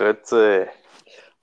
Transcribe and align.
Grütze. 0.00 0.70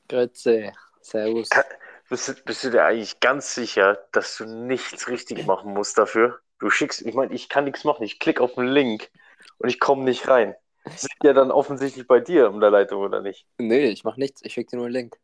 Grütze. 0.10 0.74
Servus. 1.04 1.48
Ka- 1.50 1.64
Bist, 2.10 2.28
du- 2.28 2.34
bist 2.44 2.64
du 2.64 2.72
dir 2.72 2.86
eigentlich 2.86 3.20
ganz 3.20 3.54
sicher, 3.54 4.00
dass 4.14 4.36
du 4.38 4.46
nichts 4.46 5.08
richtig 5.10 5.46
machen 5.46 5.76
musst 5.76 6.00
dafür? 6.00 6.40
Du 6.58 6.72
schickst, 6.72 7.04
ich 7.04 7.14
meine, 7.14 7.36
ich 7.36 7.50
kann 7.50 7.66
nichts 7.66 7.84
machen. 7.84 8.02
Ich 8.02 8.20
klicke 8.20 8.42
auf 8.42 8.56
den 8.56 8.66
Link 8.66 9.12
und 9.60 9.70
ich 9.70 9.80
komme 9.80 10.06
nicht 10.06 10.28
rein. 10.28 10.56
Sind 10.96 11.12
ja 11.22 11.34
dann 11.34 11.52
offensichtlich 11.52 12.08
bei 12.08 12.20
dir 12.20 12.50
um 12.50 12.60
der 12.60 12.72
Leitung, 12.72 13.04
oder 13.04 13.22
nicht? 13.22 13.46
Nee, 13.60 13.90
ich 13.90 14.04
mach 14.04 14.18
nichts. 14.18 14.42
Ich 14.44 14.54
schicke 14.54 14.72
dir 14.72 14.78
nur 14.78 14.88
einen 14.88 14.96
Link. 14.96 15.20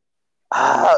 Ah, 0.52 0.96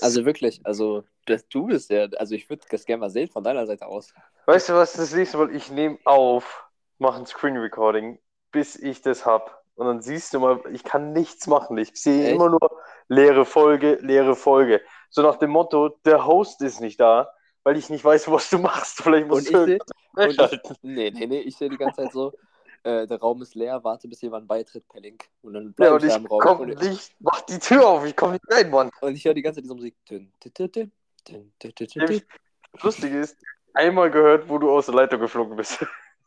Also 0.00 0.24
wirklich, 0.24 0.60
also 0.62 1.02
das, 1.24 1.48
du 1.48 1.66
bist 1.66 1.90
ja, 1.90 2.04
also 2.18 2.36
ich 2.36 2.48
würde 2.48 2.64
das 2.70 2.84
gerne 2.84 3.00
mal 3.00 3.10
sehen 3.10 3.28
von 3.28 3.42
deiner 3.42 3.66
Seite 3.66 3.86
aus. 3.86 4.14
weißt 4.44 4.68
du 4.68 4.74
was, 4.74 4.92
das 4.92 5.12
nächste 5.12 5.38
Mal, 5.38 5.52
ich 5.52 5.72
nehme 5.72 5.98
auf, 6.04 6.68
mache 6.98 7.18
ein 7.18 7.26
Screen 7.26 7.56
Recording, 7.56 8.20
bis 8.52 8.76
ich 8.76 9.02
das 9.02 9.26
hab. 9.26 9.65
Und 9.76 9.86
dann 9.86 10.00
siehst 10.00 10.32
du 10.34 10.40
mal, 10.40 10.60
ich 10.72 10.84
kann 10.84 11.12
nichts 11.12 11.46
machen. 11.46 11.76
Ich 11.76 11.94
sehe 11.94 12.24
Echt? 12.24 12.34
immer 12.34 12.48
nur 12.48 12.82
leere 13.08 13.44
Folge, 13.44 13.98
leere 14.00 14.34
Folge. 14.34 14.80
So 15.10 15.22
nach 15.22 15.36
dem 15.36 15.50
Motto, 15.50 15.90
der 16.04 16.26
Host 16.26 16.62
ist 16.62 16.80
nicht 16.80 16.98
da, 16.98 17.30
weil 17.62 17.76
ich 17.76 17.90
nicht 17.90 18.04
weiß, 18.04 18.30
was 18.30 18.50
du 18.50 18.58
machst. 18.58 18.98
Vielleicht 19.02 19.28
musst 19.28 19.50
und 19.50 19.68
du. 19.68 19.78
Ich 20.28 20.36
seh, 20.36 20.56
ich, 20.56 20.60
nee, 20.82 21.10
nee, 21.10 21.26
nee, 21.26 21.40
ich 21.40 21.56
sehe 21.56 21.68
die 21.68 21.76
ganze 21.76 22.02
Zeit 22.02 22.12
so, 22.12 22.32
äh, 22.82 23.06
der 23.06 23.20
Raum 23.20 23.42
ist 23.42 23.54
leer, 23.54 23.84
warte, 23.84 24.08
bis 24.08 24.22
jemand 24.22 24.48
beitritt 24.48 24.88
per 24.88 25.00
Link. 25.00 25.28
Und 25.42 25.52
dann 25.54 25.74
bleib 25.74 25.90
ja, 25.90 25.96
ich, 25.96 26.12
da 26.12 26.16
im 26.16 26.26
Raum. 26.26 26.40
Komm, 26.40 26.60
und 26.60 26.82
ich 26.82 27.14
mach 27.18 27.42
die 27.42 27.58
Tür 27.58 27.86
auf, 27.86 28.06
ich 28.06 28.16
komme 28.16 28.34
nicht 28.34 28.44
rein, 28.50 28.70
Mann. 28.70 28.90
Und 29.02 29.14
ich 29.14 29.24
höre 29.24 29.34
die 29.34 29.42
ganze 29.42 29.56
Zeit 29.56 29.64
diese 29.64 29.74
Musik. 29.74 29.94
Dün, 30.08 30.32
dün. 30.42 30.92
Lustig 32.82 33.12
ist, 33.12 33.36
einmal 33.74 34.10
gehört, 34.10 34.48
wo 34.48 34.58
du 34.58 34.70
aus 34.70 34.86
der 34.86 34.94
Leitung 34.94 35.20
geflogen 35.20 35.56
bist. 35.56 35.84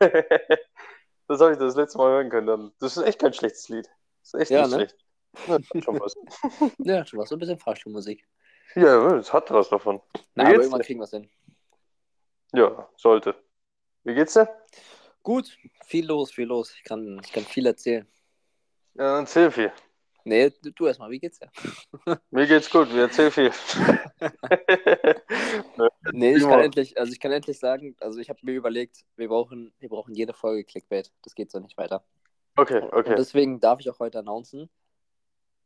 das 1.30 1.40
habe 1.40 1.52
ich 1.52 1.58
das 1.58 1.76
letzte 1.76 1.98
Mal 1.98 2.10
hören 2.10 2.28
können. 2.28 2.46
Dann. 2.48 2.72
Das 2.80 2.96
ist 2.96 3.04
echt 3.04 3.20
kein 3.20 3.32
schlechtes 3.32 3.68
Lied. 3.68 3.88
Das 4.22 4.34
ist 4.34 4.40
echt 4.40 4.50
Ja, 4.50 4.62
nicht 4.62 4.70
ne? 4.70 4.76
schlecht. 4.76 4.96
Ja, 5.46 5.54
hat 5.54 5.84
schon 5.84 6.00
was. 6.00 6.14
Ja, 6.78 7.06
schon 7.06 7.20
was, 7.20 7.28
so 7.28 7.36
ein 7.36 7.38
bisschen 7.38 7.58
Fahrstuhlmusik. 7.58 8.26
Ja, 8.74 9.10
das 9.16 9.32
hat 9.32 9.50
was 9.52 9.68
davon. 9.68 10.00
Na, 10.34 10.44
aber 10.44 10.54
irgendwann 10.54 10.80
dir? 10.80 10.86
kriegen 10.86 10.98
wir 11.00 11.04
es 11.04 11.10
hin. 11.10 11.30
Ja, 12.52 12.88
sollte. 12.96 13.36
Wie 14.02 14.14
geht's 14.14 14.34
dir? 14.34 14.48
Gut, 15.22 15.56
viel 15.86 16.06
los, 16.06 16.32
viel 16.32 16.46
los. 16.46 16.74
Ich 16.74 16.82
kann, 16.82 17.20
ich 17.24 17.32
kann 17.32 17.44
viel 17.44 17.66
erzählen. 17.66 18.08
Ja, 18.94 19.18
erzähl 19.20 19.50
viel. 19.50 19.72
Nee, 20.24 20.50
du, 20.62 20.72
du 20.72 20.86
erstmal, 20.86 21.10
wie 21.10 21.18
geht's 21.18 21.38
dir? 21.38 21.50
Mir 22.30 22.46
geht's 22.46 22.70
gut, 22.70 22.92
wir 22.92 23.02
erzähl 23.02 23.30
viel. 23.30 23.50
Nee, 26.12 26.36
ich 26.36 26.42
kann 26.42 26.60
endlich, 26.60 26.98
also 26.98 27.12
ich 27.12 27.20
kann 27.20 27.32
endlich 27.32 27.58
sagen, 27.58 27.96
also 28.00 28.18
ich 28.18 28.28
habe 28.28 28.38
mir 28.42 28.52
überlegt, 28.52 29.04
wir 29.16 29.28
brauchen, 29.28 29.72
wir 29.78 29.88
brauchen 29.88 30.14
jede 30.14 30.32
Folge 30.32 30.64
Clickbait. 30.64 31.12
Das 31.22 31.34
geht 31.34 31.50
so 31.50 31.58
nicht 31.60 31.76
weiter. 31.76 32.04
okay, 32.56 32.80
Und 32.82 32.92
okay. 32.92 33.14
deswegen 33.16 33.60
darf 33.60 33.80
ich 33.80 33.90
auch 33.90 33.98
heute 33.98 34.18
announcen, 34.18 34.68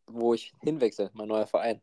wo 0.07 0.35
ich 0.35 0.53
hinwechsle, 0.63 1.11
mein 1.15 1.29
neuer 1.29 1.47
Verein. 1.47 1.81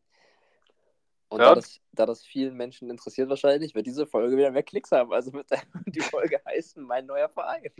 Und 1.31 1.39
Ja. 1.39 1.49
da, 1.49 1.55
das, 1.55 1.79
da 1.93 2.05
das 2.05 2.25
vielen 2.25 2.57
Menschen 2.57 2.89
interessiert 2.89 3.29
wahrscheinlich, 3.29 3.73
wird 3.73 3.87
diese 3.87 4.05
Folge 4.05 4.35
wieder 4.35 4.51
mehr 4.51 4.63
Klicks 4.63 4.91
haben. 4.91 5.13
Also 5.13 5.31
wird 5.31 5.47
die 5.95 6.01
Folge 6.01 6.41
heißen 6.45 6.83
Mein 6.83 7.05
neuer 7.05 7.29
Verein. 7.29 7.71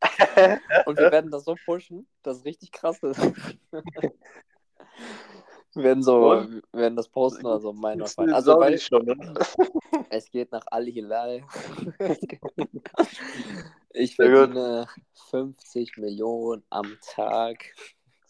Und 0.86 0.98
wir 0.98 1.10
werden 1.10 1.32
das 1.32 1.44
so 1.44 1.56
pushen, 1.64 2.06
dass 2.22 2.38
es 2.38 2.44
richtig 2.44 2.70
krass 2.70 3.02
ist. 3.02 3.20
Wir 5.74 5.84
werden 5.84 6.02
so, 6.02 6.32
Und? 6.32 6.62
werden 6.72 6.96
das 6.96 7.08
posten, 7.08 7.46
also 7.46 7.72
mein 7.72 7.96
neuer 7.96 8.06
Verein. 8.06 8.34
Also 8.34 8.60
weil, 8.60 8.78
schon, 8.78 9.06
ne? 9.06 9.34
es 10.10 10.30
geht 10.30 10.52
nach 10.52 10.66
Al 10.70 10.84
Hilal. 10.84 11.42
ich 13.94 14.14
verdiene 14.16 14.86
50 15.30 15.96
Millionen 15.96 16.62
am 16.68 16.98
Tag. 17.00 17.64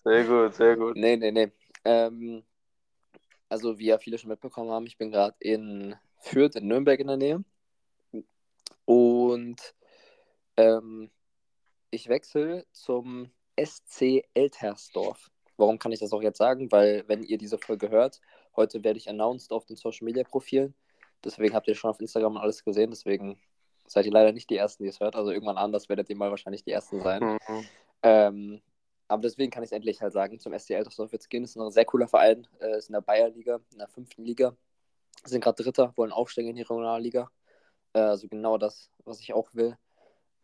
Sehr 0.04 0.22
gut, 0.24 0.54
sehr 0.54 0.76
gut. 0.76 0.94
Nee, 0.94 1.16
nee, 1.16 1.32
nee. 1.32 1.50
Ähm, 1.84 2.44
also, 3.52 3.78
wie 3.78 3.86
ja 3.86 3.98
viele 3.98 4.16
schon 4.16 4.30
mitbekommen 4.30 4.70
haben, 4.70 4.86
ich 4.86 4.96
bin 4.96 5.10
gerade 5.10 5.36
in 5.38 5.94
Fürth, 6.16 6.56
in 6.56 6.68
Nürnberg 6.68 6.98
in 6.98 7.06
der 7.06 7.18
Nähe. 7.18 7.44
Und 8.86 9.74
ähm, 10.56 11.10
ich 11.90 12.08
wechsle 12.08 12.64
zum 12.72 13.30
SC 13.62 14.24
Eltersdorf. 14.32 15.30
Warum 15.58 15.78
kann 15.78 15.92
ich 15.92 16.00
das 16.00 16.14
auch 16.14 16.22
jetzt 16.22 16.38
sagen? 16.38 16.72
Weil, 16.72 17.04
wenn 17.08 17.22
ihr 17.22 17.36
diese 17.36 17.58
Folge 17.58 17.90
hört, 17.90 18.22
heute 18.56 18.82
werde 18.84 18.98
ich 18.98 19.10
announced 19.10 19.52
auf 19.52 19.66
den 19.66 19.76
Social 19.76 20.06
Media 20.06 20.24
Profilen. 20.24 20.74
Deswegen 21.22 21.54
habt 21.54 21.68
ihr 21.68 21.74
schon 21.74 21.90
auf 21.90 22.00
Instagram 22.00 22.38
alles 22.38 22.64
gesehen. 22.64 22.90
Deswegen 22.90 23.38
seid 23.86 24.06
ihr 24.06 24.12
leider 24.12 24.32
nicht 24.32 24.48
die 24.48 24.56
Ersten, 24.56 24.84
die 24.84 24.88
es 24.88 25.00
hört. 25.00 25.14
Also, 25.14 25.30
irgendwann 25.30 25.58
anders 25.58 25.90
werdet 25.90 26.08
ihr 26.08 26.16
mal 26.16 26.30
wahrscheinlich 26.30 26.64
die 26.64 26.72
Ersten 26.72 27.02
sein. 27.02 27.22
Mhm. 27.22 27.66
Ähm, 28.02 28.62
aber 29.12 29.22
deswegen 29.22 29.50
kann 29.50 29.62
ich 29.62 29.68
es 29.68 29.72
endlich 29.72 30.00
halt 30.00 30.12
sagen, 30.12 30.40
zum 30.40 30.52
SC 30.58 30.70
Eltersdorf 30.70 31.12
jetzt 31.12 31.28
gehen. 31.28 31.44
Ist 31.44 31.56
ein 31.56 31.70
sehr 31.70 31.84
cooler 31.84 32.08
Verein, 32.08 32.46
äh, 32.60 32.78
ist 32.78 32.88
in 32.88 32.94
der 32.94 33.02
Bayernliga, 33.02 33.60
in 33.72 33.78
der 33.78 33.88
fünften 33.88 34.24
Liga. 34.24 34.56
Sind 35.24 35.42
gerade 35.42 35.62
Dritter, 35.62 35.92
wollen 35.96 36.12
aufsteigen 36.12 36.50
in 36.50 36.56
die 36.56 36.62
Regionalliga. 36.62 37.30
Äh, 37.92 38.00
also 38.00 38.26
genau 38.28 38.58
das, 38.58 38.90
was 39.04 39.20
ich 39.20 39.34
auch 39.34 39.54
will. 39.54 39.76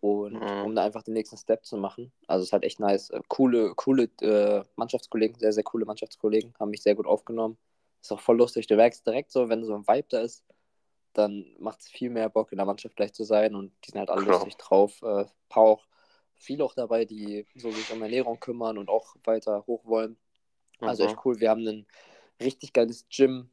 Und 0.00 0.34
Mhm. 0.34 0.64
um 0.64 0.74
da 0.76 0.84
einfach 0.84 1.02
den 1.02 1.14
nächsten 1.14 1.36
Step 1.36 1.64
zu 1.64 1.76
machen. 1.76 2.12
Also 2.28 2.42
es 2.42 2.48
ist 2.48 2.52
halt 2.52 2.64
echt 2.64 2.78
nice. 2.78 3.10
Äh, 3.10 3.20
coole, 3.28 3.74
coole 3.74 4.04
äh, 4.20 4.62
Mannschaftskollegen, 4.76 5.38
sehr, 5.38 5.52
sehr 5.52 5.64
coole 5.64 5.86
Mannschaftskollegen, 5.86 6.54
haben 6.60 6.70
mich 6.70 6.82
sehr 6.82 6.94
gut 6.94 7.06
aufgenommen. 7.06 7.58
Ist 8.00 8.12
auch 8.12 8.20
voll 8.20 8.36
lustig. 8.36 8.66
Du 8.66 8.76
merkst 8.76 9.04
direkt 9.06 9.32
so, 9.32 9.48
wenn 9.48 9.64
so 9.64 9.74
ein 9.74 9.88
Vibe 9.88 10.06
da 10.10 10.20
ist, 10.20 10.44
dann 11.14 11.46
macht 11.58 11.80
es 11.80 11.88
viel 11.88 12.10
mehr 12.10 12.28
Bock, 12.28 12.52
in 12.52 12.58
der 12.58 12.66
Mannschaft 12.66 12.94
gleich 12.94 13.12
zu 13.12 13.24
sein. 13.24 13.54
Und 13.56 13.72
die 13.84 13.90
sind 13.90 13.98
halt 13.98 14.10
alle 14.10 14.22
Klar. 14.22 14.36
lustig 14.36 14.56
drauf. 14.56 15.02
Äh, 15.02 15.24
paar 15.48 15.62
auch, 15.64 15.86
viele 16.38 16.64
auch 16.64 16.74
dabei, 16.74 17.04
die 17.04 17.46
so 17.54 17.70
sich 17.70 17.90
um 17.92 18.02
Ernährung 18.02 18.40
kümmern 18.40 18.78
und 18.78 18.88
auch 18.88 19.16
weiter 19.24 19.64
hoch 19.66 19.84
wollen. 19.84 20.16
Also 20.80 21.02
Mhm. 21.02 21.08
echt 21.08 21.18
cool. 21.24 21.40
Wir 21.40 21.50
haben 21.50 21.66
ein 21.66 21.86
richtig 22.40 22.72
geiles 22.72 23.06
Gym 23.08 23.50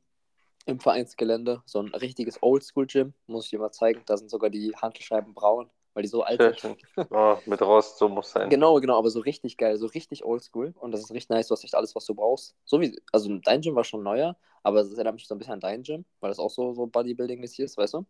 im 0.66 0.80
Vereinsgelände. 0.80 1.62
So 1.66 1.80
ein 1.80 1.94
richtiges 1.94 2.42
Oldschool-Gym. 2.42 3.14
Muss 3.28 3.46
ich 3.46 3.50
dir 3.52 3.60
mal 3.60 3.72
zeigen. 3.72 4.04
Da 4.06 4.18
sind 4.18 4.30
sogar 4.30 4.50
die 4.50 4.76
Handelscheiben 4.76 5.34
braun, 5.34 5.70
weil 5.94 6.04
die 6.04 6.10
so 6.10 6.24
alt 6.24 6.42
sind. 6.60 6.78
Ah, 7.12 7.40
mit 7.46 7.62
Rost, 7.62 7.98
so 7.98 8.10
muss 8.10 8.32
sein. 8.32 8.50
Genau, 8.50 8.80
genau, 8.82 8.98
aber 8.98 9.10
so 9.10 9.20
richtig 9.20 9.58
geil, 9.58 9.78
so 9.78 9.86
richtig 9.86 10.26
oldschool. 10.26 10.74
Und 10.80 10.92
das 10.92 11.02
ist 11.02 11.12
richtig 11.12 11.30
nice. 11.30 11.48
Du 11.48 11.54
hast 11.54 11.64
echt 11.64 11.76
alles, 11.76 11.96
was 11.96 12.06
du 12.06 12.16
brauchst. 12.16 12.56
So 12.66 12.82
wie, 12.82 13.00
also 13.12 13.38
dein 13.38 13.62
Gym 13.62 13.76
war 13.76 13.84
schon 13.84 14.04
neuer, 14.04 14.38
aber 14.64 14.82
es 14.82 14.92
erinnert 14.94 15.16
mich 15.16 15.28
so 15.28 15.36
ein 15.36 15.38
bisschen 15.38 15.54
an 15.54 15.60
dein 15.60 15.84
Gym, 15.84 16.04
weil 16.20 16.30
das 16.30 16.40
auch 16.40 16.50
so, 16.50 16.74
so 16.74 16.84
Bodybuilding-mäßig 16.88 17.60
ist, 17.64 17.78
weißt 17.78 17.94
du? 17.94 18.06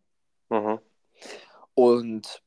Mhm. 0.50 0.80
Und 1.76 2.42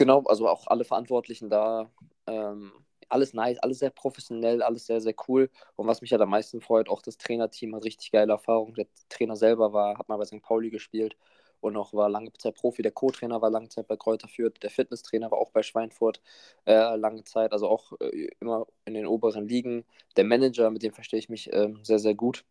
genau, 0.00 0.22
also 0.26 0.48
auch 0.48 0.66
alle 0.66 0.84
Verantwortlichen 0.84 1.50
da, 1.50 1.90
ähm, 2.26 2.72
alles 3.10 3.34
nice, 3.34 3.58
alles 3.58 3.80
sehr 3.80 3.90
professionell, 3.90 4.62
alles 4.62 4.86
sehr, 4.86 5.00
sehr 5.00 5.14
cool. 5.28 5.50
Und 5.76 5.86
was 5.86 6.00
mich 6.00 6.12
halt 6.12 6.22
am 6.22 6.30
meisten 6.30 6.60
freut, 6.62 6.88
auch 6.88 7.02
das 7.02 7.18
Trainerteam 7.18 7.74
hat 7.76 7.84
richtig 7.84 8.10
geile 8.12 8.32
Erfahrung. 8.32 8.74
Der 8.74 8.86
Trainer 9.10 9.36
selber 9.36 9.72
war, 9.74 9.98
hat 9.98 10.08
mal 10.08 10.16
bei 10.16 10.24
St. 10.24 10.42
Pauli 10.42 10.70
gespielt 10.70 11.16
und 11.60 11.76
auch 11.76 11.92
war 11.92 12.08
lange 12.08 12.32
Zeit 12.34 12.54
Profi. 12.54 12.82
Der 12.82 12.92
Co-Trainer 12.92 13.42
war 13.42 13.50
lange 13.50 13.68
Zeit 13.68 13.88
bei 13.88 13.96
Kräuter 13.96 14.28
Fürth. 14.28 14.62
Der 14.62 14.70
Fitnesstrainer 14.70 15.30
war 15.30 15.38
auch 15.38 15.50
bei 15.50 15.62
Schweinfurt 15.62 16.22
äh, 16.66 16.96
lange 16.96 17.24
Zeit, 17.24 17.52
also 17.52 17.68
auch 17.68 17.92
äh, 18.00 18.28
immer 18.40 18.66
in 18.86 18.94
den 18.94 19.06
oberen 19.06 19.46
Ligen. 19.48 19.84
Der 20.16 20.24
Manager, 20.24 20.70
mit 20.70 20.82
dem 20.82 20.94
verstehe 20.94 21.18
ich 21.18 21.28
mich 21.28 21.52
ähm, 21.52 21.84
sehr, 21.84 21.98
sehr 21.98 22.14
gut. 22.14 22.44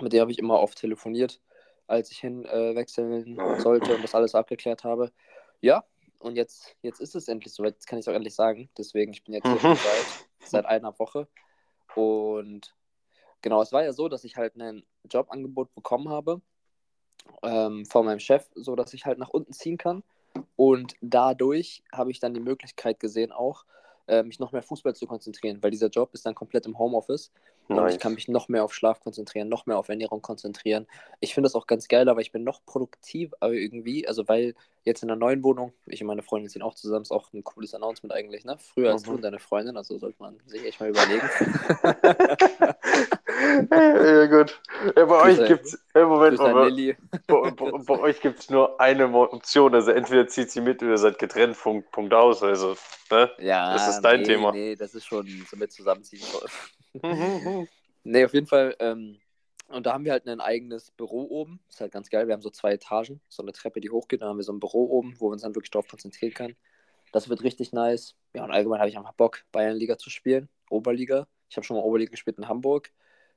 Mit 0.00 0.12
dem 0.14 0.20
habe 0.22 0.32
ich 0.32 0.38
immer 0.38 0.60
oft 0.60 0.78
telefoniert, 0.78 1.40
als 1.88 2.10
ich 2.10 2.20
hinwechseln 2.20 2.72
äh, 2.72 2.76
wechseln 2.76 3.60
sollte 3.60 3.94
und 3.94 4.02
das 4.04 4.14
alles 4.14 4.34
abgeklärt 4.34 4.84
habe. 4.84 5.12
Ja, 5.60 5.84
und 6.20 6.36
jetzt, 6.36 6.76
jetzt 6.82 7.00
ist 7.00 7.14
es 7.14 7.28
endlich 7.28 7.52
soweit. 7.52 7.74
Jetzt 7.74 7.86
kann 7.86 7.98
ich 7.98 8.04
es 8.04 8.08
auch 8.08 8.14
endlich 8.14 8.34
sagen. 8.34 8.70
Deswegen, 8.78 9.12
ich 9.12 9.24
bin 9.24 9.34
jetzt 9.34 9.46
hier 9.46 9.54
Mhm. 9.54 9.60
schon 9.60 9.76
seit, 9.76 10.26
seit 10.48 10.66
einer 10.66 10.98
Woche. 10.98 11.28
Und 11.94 12.74
genau, 13.42 13.60
es 13.62 13.72
war 13.72 13.82
ja 13.82 13.92
so, 13.92 14.08
dass 14.08 14.24
ich 14.24 14.36
halt 14.36 14.56
ein 14.56 14.84
Jobangebot 15.10 15.74
bekommen 15.74 16.08
habe 16.08 16.40
ähm, 17.42 17.84
von 17.86 18.04
meinem 18.04 18.20
Chef, 18.20 18.48
so 18.54 18.76
dass 18.76 18.94
ich 18.94 19.06
halt 19.06 19.18
nach 19.18 19.30
unten 19.30 19.52
ziehen 19.52 19.78
kann. 19.78 20.02
Und 20.56 20.94
dadurch 21.00 21.82
habe 21.92 22.10
ich 22.10 22.20
dann 22.20 22.34
die 22.34 22.40
Möglichkeit 22.40 23.00
gesehen, 23.00 23.32
auch 23.32 23.64
äh, 24.10 24.22
mich 24.24 24.38
noch 24.40 24.52
mehr 24.52 24.62
Fußball 24.62 24.94
zu 24.94 25.06
konzentrieren, 25.06 25.62
weil 25.62 25.70
dieser 25.70 25.88
Job 25.88 26.12
ist 26.12 26.26
dann 26.26 26.34
komplett 26.34 26.66
im 26.66 26.78
Homeoffice 26.78 27.30
und 27.68 27.76
Nice. 27.76 27.94
ich 27.94 28.00
kann 28.00 28.14
mich 28.14 28.26
noch 28.28 28.48
mehr 28.48 28.64
auf 28.64 28.74
Schlaf 28.74 29.00
konzentrieren, 29.00 29.48
noch 29.48 29.66
mehr 29.66 29.78
auf 29.78 29.88
Ernährung 29.88 30.20
konzentrieren. 30.20 30.86
Ich 31.20 31.32
finde 31.34 31.46
das 31.46 31.54
auch 31.54 31.66
ganz 31.68 31.86
geil, 31.86 32.08
aber 32.08 32.20
ich 32.20 32.32
bin 32.32 32.42
noch 32.42 32.64
produktiv 32.66 33.32
aber 33.40 33.54
irgendwie, 33.54 34.08
also 34.08 34.26
weil 34.28 34.54
jetzt 34.82 35.02
in 35.02 35.08
der 35.08 35.16
neuen 35.16 35.44
Wohnung, 35.44 35.72
ich 35.86 36.00
und 36.00 36.08
meine 36.08 36.22
Freundin 36.22 36.48
sind 36.48 36.62
auch 36.62 36.74
zusammen, 36.74 37.02
ist 37.02 37.12
auch 37.12 37.32
ein 37.32 37.44
cooles 37.44 37.74
Announcement 37.74 38.12
eigentlich, 38.12 38.44
ne? 38.44 38.56
Früher 38.58 38.90
als 38.92 39.02
Mhm. 39.02 39.06
du 39.06 39.12
und 39.16 39.22
deine 39.22 39.38
Freundin, 39.38 39.76
also 39.76 39.96
sollte 39.98 40.20
man 40.20 40.38
sich 40.46 40.64
echt 40.64 40.80
mal 40.80 40.88
überlegen. 40.88 41.28
ja, 43.70 44.26
gut. 44.26 44.60
Ja, 44.96 45.04
bei 45.04 45.22
euch 45.22 45.46
gibt's. 45.46 45.78
Ja, 45.94 46.06
Moment. 46.06 46.38
Lilly. 46.38 46.96
Bei, 47.26 47.50
bei, 47.50 47.70
bei 47.70 47.98
euch 48.00 48.20
gibt 48.20 48.40
es 48.40 48.50
nur 48.50 48.80
eine 48.80 49.12
Option. 49.12 49.74
Also 49.74 49.90
entweder 49.90 50.26
zieht 50.28 50.50
sie 50.50 50.60
mit 50.60 50.82
oder 50.82 50.92
ihr 50.92 50.98
seid 50.98 51.18
getrennt. 51.18 51.58
Punkt, 51.58 51.90
Punkt 51.90 52.14
aus. 52.14 52.42
Also, 52.42 52.76
ne? 53.10 53.30
Ja, 53.38 53.72
Das 53.72 53.88
ist 53.88 54.00
dein 54.00 54.20
nee, 54.20 54.26
Thema. 54.26 54.52
Nee, 54.52 54.76
das 54.76 54.94
ist 54.94 55.06
schon 55.06 55.26
so 55.48 55.56
mit 55.56 55.72
zusammenziehen 55.72 56.22
soll. 56.22 56.48
Nee, 58.02 58.24
auf 58.24 58.32
jeden 58.32 58.46
Fall. 58.46 58.74
Ähm, 58.78 59.18
und 59.68 59.86
da 59.86 59.92
haben 59.92 60.04
wir 60.04 60.12
halt 60.12 60.26
ein 60.26 60.40
eigenes 60.40 60.90
Büro 60.90 61.26
oben. 61.28 61.60
Ist 61.68 61.80
halt 61.80 61.92
ganz 61.92 62.10
geil. 62.10 62.26
Wir 62.26 62.34
haben 62.34 62.42
so 62.42 62.50
zwei 62.50 62.72
Etagen, 62.72 63.20
so 63.28 63.42
eine 63.42 63.52
Treppe, 63.52 63.80
die 63.80 63.90
hochgeht. 63.90 64.22
Da 64.22 64.26
haben 64.26 64.38
wir 64.38 64.42
so 64.42 64.52
ein 64.52 64.60
Büro 64.60 64.86
oben, 64.86 65.14
wo 65.18 65.28
wir 65.28 65.32
uns 65.32 65.42
dann 65.42 65.54
wirklich 65.54 65.70
darauf 65.70 65.86
konzentrieren 65.86 66.34
können. 66.34 66.56
Das 67.12 67.28
wird 67.28 67.42
richtig 67.42 67.72
nice. 67.72 68.16
Ja, 68.34 68.44
und 68.44 68.50
allgemein 68.52 68.80
habe 68.80 68.88
ich 68.88 68.96
einfach 68.96 69.12
Bock, 69.12 69.42
Bayernliga 69.52 69.98
zu 69.98 70.10
spielen. 70.10 70.48
Oberliga. 70.70 71.26
Ich 71.48 71.56
habe 71.56 71.64
schon 71.64 71.76
mal 71.76 71.82
Oberliga 71.82 72.10
gespielt 72.10 72.38
in 72.38 72.48
Hamburg, 72.48 72.90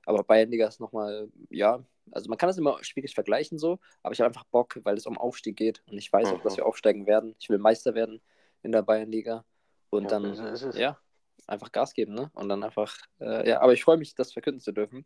aber 0.06 0.24
Bayernliga 0.24 0.68
ist 0.68 0.80
nochmal, 0.80 1.30
ja, 1.50 1.84
also 2.12 2.30
man 2.30 2.38
kann 2.38 2.48
das 2.48 2.58
immer 2.58 2.84
schwierig 2.84 3.14
vergleichen 3.16 3.58
so, 3.58 3.80
aber 4.02 4.14
ich 4.14 4.20
habe 4.20 4.28
einfach 4.28 4.44
Bock, 4.46 4.80
weil 4.84 4.96
es 4.98 5.06
um 5.06 5.18
Aufstieg 5.18 5.56
geht 5.56 5.82
und 5.90 5.98
ich 5.98 6.12
weiß 6.12 6.28
auch, 6.30 6.42
dass 6.42 6.54
Mhm. 6.54 6.58
wir 6.58 6.66
aufsteigen 6.66 7.06
werden. 7.08 7.36
Ich 7.40 7.50
will 7.50 7.58
Meister 7.58 7.96
werden 7.96 8.22
in 8.62 8.72
der 8.72 8.82
Bayernliga 8.82 9.46
und 9.90 10.04
Ja, 10.04 10.10
dann, 10.10 10.36
so 10.36 10.46
ist 10.48 10.64
es. 10.64 10.78
ja, 10.78 10.98
einfach 11.48 11.72
Gas 11.72 11.94
geben, 11.94 12.14
ne? 12.14 12.30
Und 12.34 12.50
dann 12.50 12.64
einfach, 12.64 12.96
äh, 13.20 13.48
ja, 13.50 13.62
aber 13.62 13.74
ich 13.74 13.84
freue 13.84 13.98
mich, 13.98 14.16
das 14.16 14.34
verkünden 14.34 14.62
zu 14.62 14.72
dürfen. 14.72 15.06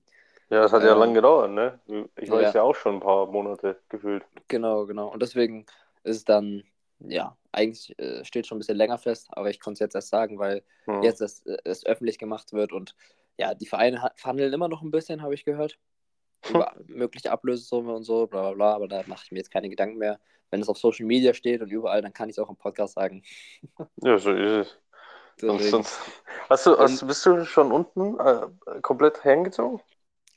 Ja, 0.49 0.61
das 0.61 0.71
hat 0.71 0.81
ja 0.83 0.93
Ähm, 0.93 0.99
lang 0.99 1.13
gedauert, 1.13 1.51
ne? 1.51 1.79
Ich 2.15 2.29
weiß 2.31 2.53
ja. 2.53 2.59
ja 2.59 2.61
auch 2.63 2.75
schon 2.75 2.95
ein 2.95 2.99
paar 3.01 3.25
Monate 3.27 3.77
gefühlt. 3.89 4.23
Genau, 4.47 4.85
genau. 4.85 5.09
Und 5.09 5.21
deswegen 5.21 5.65
ist 6.03 6.17
es 6.17 6.23
dann, 6.25 6.63
ja, 6.99 7.35
eigentlich 7.51 7.97
äh, 7.99 8.23
steht 8.23 8.47
schon 8.47 8.57
ein 8.57 8.59
bisschen 8.59 8.77
länger 8.77 8.97
fest, 8.97 9.27
aber 9.31 9.49
ich 9.49 9.59
konnte 9.59 9.73
es 9.75 9.79
jetzt 9.79 9.95
erst 9.95 10.09
sagen, 10.09 10.39
weil 10.39 10.63
Hm. 10.85 11.03
jetzt 11.03 11.21
es, 11.21 11.45
es 11.65 11.85
öffentlich 11.85 12.17
gemacht 12.17 12.53
wird 12.53 12.71
und 12.71 12.95
ja, 13.37 13.53
die 13.55 13.65
Vereine 13.67 14.01
ha- 14.01 14.13
verhandeln 14.15 14.53
immer 14.53 14.67
noch 14.69 14.81
ein 14.81 14.91
bisschen, 14.91 15.21
habe 15.21 15.33
ich 15.33 15.45
gehört. 15.45 15.79
Über 16.49 16.73
mögliche 16.87 17.31
Ablösesumme 17.31 17.93
und 17.95 18.03
so, 18.03 18.27
bla 18.27 18.41
bla 18.41 18.53
bla, 18.53 18.75
aber 18.75 18.87
da 18.87 19.03
mache 19.07 19.23
ich 19.25 19.31
mir 19.31 19.39
jetzt 19.39 19.51
keine 19.51 19.69
Gedanken 19.69 19.97
mehr. 19.97 20.19
Wenn 20.51 20.61
es 20.61 20.69
auf 20.69 20.77
Social 20.77 21.05
Media 21.05 21.33
steht 21.33 21.61
und 21.61 21.71
überall, 21.71 22.01
dann 22.01 22.13
kann 22.13 22.29
ich 22.29 22.35
es 22.37 22.39
auch 22.39 22.49
im 22.49 22.57
Podcast 22.57 22.95
sagen. 22.95 23.23
Ja, 24.03 24.17
so 24.17 24.31
ist 24.31 24.67
es. 24.67 24.77
Sonst, 25.39 25.99
hast 26.49 26.65
du, 26.65 26.77
hast, 26.77 27.05
bist 27.07 27.25
du 27.25 27.45
schon 27.45 27.71
unten 27.71 28.19
äh, 28.19 28.81
komplett 28.81 29.21
hingezogen? 29.21 29.81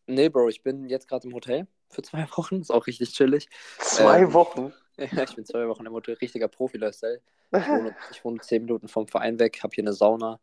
nee, 0.06 0.29
Bro, 0.29 0.49
ich 0.49 0.62
bin 0.62 0.88
jetzt 0.88 1.08
gerade 1.08 1.26
im 1.29 1.35
Hotel 1.35 1.67
für 1.88 2.03
zwei 2.03 2.26
Wochen, 2.37 2.61
ist 2.61 2.70
auch 2.70 2.87
richtig 2.87 3.12
chillig. 3.12 3.49
Zwei 3.79 4.23
Ähm, 4.23 4.35
Wochen? 4.35 4.73
Ja, 4.99 5.23
ich 5.23 5.35
bin 5.35 5.46
zwei 5.46 5.67
Wochen 5.67 5.87
im 5.87 5.94
Hotel, 5.94 6.14
richtiger 6.17 6.46
Profi-Lifestyle. 6.49 7.23
Ich 7.53 7.62
ich 8.11 8.23
wohne 8.25 8.41
zehn 8.41 8.64
Minuten 8.64 8.87
vom 8.87 9.08
Verein 9.08 9.38
weg, 9.38 9.62
habe 9.62 9.75
hier 9.75 9.82
eine 9.85 9.94
Sauna. 9.94 10.41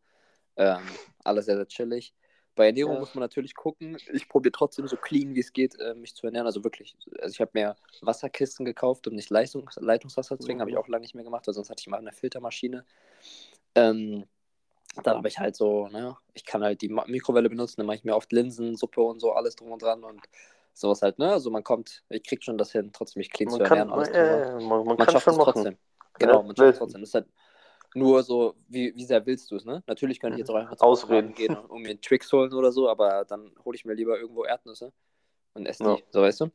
Ähm, 0.56 0.80
alles 1.22 1.46
sehr, 1.46 1.54
sehr 1.56 1.68
chillig. 1.68 2.12
Bei 2.58 2.66
Ernährung 2.66 2.94
Ja. 2.94 2.98
muss 2.98 3.14
man 3.14 3.22
natürlich 3.22 3.54
gucken. 3.54 3.96
Ich 4.12 4.28
probiere 4.28 4.50
trotzdem 4.50 4.88
so 4.88 4.96
clean 4.96 5.32
wie 5.36 5.38
es 5.38 5.52
geht, 5.52 5.78
äh, 5.78 5.94
mich 5.94 6.16
zu 6.16 6.26
ernähren. 6.26 6.44
Also 6.44 6.64
wirklich. 6.64 6.96
Also 7.20 7.32
ich 7.32 7.40
habe 7.40 7.52
mir 7.54 7.76
Wasserkisten 8.00 8.66
gekauft, 8.66 9.06
um 9.06 9.14
nicht 9.14 9.30
Leistung, 9.30 9.70
Leitungswasser 9.76 10.36
zu 10.36 10.44
trinken. 10.44 10.62
Habe 10.62 10.70
ich 10.72 10.76
Mhm. 10.76 10.82
auch 10.82 10.88
lange 10.88 11.02
nicht 11.02 11.14
mehr 11.14 11.22
gemacht, 11.22 11.46
weil 11.46 11.54
sonst 11.54 11.70
hatte 11.70 11.80
ich 11.80 11.86
mal 11.86 11.98
eine 11.98 12.10
Filtermaschine. 12.10 12.84
Ähm, 13.76 14.24
dann 15.04 15.18
habe 15.18 15.28
ich 15.28 15.38
halt 15.38 15.54
so, 15.54 15.86
ne, 15.86 16.16
ich 16.34 16.44
kann 16.44 16.64
halt 16.64 16.82
die 16.82 16.88
Mikrowelle 16.88 17.48
benutzen, 17.48 17.76
dann 17.76 17.86
mache 17.86 17.98
ich 17.98 18.04
mir 18.04 18.16
oft 18.16 18.32
Linsen, 18.32 18.74
Suppe 18.74 19.02
und 19.02 19.20
so, 19.20 19.30
alles 19.34 19.54
drum 19.54 19.70
und 19.70 19.80
dran 19.80 20.02
und 20.02 20.20
sowas 20.74 21.00
halt, 21.02 21.20
ne? 21.20 21.30
Also 21.30 21.52
man 21.52 21.62
kommt, 21.62 22.02
ich 22.08 22.24
krieg 22.24 22.42
schon 22.42 22.58
das 22.58 22.72
hin, 22.72 22.90
trotzdem 22.92 23.20
mich 23.20 23.30
clean 23.30 23.48
Man 23.50 23.60
zu 23.60 23.64
kann, 23.66 23.78
ernähren, 23.78 23.92
alles 24.00 24.08
ja, 24.08 24.26
dran. 24.26 24.40
ja, 24.40 24.52
man, 24.54 24.68
man 24.68 24.86
Man 24.86 24.96
kann 24.96 25.10
schafft 25.10 25.28
es 25.28 25.36
trotzdem. 25.36 25.78
Genau, 26.18 26.42
man 26.42 26.56
schafft 26.56 26.72
es 26.72 26.78
trotzdem. 26.78 27.02
Das 27.02 27.10
ist 27.10 27.14
halt 27.14 27.28
nur 27.94 28.22
so, 28.22 28.54
wie, 28.68 28.94
wie 28.94 29.04
sehr 29.04 29.24
willst 29.26 29.50
du 29.50 29.56
es, 29.56 29.64
ne? 29.64 29.82
Natürlich 29.86 30.20
könnte 30.20 30.36
ich 30.36 30.40
jetzt 30.40 30.50
auch 30.50 30.54
einfach 30.56 30.76
Mhm. 30.76 30.80
Ausreden. 30.82 31.34
Gehen 31.34 31.56
und, 31.56 31.66
und 31.70 31.82
mir 31.82 32.00
Twix 32.00 32.32
holen 32.32 32.52
oder 32.52 32.72
so, 32.72 32.88
aber 32.88 33.24
dann 33.24 33.52
hole 33.64 33.76
ich 33.76 33.84
mir 33.84 33.94
lieber 33.94 34.18
irgendwo 34.18 34.44
Erdnüsse 34.44 34.92
und 35.54 35.66
esse 35.66 35.84
die, 35.84 35.90
Ja. 35.90 35.96
so 36.10 36.20
weißt 36.22 36.40
du. 36.42 36.50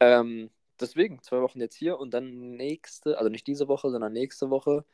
Ähm, 0.00 0.50
deswegen, 0.80 1.22
zwei 1.22 1.40
Wochen 1.40 1.60
jetzt 1.60 1.76
hier 1.76 1.98
und 1.98 2.12
dann 2.12 2.52
nächste, 2.56 3.18
also 3.18 3.30
nicht 3.30 3.46
diese 3.46 3.68
Woche, 3.68 3.90
sondern 3.90 4.12
nächste 4.12 4.50
Woche 4.50 4.84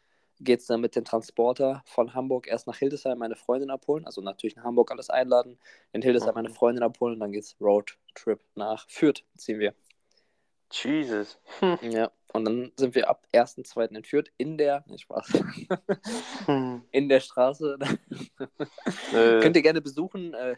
geht 0.40 0.60
es 0.60 0.66
dann 0.66 0.80
mit 0.80 0.94
dem 0.94 1.04
Transporter 1.04 1.82
von 1.84 2.14
Hamburg 2.14 2.46
erst 2.46 2.68
nach 2.68 2.76
Hildesheim 2.76 3.18
meine 3.18 3.34
Freundin 3.34 3.70
abholen. 3.70 4.06
Also 4.06 4.20
natürlich 4.20 4.56
in 4.56 4.62
Hamburg 4.62 4.92
alles 4.92 5.10
einladen, 5.10 5.58
in 5.92 6.02
Hildesheim 6.02 6.34
meine 6.34 6.50
Mhm. 6.50 6.54
Freundin 6.54 6.84
abholen 6.84 7.14
und 7.14 7.20
dann 7.20 7.32
geht's 7.32 7.56
Roadtrip 7.60 8.40
nach 8.54 8.88
Fürth, 8.88 9.24
ziehen 9.36 9.58
wir. 9.58 9.74
Jesus. 10.70 11.38
Hm. 11.60 11.78
Ja, 11.90 12.10
und 12.32 12.44
dann 12.44 12.72
sind 12.76 12.94
wir 12.94 13.08
ab 13.08 13.26
1.2. 13.32 13.94
in 13.96 14.04
Fürth 14.04 14.30
in 14.36 14.58
der, 14.58 14.84
nee, 14.86 14.98
Spaß, 14.98 15.32
Hm. 16.46 16.82
in 16.90 17.08
der 17.08 17.20
Straße. 17.20 17.78
Äh, 19.12 19.40
Könnt 19.42 19.56
ihr 19.56 19.62
gerne 19.62 19.80
besuchen. 19.80 20.34
Äh, 20.34 20.56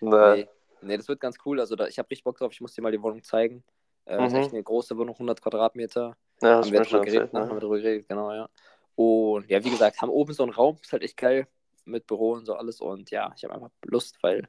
nee, 0.00 0.48
nee, 0.82 0.96
das 0.96 1.08
wird 1.08 1.20
ganz 1.20 1.36
cool. 1.44 1.60
Also 1.60 1.76
da, 1.76 1.86
ich 1.86 1.98
habe 1.98 2.10
richtig 2.10 2.24
Bock 2.24 2.38
drauf. 2.38 2.52
Ich 2.52 2.60
muss 2.60 2.74
dir 2.74 2.82
mal 2.82 2.92
die 2.92 3.02
Wohnung 3.02 3.22
zeigen. 3.22 3.62
Äh, 4.06 4.24
ist 4.26 4.32
Mhm. 4.32 4.38
echt 4.38 4.52
eine 4.52 4.62
große 4.62 4.96
Wohnung, 4.96 5.14
100 5.16 5.40
Quadratmeter. 5.42 6.16
ja, 6.42 6.48
haben 6.60 6.72
wir 6.72 6.80
drüber 6.82 7.00
geredet, 7.04 7.20
erzählt, 7.22 7.32
ne? 7.34 7.40
Haben 7.40 7.48
wir 7.48 7.54
ne? 7.54 7.60
drüber 7.60 7.76
geredet, 7.78 8.08
genau, 8.08 8.32
ja. 8.32 8.48
Und 8.94 9.48
ja, 9.50 9.62
wie 9.64 9.70
gesagt, 9.70 10.00
haben 10.00 10.08
oben 10.10 10.32
so 10.32 10.42
einen 10.42 10.52
Raum, 10.52 10.78
ist 10.82 10.92
halt 10.92 11.02
echt 11.02 11.16
geil 11.16 11.46
mit 11.84 12.06
Büro 12.06 12.32
und 12.32 12.46
so 12.46 12.54
alles. 12.54 12.80
Und 12.80 13.10
ja, 13.10 13.32
ich 13.36 13.44
habe 13.44 13.54
einfach 13.54 13.70
Lust, 13.84 14.16
weil 14.22 14.48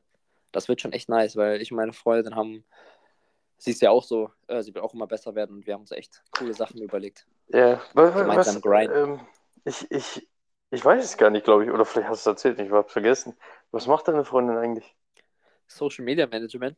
das 0.51 0.67
wird 0.67 0.81
schon 0.81 0.93
echt 0.93 1.09
nice, 1.09 1.35
weil 1.35 1.61
ich 1.61 1.71
und 1.71 1.77
meine 1.77 1.93
Freundin 1.93 2.35
haben, 2.35 2.63
sie 3.59 3.71
ist 3.71 3.81
ja 3.83 3.91
auch 3.91 4.03
so, 4.03 4.31
äh, 4.47 4.63
sie 4.63 4.75
will 4.75 4.81
auch 4.83 4.95
immer 4.95 5.07
besser 5.07 5.35
werden 5.35 5.57
und 5.57 5.67
wir 5.67 5.75
haben 5.75 5.81
uns 5.83 5.91
echt 5.93 6.23
coole 6.31 6.55
Sachen 6.55 6.81
überlegt. 6.81 7.27
Ja, 7.49 7.81
was, 7.93 8.13
Gemeinsam 8.17 8.61
grinden. 8.61 8.93
ähm, 8.95 9.27
ich, 9.65 9.89
ich, 9.91 10.29
ich 10.71 10.85
weiß 10.85 11.03
es 11.03 11.17
gar 11.17 11.29
nicht, 11.31 11.45
glaube 11.45 11.65
ich, 11.65 11.71
oder 11.71 11.85
vielleicht 11.85 12.09
hast 12.09 12.25
du 12.25 12.31
es 12.31 12.33
erzählt, 12.35 12.59
ich 12.59 12.71
habe 12.71 12.89
vergessen. 12.89 13.37
Was 13.71 13.87
macht 13.87 14.07
deine 14.07 14.25
Freundin 14.25 14.57
eigentlich? 14.57 14.95
Social 15.67 16.03
Media 16.05 16.27
Management 16.27 16.77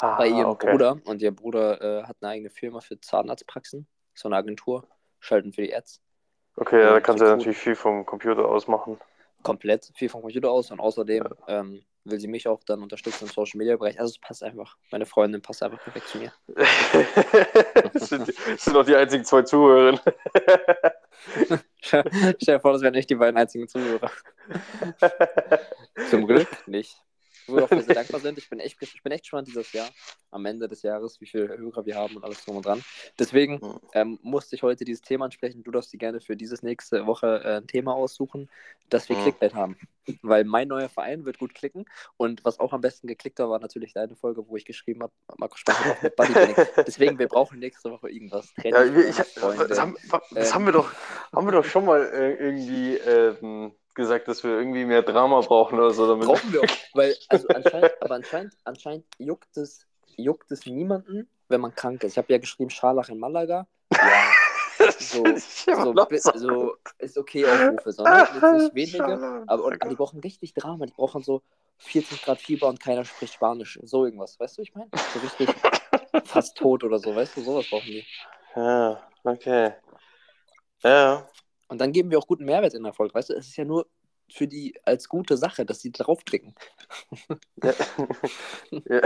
Ah, 0.00 0.16
bei 0.16 0.28
ihrem 0.28 0.52
okay. 0.52 0.66
Bruder 0.66 1.00
und 1.04 1.22
ihr 1.22 1.32
Bruder 1.34 1.80
äh, 2.02 2.04
hat 2.04 2.18
eine 2.20 2.30
eigene 2.32 2.50
Firma 2.50 2.80
für 2.80 3.00
Zahnarztpraxen, 3.00 3.88
so 4.14 4.28
eine 4.28 4.36
Agentur, 4.36 4.88
schalten 5.20 5.52
für 5.52 5.62
die 5.62 5.74
Ads. 5.74 6.02
Okay, 6.56 6.80
ja, 6.80 6.92
da 6.92 7.00
Und 7.00 7.02
kannst 7.02 7.20
du 7.20 7.24
ja 7.24 7.32
cool. 7.36 7.36
natürlich 7.36 7.58
viel 7.58 7.74
vom 7.74 8.06
Computer 8.06 8.46
aus 8.48 8.68
machen. 8.68 9.00
komplett 9.42 9.90
viel 9.94 10.08
vom 10.08 10.22
Computer 10.22 10.50
aus 10.50 10.70
und 10.70 10.80
außerdem 10.80 11.34
ähm, 11.46 11.84
will 12.04 12.18
sie 12.18 12.28
mich 12.28 12.48
auch 12.48 12.62
dann 12.64 12.82
unterstützen 12.82 13.24
im 13.24 13.30
Social 13.30 13.58
Media 13.58 13.76
Bereich. 13.76 13.98
Also 14.00 14.12
es 14.12 14.18
passt 14.18 14.42
einfach. 14.42 14.76
Meine 14.90 15.06
Freundin 15.06 15.42
passt 15.42 15.62
einfach 15.62 15.82
perfekt 15.82 16.08
zu 16.08 16.18
mir. 16.18 16.32
das 17.92 18.08
sind, 18.08 18.28
das 18.28 18.64
sind 18.64 18.74
doch 18.74 18.84
die 18.84 18.96
einzigen 18.96 19.24
zwei 19.24 19.42
Zuhörer. 19.42 20.00
Stell 21.80 22.04
dir 22.40 22.60
vor, 22.60 22.72
das 22.72 22.82
wären 22.82 22.94
echt 22.94 23.10
die 23.10 23.16
beiden 23.16 23.38
einzigen 23.38 23.68
Zuhörer. 23.68 24.10
Zum 26.10 26.26
Glück 26.26 26.48
nicht. 26.66 27.02
Worauf 27.50 27.70
wir 27.70 27.82
sehr 27.82 27.94
dankbar 27.94 28.20
sind. 28.20 28.38
Ich 28.38 28.48
bin, 28.48 28.60
echt, 28.60 28.76
ich 28.82 29.02
bin 29.02 29.12
echt 29.12 29.24
gespannt 29.24 29.48
dieses 29.48 29.72
Jahr, 29.72 29.88
am 30.30 30.46
Ende 30.46 30.68
des 30.68 30.82
Jahres, 30.82 31.20
wie 31.20 31.26
viele 31.26 31.56
Hörer 31.58 31.84
wir 31.86 31.96
haben 31.96 32.16
und 32.16 32.24
alles 32.24 32.44
drum 32.44 32.56
und 32.56 32.66
dran. 32.66 32.82
Deswegen 33.18 33.60
ähm, 33.94 34.18
musste 34.22 34.56
ich 34.56 34.62
heute 34.62 34.84
dieses 34.84 35.02
Thema 35.02 35.26
ansprechen. 35.26 35.62
Du 35.62 35.70
darfst 35.70 35.92
dir 35.92 35.98
gerne 35.98 36.20
für 36.20 36.36
dieses 36.36 36.62
nächste 36.62 37.06
Woche 37.06 37.42
äh, 37.44 37.56
ein 37.58 37.66
Thema 37.66 37.94
aussuchen, 37.94 38.48
dass 38.88 39.08
wir 39.08 39.16
Mhm. 39.16 39.22
Clickbait 39.22 39.54
haben. 39.54 39.76
Weil 40.22 40.44
mein 40.44 40.66
neuer 40.68 40.88
Verein 40.88 41.24
wird 41.24 41.38
gut 41.38 41.54
klicken. 41.54 41.84
Und 42.16 42.44
was 42.44 42.58
auch 42.58 42.72
am 42.72 42.80
besten 42.80 43.06
geklickt 43.06 43.38
hat, 43.38 43.48
war 43.48 43.60
natürlich 43.60 43.92
deine 43.92 44.16
Folge, 44.16 44.46
wo 44.48 44.56
ich 44.56 44.64
geschrieben 44.64 45.02
habe, 45.02 45.12
Marco 45.36 45.56
auf 45.70 46.02
mit 46.02 46.16
Bodybuilding. 46.16 46.56
Deswegen, 46.86 47.18
wir 47.18 47.28
brauchen 47.28 47.58
nächste 47.58 47.90
Woche 47.90 48.10
irgendwas. 48.10 48.52
Ja, 48.64 48.70
Training 48.72 48.94
für 48.94 49.08
ich, 49.08 49.16
Freunde. 49.16 49.68
das 49.68 49.80
haben, 49.80 49.96
das 50.32 50.48
Ähm. 50.48 50.54
haben 50.54 50.64
wir 50.66 50.72
doch, 50.72 50.92
haben 51.32 51.46
wir 51.46 51.52
doch 51.52 51.64
schon 51.64 51.84
mal 51.84 52.02
äh, 52.12 52.34
irgendwie 52.34 52.96
ähm, 52.96 53.72
gesagt, 54.00 54.26
dass 54.26 54.42
wir 54.42 54.50
irgendwie 54.50 54.84
mehr 54.84 55.02
Drama 55.02 55.40
brauchen 55.40 55.78
oder 55.78 55.90
so. 55.92 56.08
Damit 56.08 56.26
Brauchen 56.26 56.52
wir 56.52 56.62
auch, 56.62 56.66
weil, 56.94 57.14
also 57.28 57.46
anscheinend, 57.48 57.92
aber 58.00 58.14
anscheinend, 58.16 58.54
anscheinend 58.64 59.04
juckt 59.18 59.56
es, 59.56 59.86
juckt 60.16 60.50
es 60.50 60.66
niemanden, 60.66 61.28
wenn 61.48 61.60
man 61.60 61.74
krank 61.74 62.02
ist. 62.02 62.12
Ich 62.12 62.18
habe 62.18 62.32
ja 62.32 62.38
geschrieben, 62.38 62.70
Scharlach 62.70 63.08
in 63.08 63.18
Malaga. 63.18 63.66
Ja, 63.92 64.32
so, 64.98 65.24
so, 65.36 65.94
so 66.34 66.76
ist 66.98 67.18
okay 67.18 67.44
Aufrufe, 67.44 67.92
sondern 67.92 68.58
nicht 68.58 68.74
wenige. 68.74 69.44
Aber 69.46 69.64
und, 69.64 69.78
die 69.90 69.94
brauchen 69.94 70.20
richtig 70.20 70.54
Drama, 70.54 70.86
die 70.86 70.92
brauchen 70.92 71.22
so 71.22 71.42
40 71.78 72.22
Grad 72.22 72.40
Fieber 72.40 72.68
und 72.68 72.80
keiner 72.80 73.04
spricht 73.04 73.34
Spanisch. 73.34 73.78
So 73.82 74.04
irgendwas, 74.04 74.40
weißt 74.40 74.58
du, 74.58 74.62
ich 74.62 74.74
meine? 74.74 74.90
So 74.92 75.20
richtig 75.20 75.54
fast 76.24 76.56
tot 76.56 76.84
oder 76.84 76.98
so, 76.98 77.14
weißt 77.14 77.36
du, 77.36 77.42
sowas 77.42 77.66
brauchen 77.68 77.86
die. 77.86 78.06
Ja, 78.56 79.02
okay. 79.24 79.72
Ja, 80.82 81.28
Und 81.70 81.80
dann 81.80 81.92
geben 81.92 82.10
wir 82.10 82.18
auch 82.18 82.26
guten 82.26 82.44
Mehrwert 82.44 82.74
in 82.74 82.84
Erfolg, 82.84 83.14
weißt 83.14 83.30
du? 83.30 83.34
Es 83.34 83.46
ist 83.46 83.56
ja 83.56 83.64
nur 83.64 83.86
für 84.28 84.48
die 84.48 84.74
als 84.84 85.08
gute 85.08 85.36
Sache, 85.36 85.64
dass 85.64 85.78
die 85.78 85.92
draufklicken. 85.92 86.54
ja. 87.62 87.72
ja. 88.70 89.00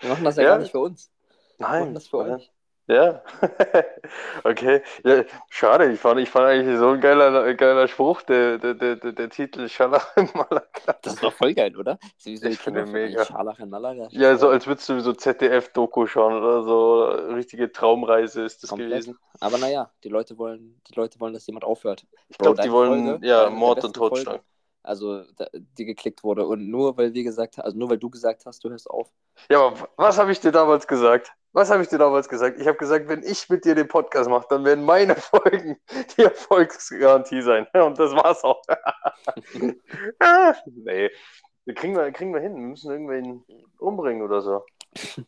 Wir 0.00 0.08
machen 0.08 0.24
das 0.24 0.36
ja, 0.36 0.42
Ja. 0.42 0.48
gar 0.50 0.58
nicht 0.58 0.72
für 0.72 0.80
uns. 0.80 1.10
Wir 1.56 1.66
machen 1.68 1.80
Nein. 1.84 1.94
das 1.94 2.08
für 2.08 2.18
nein. 2.18 2.32
euch. 2.34 2.52
Ja. 2.88 3.22
Okay. 4.48 4.82
Ja, 5.04 5.24
schade, 5.48 5.92
ich 5.92 6.00
fand, 6.00 6.20
ich 6.20 6.30
fand 6.30 6.46
eigentlich 6.46 6.78
so 6.78 6.90
ein 6.90 7.00
geiler, 7.00 7.54
geiler 7.54 7.88
Spruch, 7.88 8.22
der, 8.22 8.58
der, 8.58 8.74
der, 8.74 8.96
der, 8.96 9.30
Titel 9.30 9.68
Scharlach 9.68 10.16
in 10.16 10.28
Malaga. 10.34 10.62
Das 11.02 11.14
ist 11.14 11.22
doch 11.22 11.32
voll 11.32 11.54
geil, 11.54 11.76
oder? 11.76 11.98
So 12.16 12.30
Ich 12.30 12.40
finde 12.40 12.56
Kinderfilme, 12.56 13.08
mega. 13.08 13.24
Scharlach 13.24 13.58
in 13.58 13.70
Malaga. 13.70 14.08
Ja, 14.10 14.36
so 14.36 14.48
als 14.48 14.66
würdest 14.66 14.88
du 14.88 15.00
so 15.00 15.12
ZDF-Doku 15.12 16.06
schauen 16.06 16.34
oder 16.34 16.62
so. 16.62 17.04
Richtige 17.34 17.70
Traumreise 17.72 18.42
ist 18.42 18.62
das 18.62 18.70
Komplett. 18.70 18.90
gewesen. 18.90 19.18
Aber 19.40 19.58
naja, 19.58 19.90
die 20.04 20.08
Leute 20.08 20.38
wollen, 20.38 20.80
die 20.88 20.94
Leute 20.94 21.20
wollen, 21.20 21.34
dass 21.34 21.46
jemand 21.46 21.64
aufhört. 21.64 22.06
Ich 22.28 22.38
glaube, 22.38 22.62
die 22.62 22.70
wollen 22.70 23.06
Folge 23.06 23.26
ja 23.26 23.44
war 23.44 23.50
Mord 23.50 23.84
und. 23.84 23.94
Totschlag. 23.94 24.42
Also, 24.82 25.24
da, 25.36 25.48
die 25.52 25.84
geklickt 25.84 26.22
wurde. 26.22 26.46
Und 26.46 26.68
nur 26.68 26.96
weil 26.96 27.12
wir 27.12 27.24
gesagt 27.24 27.58
also 27.58 27.76
nur 27.76 27.90
weil 27.90 27.98
du 27.98 28.08
gesagt 28.08 28.46
hast, 28.46 28.62
du 28.62 28.70
hörst 28.70 28.88
auf. 28.88 29.10
Ja, 29.50 29.66
aber 29.66 29.88
was 29.96 30.16
habe 30.16 30.30
ich 30.30 30.38
dir 30.38 30.52
damals 30.52 30.86
gesagt? 30.86 31.32
Was 31.56 31.70
habe 31.70 31.82
ich 31.82 31.88
dir 31.88 31.96
damals 31.96 32.28
gesagt? 32.28 32.60
Ich 32.60 32.66
habe 32.66 32.76
gesagt, 32.76 33.08
wenn 33.08 33.22
ich 33.22 33.48
mit 33.48 33.64
dir 33.64 33.74
den 33.74 33.88
Podcast 33.88 34.28
mache, 34.28 34.46
dann 34.50 34.62
werden 34.66 34.84
meine 34.84 35.16
Folgen 35.16 35.78
die 36.14 36.24
Erfolgsgarantie 36.24 37.40
sein. 37.40 37.66
Und 37.72 37.98
das 37.98 38.12
war's 38.12 38.44
auch. 38.44 38.60
ah, 40.18 40.54
nee. 40.66 41.10
Kriegen 41.74 41.96
wir, 41.96 42.12
kriegen 42.12 42.34
wir 42.34 42.42
hin. 42.42 42.56
Wir 42.56 42.60
müssen 42.60 42.90
irgendwen 42.90 43.42
umbringen 43.78 44.20
oder 44.20 44.42
so. 44.42 44.66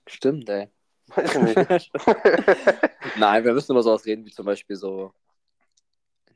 Stimmt, 0.06 0.50
ey. 0.50 0.68
Weiß 1.06 1.35
ich 1.35 1.68
nicht. 1.70 1.92
Nein, 3.16 3.44
wir 3.44 3.54
müssen 3.54 3.73
über 3.73 3.82
sowas 3.82 4.04
reden, 4.04 4.26
wie 4.26 4.30
zum 4.30 4.44
Beispiel 4.44 4.76
so. 4.76 5.14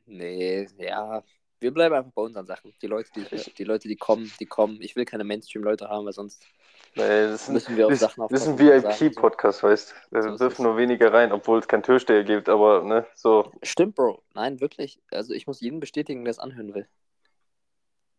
Nee, 0.07 0.67
ja. 0.79 1.23
Wir 1.59 1.71
bleiben 1.71 1.93
einfach 1.93 2.13
bei 2.13 2.23
unseren 2.23 2.47
Sachen. 2.47 2.73
Die 2.81 2.87
Leute, 2.87 3.11
die, 3.15 3.53
die 3.53 3.63
Leute, 3.63 3.87
die 3.87 3.95
kommen, 3.95 4.33
die 4.39 4.47
kommen. 4.47 4.81
Ich 4.81 4.95
will 4.95 5.05
keine 5.05 5.23
Mainstream-Leute 5.23 5.87
haben, 5.87 6.07
weil 6.07 6.13
sonst 6.13 6.47
Nee, 6.95 7.27
das 7.27 7.49
wir 7.75 7.87
auf 7.87 7.91
das, 7.99 8.15
das 8.29 8.41
ist 8.41 8.47
ein 8.47 8.59
VIP-Podcast, 8.59 9.63
weißt 9.63 9.91
du. 9.91 9.95
Da 10.11 10.21
So 10.21 10.29
ist 10.29 10.39
dürfen 10.41 10.63
nur 10.63 10.77
wenige 10.77 11.11
rein, 11.11 11.31
obwohl 11.31 11.59
es 11.59 11.67
keinen 11.67 11.83
Türsteher 11.83 12.23
gibt, 12.23 12.49
aber 12.49 12.83
ne, 12.83 13.05
so. 13.15 13.51
Stimmt, 13.63 13.95
Bro. 13.95 14.21
Nein, 14.35 14.61
wirklich. 14.61 15.01
Also 15.11 15.33
ich 15.33 15.47
muss 15.47 15.59
jeden 15.61 15.79
bestätigen, 15.79 16.23
der 16.23 16.31
es 16.31 16.39
anhören 16.39 16.73
will. 16.73 16.87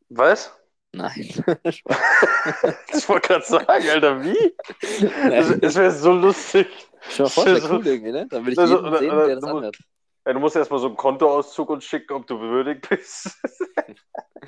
Was? 0.08 0.52
Nein. 0.92 1.28
Ich 2.92 3.08
wollte 3.08 3.28
gerade 3.28 3.44
sagen, 3.44 3.66
Alter, 3.90 4.22
wie? 4.22 4.54
Es, 4.80 5.00
Nein. 5.50 5.58
es 5.62 5.74
wäre 5.76 5.90
so 5.90 6.12
lustig. 6.12 6.66
Mal 7.18 7.28
vor, 7.28 7.44
das 7.46 7.62
so- 7.62 7.74
cool 7.74 7.86
irgendwie, 7.86 8.12
ne? 8.12 8.26
Dann 8.28 8.42
würde 8.44 8.52
ich 8.52 8.58
Also, 8.58 8.76
jeden 8.84 8.96
sehen, 8.98 9.08
der 9.10 9.26
das 9.36 9.40
du 9.40 9.46
musst- 9.46 9.56
anhört. 9.56 9.78
Ja, 10.26 10.32
du 10.32 10.40
musst 10.40 10.56
erstmal 10.56 10.80
so 10.80 10.86
einen 10.86 10.96
Kontoauszug 10.96 11.68
uns 11.70 11.84
schicken, 11.84 12.12
ob 12.14 12.26
du 12.26 12.38
bewürdigt 12.38 12.88
bist. 12.88 13.36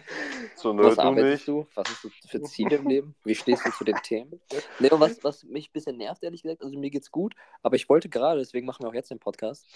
so, 0.56 0.72
ne, 0.72 0.82
Was 0.84 0.96
du 0.96 1.00
arbeitest 1.02 1.32
nicht. 1.32 1.48
du? 1.48 1.66
Was 1.74 1.88
hast 1.88 2.04
du 2.04 2.10
für 2.28 2.42
Ziele 2.42 2.76
im 2.76 2.86
Leben? 2.88 3.14
Wie 3.24 3.34
stehst 3.34 3.66
du 3.66 3.70
zu 3.72 3.84
den 3.84 3.96
Themen? 4.02 4.40
Nee, 4.78 4.88
was, 4.92 5.22
was 5.22 5.44
mich 5.44 5.68
ein 5.68 5.72
bisschen 5.72 5.96
nervt, 5.96 6.22
ehrlich 6.22 6.42
gesagt, 6.42 6.62
also 6.62 6.78
mir 6.78 6.90
geht's 6.90 7.10
gut, 7.10 7.34
aber 7.62 7.76
ich 7.76 7.88
wollte 7.88 8.08
gerade, 8.08 8.40
deswegen 8.40 8.66
machen 8.66 8.84
wir 8.84 8.88
auch 8.88 8.94
jetzt 8.94 9.10
den 9.10 9.18
Podcast, 9.18 9.66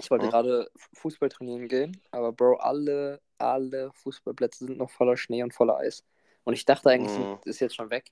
ich 0.00 0.10
wollte 0.10 0.26
Mhm. 0.26 0.30
gerade 0.30 0.70
Fußball 0.94 1.28
trainieren 1.28 1.68
gehen, 1.68 2.00
aber 2.10 2.32
Bro, 2.32 2.56
alle, 2.56 3.20
alle 3.38 3.92
Fußballplätze 3.94 4.66
sind 4.66 4.78
noch 4.78 4.90
voller 4.90 5.16
Schnee 5.16 5.42
und 5.42 5.52
voller 5.54 5.76
Eis. 5.76 6.04
Und 6.44 6.54
ich 6.54 6.64
dachte 6.64 6.90
eigentlich, 6.90 7.16
Mhm. 7.18 7.38
ist 7.44 7.60
jetzt 7.60 7.76
schon 7.76 7.90
weg. 7.90 8.10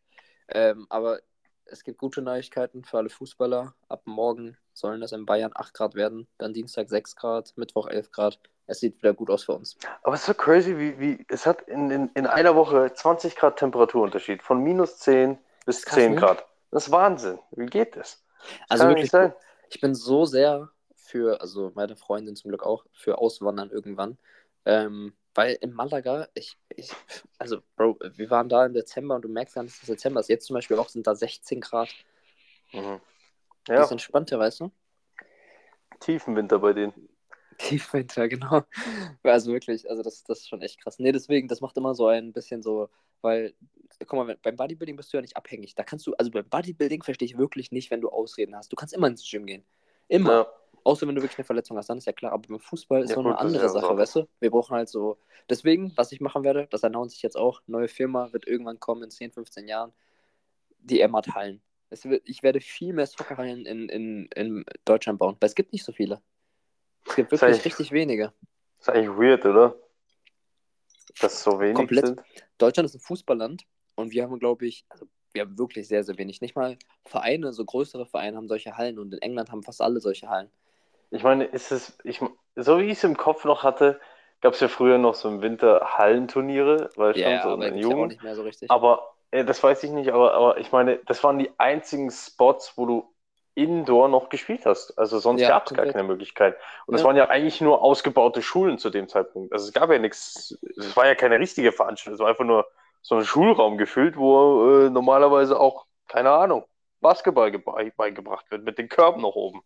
Ähm, 0.49 0.87
aber 0.88 1.21
es 1.64 1.85
gibt 1.85 1.99
gute 1.99 2.23
Neuigkeiten 2.23 2.85
für 2.85 2.99
alle 2.99 3.09
Fußballer. 3.09 3.75
Ab 3.88 4.02
morgen 4.05 4.57
sollen 4.73 5.02
es 5.02 5.12
in 5.12 5.25
Bayern 5.26 5.52
8 5.55 5.73
Grad 5.75 5.95
werden, 5.95 6.26
dann 6.38 6.52
Dienstag 6.52 6.88
6 6.90 7.17
Grad, 7.17 7.52
Mittwoch 7.57 7.88
11 7.88 8.11
Grad. 8.11 8.40
Es 8.70 8.78
sieht 8.80 9.02
wieder 9.02 9.14
gut 9.14 9.30
aus 9.30 9.44
für 9.44 9.52
uns. 9.52 9.76
Aber 10.02 10.14
es 10.14 10.20
ist 10.20 10.26
so 10.26 10.34
crazy, 10.34 10.78
wie, 10.78 10.98
wie 11.00 11.26
es 11.28 11.44
hat 11.44 11.62
in, 11.62 11.90
in, 11.90 12.10
in 12.14 12.26
einer 12.26 12.54
Woche 12.54 12.92
20 12.94 13.34
Grad 13.34 13.58
Temperaturunterschied, 13.58 14.42
von 14.42 14.62
minus 14.62 14.98
10 14.98 15.38
bis 15.66 15.84
Krass, 15.84 15.94
10 15.94 16.14
ne? 16.14 16.20
Grad. 16.20 16.46
Das 16.70 16.86
ist 16.86 16.92
Wahnsinn. 16.92 17.40
Wie 17.50 17.66
geht 17.66 17.96
das? 17.96 18.22
das 18.68 18.80
Also 18.80 18.88
wirklich, 18.88 19.12
ich 19.70 19.80
bin 19.80 19.94
so 19.94 20.24
sehr 20.24 20.70
für, 20.94 21.40
also 21.40 21.72
meine 21.74 21.96
Freundin 21.96 22.36
zum 22.36 22.50
Glück 22.50 22.62
auch, 22.62 22.84
für 22.92 23.18
Auswandern 23.18 23.70
irgendwann. 23.70 24.18
Ähm, 24.64 25.14
weil 25.34 25.58
in 25.60 25.72
Malaga, 25.72 26.28
ich, 26.34 26.56
ich, 26.68 26.92
also 27.38 27.58
Bro, 27.76 27.98
wir 28.14 28.30
waren 28.30 28.48
da 28.48 28.66
im 28.66 28.72
Dezember 28.72 29.16
und 29.16 29.22
du 29.22 29.28
merkst 29.28 29.56
nicht, 29.56 29.74
dass 29.74 29.82
es 29.82 29.88
Dezember 29.88 30.20
ist. 30.20 30.28
Jetzt 30.28 30.46
zum 30.46 30.54
Beispiel 30.54 30.78
auch 30.78 30.88
sind 30.88 31.08
da 31.08 31.16
16 31.16 31.60
Grad. 31.60 31.88
Mhm. 32.72 33.00
Das 33.66 33.76
Ja, 33.76 33.82
ist 33.84 33.90
entspannter, 33.90 34.38
weißt 34.38 34.60
du? 34.60 34.70
Tiefenwinter 36.00 36.58
bei 36.58 36.72
denen. 36.72 37.10
Tiefwinter, 37.61 38.29
genau. 38.31 38.62
Also 39.23 39.52
wirklich, 39.52 39.88
also 39.90 40.02
das, 40.02 40.25
das 40.25 40.40
ist 40.40 40.49
schon 40.49 40.62
echt 40.62 40.81
krass. 40.83 40.99
Nee, 40.99 41.12
deswegen, 41.12 41.49
das 41.49 41.61
macht 41.61 41.76
immer 41.76 41.95
so 41.95 42.07
ein 42.09 42.33
bisschen 42.33 42.62
so, 42.62 42.88
weil, 43.21 43.55
guck 44.07 44.14
mal, 44.14 44.37
beim 44.43 44.57
Bodybuilding 44.57 44.97
bist 44.97 45.12
du 45.12 45.19
ja 45.19 45.23
nicht 45.23 45.37
abhängig. 45.37 45.75
Da 45.75 45.85
kannst 45.85 46.07
du, 46.07 46.14
also 46.14 46.31
beim 46.31 46.49
Bodybuilding 46.49 47.02
verstehe 47.02 47.26
ich 47.26 47.38
wirklich 47.38 47.71
nicht, 47.73 47.90
wenn 47.90 48.00
du 48.00 48.09
Ausreden 48.11 48.57
hast. 48.57 48.73
Du 48.73 48.76
kannst 48.76 48.95
immer 48.95 49.09
ins 49.09 49.29
Gym 49.29 49.47
gehen. 49.47 49.64
Immer. 50.09 50.33
Ja. 50.33 50.47
Außer 50.85 51.07
wenn 51.07 51.14
du 51.14 51.21
wirklich 51.23 51.38
eine 51.38 51.45
Verletzung 51.45 51.76
hast, 51.76 51.90
dann 51.90 51.99
ist 51.99 52.07
ja 52.07 52.12
klar. 52.14 52.33
Aber 52.33 52.49
beim 52.49 52.61
Fußball 52.61 53.02
ist 53.02 53.11
Ja, 53.11 53.17
so 53.17 53.23
gut, 53.23 53.33
eine 53.33 53.38
andere 53.38 53.69
Sache, 53.69 53.87
so. 53.88 53.97
weißt 53.99 54.17
du? 54.17 54.29
Wir 54.40 54.50
brauchen 54.50 54.75
halt 54.75 54.88
so. 54.88 55.19
Deswegen, 55.50 55.93
was 55.97 56.12
ich 56.12 56.21
machen 56.21 56.43
werde, 56.45 56.67
das 56.71 56.85
announce 56.85 57.14
ich 57.14 57.23
jetzt 57.23 57.37
auch. 57.37 57.61
Neue 57.67 57.88
Firma 57.88 58.33
wird 58.33 58.47
irgendwann 58.47 58.81
kommen 58.81 59.02
in 59.02 59.11
10, 59.11 59.33
15 59.33 59.69
Jahren. 59.69 59.93
Die 60.81 61.00
Emmat-Hallen. 61.00 61.62
Es 61.90 62.05
wird, 62.07 62.23
ich 62.26 62.43
werde 62.43 62.61
viel 62.61 62.95
mehr 62.95 63.07
Soccerhallen 63.07 63.67
in, 63.67 63.88
in, 63.90 64.26
in 64.35 64.64
Deutschland 64.87 65.19
bauen, 65.19 65.37
weil 65.40 65.49
es 65.49 65.55
gibt 65.55 65.73
nicht 65.73 65.85
so 65.85 65.93
viele. 65.93 66.23
Es 67.07 67.16
gibt 67.16 67.33
wirklich 67.33 67.64
richtig 67.64 67.92
wenige. 67.92 68.33
Ist 68.78 68.88
eigentlich 68.88 69.16
weird, 69.16 69.45
oder? 69.45 69.75
Dass 71.21 71.42
so 71.42 71.61
wenig 71.61 71.75
Komplett. 71.75 72.07
sind. 72.07 72.23
Deutschland 72.59 72.88
ist 72.88 72.95
ein 72.95 73.00
Fußballland 73.00 73.64
und 73.97 74.12
wir 74.12 74.23
haben, 74.23 74.38
glaube 74.38 74.66
ich, 74.66 74.85
also 74.88 75.07
wir 75.33 75.42
haben 75.42 75.59
wirklich 75.59 75.88
sehr, 75.88 76.02
sehr 76.04 76.19
wenig. 76.19 76.40
Nicht 76.40 76.57
mal 76.57 76.76
Vereine, 77.04 77.52
so 77.52 77.64
größere 77.64 78.07
Vereine 78.07 78.37
haben 78.37 78.49
solche 78.49 78.76
Hallen 78.76 78.99
und 78.99 79.12
in 79.14 79.23
England 79.23 79.50
haben 79.50 79.62
fast 79.62 79.80
alle 79.80 80.00
solche 80.00 80.28
Hallen. 80.28 80.50
Ich 81.11 81.23
meine, 81.23 81.45
ist 81.45 81.73
es, 81.73 81.99
ich, 82.04 82.21
so 82.57 82.78
wie 82.78 82.85
ich 82.85 82.99
es 82.99 83.04
im 83.04 83.16
Kopf 83.16 83.45
noch 83.45 83.62
hatte, 83.62 84.00
gab 84.40 84.54
es 84.54 84.61
ja 84.61 84.69
früher 84.69 84.99
noch 84.99 85.14
so 85.14 85.28
im 85.28 85.42
Winter 85.42 85.99
Hallenturniere, 85.99 86.90
weil 86.97 87.14
schon 87.14 87.23
Ja, 87.23 87.42
so 87.42 87.49
aber 87.50 87.66
in 87.69 87.75
auch 87.75 87.78
Jugend. 87.78 88.12
nicht 88.12 88.23
mehr 88.23 88.37
so 88.37 88.42
richtig. 88.42 88.71
Aber 88.71 89.14
äh, 89.30 89.45
das 89.45 89.62
weiß 89.62 89.83
ich 89.85 89.90
nicht, 89.90 90.11
aber, 90.12 90.35
aber 90.35 90.59
ich 90.59 90.73
meine, 90.73 90.99
das 91.07 91.23
waren 91.23 91.38
die 91.38 91.50
einzigen 91.59 92.11
Spots, 92.11 92.75
wo 92.76 92.87
du 92.87 93.14
indoor 93.62 94.09
noch 94.09 94.29
gespielt 94.29 94.67
hast. 94.67 94.99
Also 94.99 95.19
sonst 95.19 95.43
Ja, 95.43 95.49
gab 95.49 95.67
es 95.67 95.73
gar 95.75 95.87
keine 95.87 96.05
Möglichkeit. 96.05 96.57
Und 96.87 96.95
es 96.95 97.02
Ja. 97.02 97.07
waren 97.09 97.17
ja 97.17 97.29
eigentlich 97.29 97.61
nur 97.61 97.83
ausgebaute 97.83 98.43
Schulen 98.43 98.79
zu 98.79 98.90
dem 98.90 99.09
Zeitpunkt. 99.09 99.52
Also 99.52 99.67
es 99.67 99.73
gab 99.73 99.90
ja 99.90 99.99
nichts, 99.99 100.57
es 100.76 100.97
war 100.97 101.07
ja 101.07 101.14
keine 101.14 101.38
richtige 101.38 101.73
Veranstaltung, 101.73 102.14
es 102.14 102.21
war 102.21 102.29
einfach 102.29 102.45
nur 102.45 102.67
so 103.02 103.17
ein 103.17 103.25
Schulraum 103.25 103.79
gefüllt, 103.79 104.17
wo 104.17 104.87
äh, 104.87 104.90
normalerweise 104.90 105.59
auch, 105.59 105.87
keine 106.09 106.31
Ahnung, 106.31 106.64
Basketball 107.00 107.50
beigebracht 107.97 108.50
wird, 108.50 108.64
mit 108.64 108.79
den 108.79 108.88
Körben 108.88 109.23
noch 109.23 109.35
oben. 109.37 109.62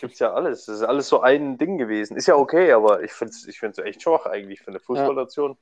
Gibt's 0.00 0.18
ja 0.18 0.32
alles. 0.32 0.66
Das 0.66 0.76
ist 0.76 0.82
alles 0.82 1.08
so 1.08 1.20
ein 1.20 1.58
Ding 1.58 1.76
gewesen. 1.78 2.16
Ist 2.16 2.26
ja 2.26 2.36
okay, 2.36 2.72
aber 2.72 3.02
ich 3.02 3.12
finde 3.12 3.32
es 3.32 3.46
ich 3.46 3.58
find's 3.58 3.78
echt 3.78 4.02
schwach 4.02 4.26
eigentlich 4.26 4.60
für 4.62 4.68
eine 4.70 4.80
Fußballnation, 4.80 5.58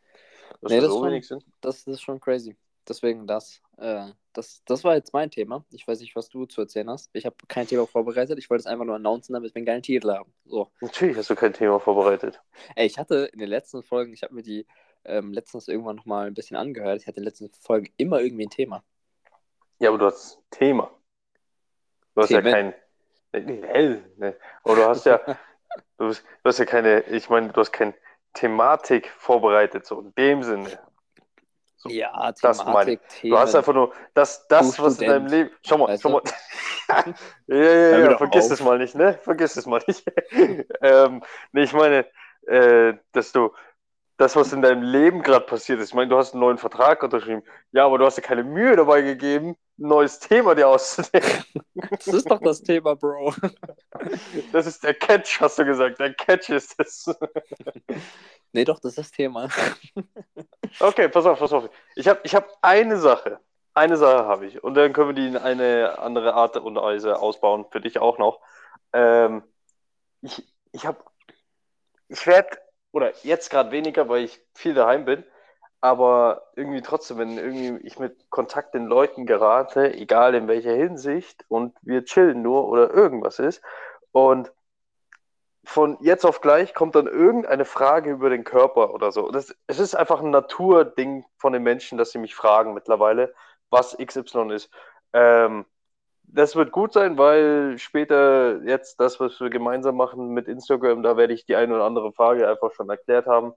dass 0.63 0.73
Nee, 0.73 0.77
da 0.77 0.83
das 0.83 0.93
so 0.93 1.01
schon. 1.01 1.21
Das, 1.61 1.85
das 1.85 1.87
ist 1.87 2.03
schon 2.03 2.21
crazy. 2.21 2.57
Deswegen 2.89 3.27
das. 3.27 3.61
Äh, 3.77 4.07
das. 4.33 4.63
Das 4.65 4.85
war 4.85 4.95
jetzt 4.95 5.13
mein 5.13 5.31
Thema. 5.31 5.65
Ich 5.71 5.87
weiß 5.87 6.01
nicht, 6.01 6.17
was 6.17 6.29
du 6.29 6.47
zu 6.47 6.61
erzählen 6.63 6.89
hast. 6.91 7.11
Ich 7.13 7.27
habe 7.27 7.37
kein 7.49 7.67
Thema 7.67 7.87
vorbereitet. 7.87 8.39
Ich 8.39 8.49
wollte 8.51 8.61
es 8.61 8.67
einfach 8.67 8.85
nur 8.85 8.97
announcen, 8.97 9.33
damit 9.35 9.55
wir 9.55 9.59
einen 9.59 9.67
geilen 9.67 9.83
Titel 9.83 10.11
haben. 10.13 10.33
So. 10.45 10.71
Natürlich 10.81 11.17
hast 11.17 11.31
du 11.31 11.37
kein 11.37 11.53
Thema 11.53 11.79
vorbereitet. 11.81 12.41
Ey, 12.77 12.87
ich 12.87 12.99
hatte 12.99 13.29
in 13.33 13.39
den 13.39 13.49
letzten 13.49 13.83
Folgen, 13.83 14.13
ich 14.13 14.23
habe 14.23 14.35
mir 14.35 14.43
die 14.43 14.67
ähm, 15.05 15.33
letztens 15.33 15.69
irgendwann 15.69 15.97
nochmal 15.97 16.27
ein 16.27 16.35
bisschen 16.35 16.57
angehört. 16.57 17.01
Ich 17.01 17.07
hatte 17.07 17.19
in 17.19 17.23
den 17.23 17.29
letzten 17.29 17.51
Folgen 17.61 17.89
immer 17.97 18.21
irgendwie 18.21 18.47
ein 18.47 18.51
Thema. 18.51 18.83
Ja, 19.79 19.91
aber 19.91 19.99
du 19.99 20.07
hast 20.07 20.39
ein 20.39 20.43
Thema. 20.51 20.91
Du 22.15 22.23
hast 22.23 22.31
ja 22.31 22.41
Themen. 22.41 22.53
kein. 23.33 23.45
Nee, 23.47 23.61
nee, 23.61 24.03
nee. 24.17 24.33
Aber 24.65 24.75
du 24.75 24.85
hast 24.87 25.07
ja, 25.07 25.19
du, 25.99 26.07
hast- 26.07 26.25
du 26.43 26.49
hast 26.49 26.59
ja 26.59 26.65
keine, 26.65 27.01
ich 27.03 27.29
meine, 27.29 27.51
du 27.51 27.61
hast 27.61 27.73
keine 27.73 27.95
Thematik 28.35 29.09
vorbereitet, 29.09 29.87
so 29.87 30.01
in 30.01 30.15
dem 30.15 30.43
Sinne. 30.43 30.79
So, 31.79 31.89
Ja, 31.91 32.33
das 32.43 32.59
meine. 32.59 32.71
Thematik, 32.71 33.09
Themen. 33.09 33.33
Du 33.33 33.39
hast 33.39 33.55
einfach 33.55 33.73
nur 33.73 33.93
das, 34.13 34.47
das 34.49 34.75
Du 34.75 34.83
was 34.83 35.01
in 35.01 35.09
deinem. 35.09 35.27
Leben. 35.27 35.51
Schau 35.65 35.79
mal, 35.79 35.97
schau 35.99 36.11
mal. 36.11 36.23
ja, 37.47 37.57
ja, 37.57 37.99
ja, 37.99 38.09
doch 38.09 38.19
vergiss 38.19 38.51
es 38.51 38.61
mal 38.61 38.79
nicht, 38.79 38.97
ne? 38.97 39.15
Vergiss 39.23 39.57
es 39.57 39.65
mal 39.65 39.81
nicht. 39.87 40.05
ähm, 40.83 41.23
nee, 41.53 41.63
ich 41.63 41.73
meine, 41.73 42.05
äh, 42.49 42.95
dass 43.13 43.31
du 43.31 43.53
das, 44.17 44.35
was 44.35 44.53
in 44.53 44.63
deinem 44.63 44.83
Leben 44.83 45.23
gerade 45.23 45.47
passiert 45.47 45.79
ist. 45.79 45.91
Ich 45.91 45.95
meine, 45.95 46.09
du 46.11 46.17
hast 46.17 46.33
einen 46.33 46.41
neuen 46.41 46.59
Vertrag 46.59 47.05
unterschrieben. 47.05 47.45
Ja, 47.71 47.87
aber 47.87 47.99
du 47.99 48.05
hast 48.05 48.19
dir 48.19 48.23
keine 48.23 48.43
Mühe 48.43 48.75
dabei 48.75 49.01
gegeben, 49.03 49.51
ein 49.79 49.89
neues 49.89 50.19
Thema 50.19 50.55
dir 50.55 50.69
auszudenken. 50.69 51.45
Das 51.91 52.09
ist 52.09 52.29
doch 52.29 52.41
das 52.41 52.61
Thema, 52.61 52.97
Bro. 52.97 53.35
Das 54.53 54.67
ist 54.67 54.83
der 54.83 54.95
Catch, 54.95 55.41
hast 55.41 55.61
du 55.61 55.65
gesagt. 55.65 56.01
Der 56.01 56.13
Catch 56.13 56.51
ist 56.51 56.75
es. 56.79 57.09
Nee, 58.53 58.65
doch, 58.65 58.79
das 58.81 58.93
ist 58.93 58.99
das 58.99 59.11
Thema. 59.11 59.49
Okay, 60.81 61.09
pass 61.09 61.27
auf, 61.27 61.39
pass 61.39 61.53
auf. 61.53 61.69
Ich 61.97 62.09
habe 62.09 62.21
ich 62.23 62.35
hab 62.35 62.47
eine 62.63 62.99
Sache. 62.99 63.41
Eine 63.75 63.97
Sache 63.97 64.27
habe 64.27 64.47
ich. 64.47 64.63
Und 64.63 64.75
dann 64.75 64.93
können 64.93 65.09
wir 65.09 65.15
die 65.15 65.27
in 65.29 65.37
eine 65.37 65.99
andere 65.99 66.35
Art 66.35 66.57
und 66.57 66.77
Weise 66.77 67.19
ausbauen. 67.19 67.67
Für 67.71 67.81
dich 67.81 67.99
auch 67.99 68.19
noch. 68.19 68.41
Ähm, 68.93 69.43
ich 70.21 70.47
ich 70.73 70.87
habe. 70.87 70.99
Ich 72.09 72.27
werde. 72.27 72.59
Oder 72.93 73.13
jetzt 73.23 73.51
gerade 73.51 73.71
weniger, 73.71 74.09
weil 74.09 74.25
ich 74.25 74.41
viel 74.55 74.75
daheim 74.75 75.05
bin. 75.05 75.25
Aber 75.81 76.49
irgendwie 76.57 76.83
trotzdem, 76.83 77.19
wenn 77.19 77.39
irgendwie 77.39 77.87
ich 77.87 77.99
mit 77.99 78.31
Kontakt 78.31 78.75
den 78.75 78.87
Leuten 78.87 79.27
gerate, 79.27 79.95
egal 79.95 80.35
in 80.35 80.49
welcher 80.49 80.73
Hinsicht, 80.73 81.45
und 81.49 81.77
wir 81.83 82.05
chillen 82.05 82.43
nur 82.43 82.67
oder 82.69 82.91
irgendwas 82.91 83.39
ist, 83.39 83.63
und 84.11 84.53
von 85.69 85.99
jetzt 86.01 86.25
auf 86.25 86.41
gleich 86.41 86.73
kommt 86.73 86.95
dann 86.95 87.07
irgendeine 87.07 87.67
Frage 87.67 88.11
über 88.11 88.31
den 88.31 88.43
Körper 88.43 88.95
oder 88.95 89.13
so. 89.13 89.31
Das, 89.31 89.55
es 89.67 89.79
ist 89.79 89.95
einfach 89.95 90.23
ein 90.23 90.31
Naturding 90.31 91.27
von 91.37 91.53
den 91.53 91.63
Menschen, 91.63 91.99
dass 91.99 92.11
sie 92.11 92.19
mich 92.19 92.35
fragen 92.35 92.73
mittlerweile, 92.73 93.35
was 93.69 93.97
XY 93.99 94.55
ist. 94.55 94.71
Ähm, 95.13 95.67
das 96.23 96.57
wird 96.57 96.73
gut 96.73 96.95
sein, 96.95 97.19
weil 97.19 97.77
später 97.79 98.63
jetzt 98.65 98.99
das, 98.99 99.21
was 99.21 99.39
wir 99.41 99.51
gemeinsam 99.51 99.97
machen 99.97 100.29
mit 100.31 100.49
Instagram, 100.49 101.03
da 101.03 101.19
werde 101.19 101.35
ich 101.35 101.45
die 101.45 101.57
eine 101.57 101.75
oder 101.75 101.85
andere 101.85 102.13
Frage 102.15 102.49
einfach 102.49 102.73
schon 102.73 102.89
erklärt 102.89 103.27
haben, 103.27 103.53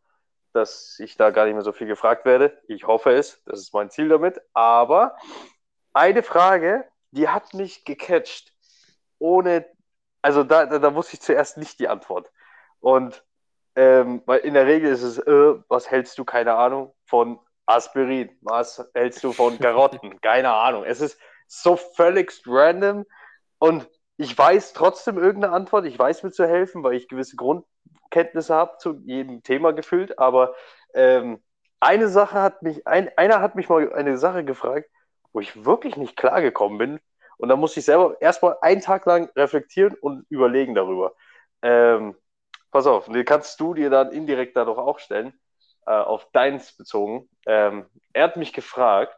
dass 0.52 1.00
ich 1.00 1.16
da 1.16 1.30
gar 1.30 1.46
nicht 1.46 1.54
mehr 1.54 1.64
so 1.64 1.72
viel 1.72 1.88
gefragt 1.88 2.26
werde. 2.26 2.58
Ich 2.68 2.88
hoffe 2.88 3.12
es, 3.12 3.42
das 3.46 3.62
ist 3.62 3.74
mein 3.74 3.90
Ziel 3.90 4.10
damit. 4.10 4.42
Aber 4.54 5.16
eine 5.94 6.24
Frage, 6.24 6.84
die 7.12 7.30
hat 7.30 7.54
mich 7.54 7.86
gecatcht, 7.86 8.54
ohne 9.18 9.66
also 10.22 10.44
da, 10.44 10.66
da, 10.66 10.80
da 10.80 10.96
wusste 10.96 11.16
ich 11.16 11.22
zuerst 11.22 11.58
nicht 11.58 11.80
die 11.80 11.88
Antwort. 11.88 12.32
Und 12.80 13.24
ähm, 13.76 14.22
weil 14.26 14.40
in 14.42 14.54
der 14.54 14.66
Regel 14.68 14.92
ist 14.92 15.04
es, 15.04 15.18
äh, 15.20 15.56
was 15.70 15.90
hältst 15.90 16.18
du, 16.18 16.26
keine 16.26 16.56
Ahnung, 16.56 16.94
von 17.06 17.40
Aspirin? 17.66 18.30
Was 18.42 18.84
hältst 18.94 19.24
du 19.24 19.32
von 19.34 19.60
Karotten? 19.60 20.20
keine 20.22 20.52
Ahnung. 20.52 20.84
Es 20.86 21.02
ist 21.02 21.20
so 21.48 21.76
völlig 21.78 22.34
random 22.46 23.06
und 23.60 23.88
ich 24.18 24.38
weiß 24.38 24.74
trotzdem 24.74 25.18
irgendeine 25.18 25.54
Antwort. 25.54 25.86
Ich 25.86 25.98
weiß 25.98 26.24
mir 26.24 26.32
zu 26.32 26.48
helfen, 26.48 26.84
weil 26.84 26.94
ich 26.96 27.08
gewisse 27.08 27.36
Grundkenntnisse 27.38 28.54
habe 28.54 28.78
zu 28.78 29.00
jedem 29.06 29.44
Thema 29.44 29.74
gefühlt, 29.74 30.20
aber 30.20 30.54
Ähm, 30.94 31.42
eine 31.80 32.10
Sache 32.10 32.42
hat 32.42 32.62
mich, 32.64 32.86
ein, 32.88 33.10
einer 33.18 33.42
hat 33.42 33.56
mich 33.56 33.70
mal 33.70 33.92
eine 33.94 34.18
Sache 34.18 34.44
gefragt, 34.46 34.90
wo 35.34 35.40
ich 35.40 35.66
wirklich 35.66 35.98
nicht 35.98 36.16
klargekommen 36.18 36.78
bin. 36.78 37.00
Und 37.42 37.50
da 37.50 37.56
musste 37.56 37.80
ich 37.80 37.88
selber 37.88 38.22
erstmal 38.22 38.56
einen 38.62 38.82
Tag 38.82 39.08
lang 39.08 39.28
reflektieren 39.36 39.96
und 39.96 40.28
überlegen 40.30 40.76
darüber. 40.76 41.16
Ähm, 41.64 42.16
pass 42.70 42.86
auf, 42.86 43.08
die 43.08 43.24
kannst 43.24 43.60
du 43.60 43.74
dir 43.74 43.90
dann 43.90 44.12
indirekt 44.12 44.56
dadurch 44.56 44.78
auch 44.78 45.00
stellen, 45.00 45.34
äh, 45.88 45.92
auf 45.92 46.30
deins 46.34 46.72
bezogen. 46.78 47.28
Ähm, 47.48 47.88
er 48.14 48.26
hat 48.26 48.38
mich 48.38 48.54
gefragt, 48.54 49.18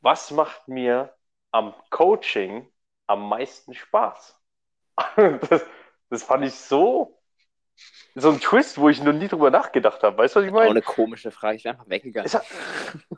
was 0.00 0.30
macht 0.30 0.68
mir 0.68 1.14
am 1.50 1.74
Coaching 1.90 2.66
am 3.06 3.28
meisten 3.28 3.74
Spaß? 3.74 4.40
das, 5.50 5.66
das 6.08 6.22
fand 6.22 6.46
ich 6.46 6.54
so 6.54 7.14
so 8.14 8.30
ein 8.30 8.40
Twist, 8.40 8.78
wo 8.78 8.88
ich 8.88 9.02
noch 9.02 9.12
nie 9.12 9.28
drüber 9.28 9.50
nachgedacht 9.50 10.02
habe. 10.02 10.16
Weißt 10.16 10.34
du, 10.34 10.40
was 10.40 10.46
ich 10.46 10.52
meine? 10.52 10.66
Auch 10.66 10.70
eine 10.70 10.82
komische 10.82 11.30
Frage. 11.30 11.56
Ich 11.56 11.64
wäre 11.64 11.74
einfach 11.74 11.88
weggegangen. 11.88 12.32
Hat, 12.32 12.44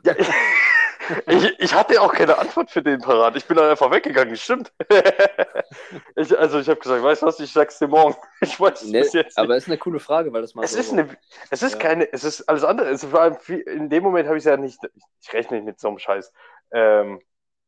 ja, 0.03 0.13
ich, 1.27 1.59
ich, 1.59 1.73
hatte 1.73 2.01
auch 2.01 2.13
keine 2.13 2.37
Antwort 2.37 2.71
für 2.71 2.81
den 2.81 2.99
parat. 3.01 3.35
Ich 3.35 3.45
bin 3.45 3.57
dann 3.57 3.69
einfach 3.69 3.91
weggegangen. 3.91 4.35
Stimmt. 4.35 4.71
ich, 6.15 6.37
also 6.37 6.59
ich 6.59 6.69
habe 6.69 6.79
gesagt, 6.79 7.03
weißt 7.03 7.21
du 7.21 7.25
was? 7.25 7.39
Ich 7.39 7.51
sag's 7.51 7.79
dir 7.79 7.87
morgen. 7.87 8.15
Ich 8.43 8.59
weiß 8.59 8.85
nee, 8.85 8.99
es 8.99 9.13
jetzt. 9.13 9.37
Aber 9.37 9.55
es 9.55 9.63
ist 9.63 9.69
eine 9.69 9.77
coole 9.77 9.99
Frage, 9.99 10.33
weil 10.33 10.41
das 10.41 10.55
mal. 10.55 10.63
Es 10.63 10.73
so 10.73 10.79
ist 10.79 10.93
eine. 10.93 11.09
Es 11.51 11.61
ist 11.61 11.73
ja. 11.73 11.79
keine. 11.79 12.11
Es 12.11 12.23
ist 12.23 12.41
alles 12.49 12.63
andere. 12.63 12.89
Es 12.89 13.11
war, 13.11 13.37
in 13.47 13.89
dem 13.89 14.03
Moment 14.03 14.27
habe 14.27 14.37
ich 14.37 14.41
es 14.41 14.49
ja 14.49 14.57
nicht. 14.57 14.79
Ich 15.21 15.31
rechne 15.31 15.57
nicht 15.57 15.65
mit 15.65 15.79
so 15.79 15.89
einem 15.89 15.99
Scheiß. 15.99 16.33
Ähm, 16.73 17.21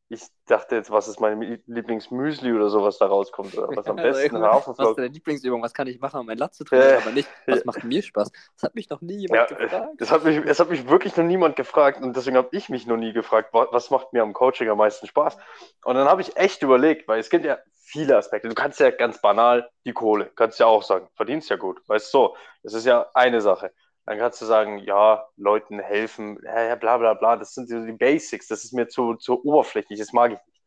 ich 0.08 0.22
dachte 0.46 0.76
jetzt, 0.76 0.90
was 0.90 1.08
ist 1.08 1.20
mein 1.20 1.62
Lieblingsmüsli 1.66 2.52
oder 2.52 2.68
so, 2.68 2.82
was 2.82 2.98
da 2.98 3.06
rauskommt. 3.06 3.56
Oder 3.56 3.68
was 3.74 3.86
am 3.86 3.96
besten 3.96 4.40
Was 4.40 4.68
ist 4.68 4.96
deine 4.96 5.08
Lieblingsübung? 5.08 5.62
Was 5.62 5.72
kann 5.72 5.86
ich 5.86 5.98
machen, 5.98 6.20
um 6.20 6.26
mein 6.26 6.36
Latz 6.36 6.58
zu 6.58 6.64
trainieren? 6.64 6.90
Äh, 6.90 6.96
aber 7.02 7.10
nicht, 7.10 7.28
was 7.46 7.64
macht 7.64 7.84
mir 7.84 8.02
Spaß? 8.02 8.30
Das 8.30 8.62
hat 8.62 8.74
mich 8.74 8.90
noch 8.90 9.00
nie 9.00 9.16
jemand 9.16 9.50
ja, 9.50 9.56
gefragt. 9.56 9.94
Das 9.98 10.10
hat, 10.10 10.24
mich, 10.24 10.44
das 10.44 10.60
hat 10.60 10.68
mich 10.68 10.88
wirklich 10.88 11.16
noch 11.16 11.24
niemand 11.24 11.56
gefragt 11.56 12.02
und 12.02 12.14
deswegen 12.14 12.36
habe 12.36 12.48
ich 12.52 12.68
mich 12.68 12.86
noch 12.86 12.98
nie 12.98 13.12
gefragt, 13.12 13.50
was 13.52 13.90
macht 13.90 14.12
mir 14.12 14.22
am 14.22 14.34
Coaching 14.34 14.68
am 14.68 14.78
meisten 14.78 15.06
Spaß? 15.06 15.36
Und 15.84 15.94
dann 15.94 16.06
habe 16.06 16.20
ich 16.20 16.36
echt 16.36 16.62
überlegt, 16.62 17.08
weil 17.08 17.18
es 17.18 17.30
gibt 17.30 17.44
ja 17.44 17.58
viele 17.84 18.16
Aspekte. 18.16 18.48
Du 18.48 18.54
kannst 18.54 18.80
ja 18.80 18.90
ganz 18.90 19.20
banal 19.20 19.70
die 19.86 19.92
Kohle, 19.92 20.30
kannst 20.36 20.60
ja 20.60 20.66
auch 20.66 20.82
sagen, 20.82 21.08
verdienst 21.14 21.48
ja 21.48 21.56
gut. 21.56 21.80
Weißt 21.86 22.12
du, 22.12 22.18
so, 22.18 22.36
das 22.62 22.74
ist 22.74 22.86
ja 22.86 23.06
eine 23.14 23.40
Sache. 23.40 23.72
Dann 24.06 24.18
kannst 24.18 24.40
du 24.42 24.46
sagen, 24.46 24.78
ja, 24.78 25.26
Leuten 25.36 25.78
helfen, 25.78 26.38
bla 26.38 26.98
bla 26.98 27.14
bla, 27.14 27.36
das 27.36 27.54
sind 27.54 27.70
die 27.70 27.92
Basics, 27.92 28.48
das 28.48 28.64
ist 28.64 28.72
mir 28.72 28.88
zu, 28.88 29.14
zu 29.14 29.42
oberflächlich, 29.44 29.98
das 29.98 30.12
mag 30.12 30.32
ich 30.32 30.38
nicht. 30.46 30.62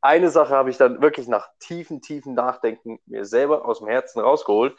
Eine 0.00 0.30
Sache 0.30 0.54
habe 0.54 0.70
ich 0.70 0.78
dann 0.78 1.02
wirklich 1.02 1.28
nach 1.28 1.48
tiefen, 1.58 2.00
tiefen 2.00 2.34
Nachdenken 2.34 2.98
mir 3.06 3.24
selber 3.24 3.66
aus 3.66 3.80
dem 3.80 3.88
Herzen 3.88 4.20
rausgeholt. 4.20 4.76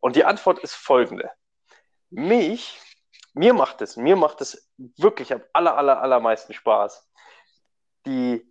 Und 0.00 0.16
die 0.16 0.24
Antwort 0.24 0.58
ist 0.58 0.74
folgende. 0.74 1.30
Mich, 2.10 2.80
mir 3.34 3.54
macht 3.54 3.80
es, 3.82 3.96
mir 3.96 4.16
macht 4.16 4.40
es 4.40 4.68
wirklich 4.76 5.32
am 5.32 5.42
aller, 5.52 5.76
aller, 5.78 6.02
allermeisten 6.02 6.52
Spaß, 6.52 7.08
die 8.04 8.44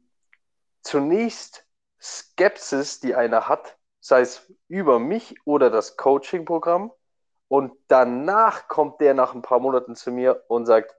zunächst 0.81 1.65
Skepsis, 2.01 2.99
die 2.99 3.15
einer 3.15 3.47
hat, 3.47 3.77
sei 3.99 4.21
es 4.21 4.51
über 4.67 4.99
mich 4.99 5.35
oder 5.45 5.69
das 5.69 5.95
Coaching-Programm, 5.97 6.91
und 7.53 7.71
danach 7.87 8.67
kommt 8.67 8.99
der 8.99 9.13
nach 9.13 9.35
ein 9.35 9.43
paar 9.43 9.59
Monaten 9.59 9.95
zu 9.95 10.09
mir 10.09 10.43
und 10.47 10.65
sagt, 10.65 10.97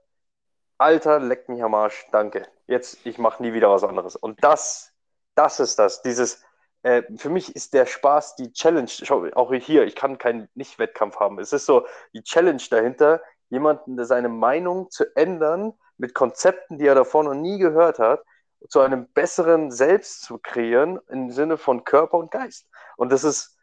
Alter, 0.77 1.19
leck 1.19 1.49
mich 1.49 1.61
am 1.61 1.75
Arsch, 1.75 2.07
danke. 2.13 2.47
Jetzt, 2.65 3.05
ich 3.05 3.17
mache 3.17 3.43
nie 3.43 3.51
wieder 3.51 3.69
was 3.69 3.83
anderes. 3.83 4.15
Und 4.15 4.41
das, 4.41 4.93
das 5.35 5.59
ist 5.59 5.77
das. 5.79 6.01
Dieses, 6.01 6.41
äh, 6.83 7.03
für 7.17 7.29
mich 7.29 7.57
ist 7.57 7.73
der 7.73 7.85
Spaß 7.85 8.37
die 8.37 8.53
Challenge. 8.53 8.87
Schau, 8.87 9.27
auch 9.33 9.53
hier, 9.53 9.83
ich 9.83 9.97
kann 9.97 10.17
keinen 10.17 10.47
Nicht-Wettkampf 10.55 11.19
haben. 11.19 11.39
Es 11.39 11.51
ist 11.51 11.65
so 11.65 11.87
die 12.13 12.23
Challenge 12.23 12.63
dahinter, 12.69 13.21
jemanden 13.49 14.01
seine 14.05 14.29
Meinung 14.29 14.89
zu 14.91 15.13
ändern 15.17 15.73
mit 15.97 16.13
Konzepten, 16.13 16.77
die 16.77 16.87
er 16.87 16.95
davor 16.95 17.25
noch 17.25 17.33
nie 17.33 17.57
gehört 17.57 17.99
hat, 17.99 18.23
zu 18.69 18.79
einem 18.79 19.09
besseren 19.11 19.71
Selbst 19.71 20.21
zu 20.21 20.37
kreieren 20.37 21.01
im 21.09 21.31
Sinne 21.31 21.57
von 21.57 21.83
Körper 21.83 22.17
und 22.17 22.31
Geist. 22.31 22.69
Und 22.95 23.11
das 23.11 23.25
ist 23.25 23.57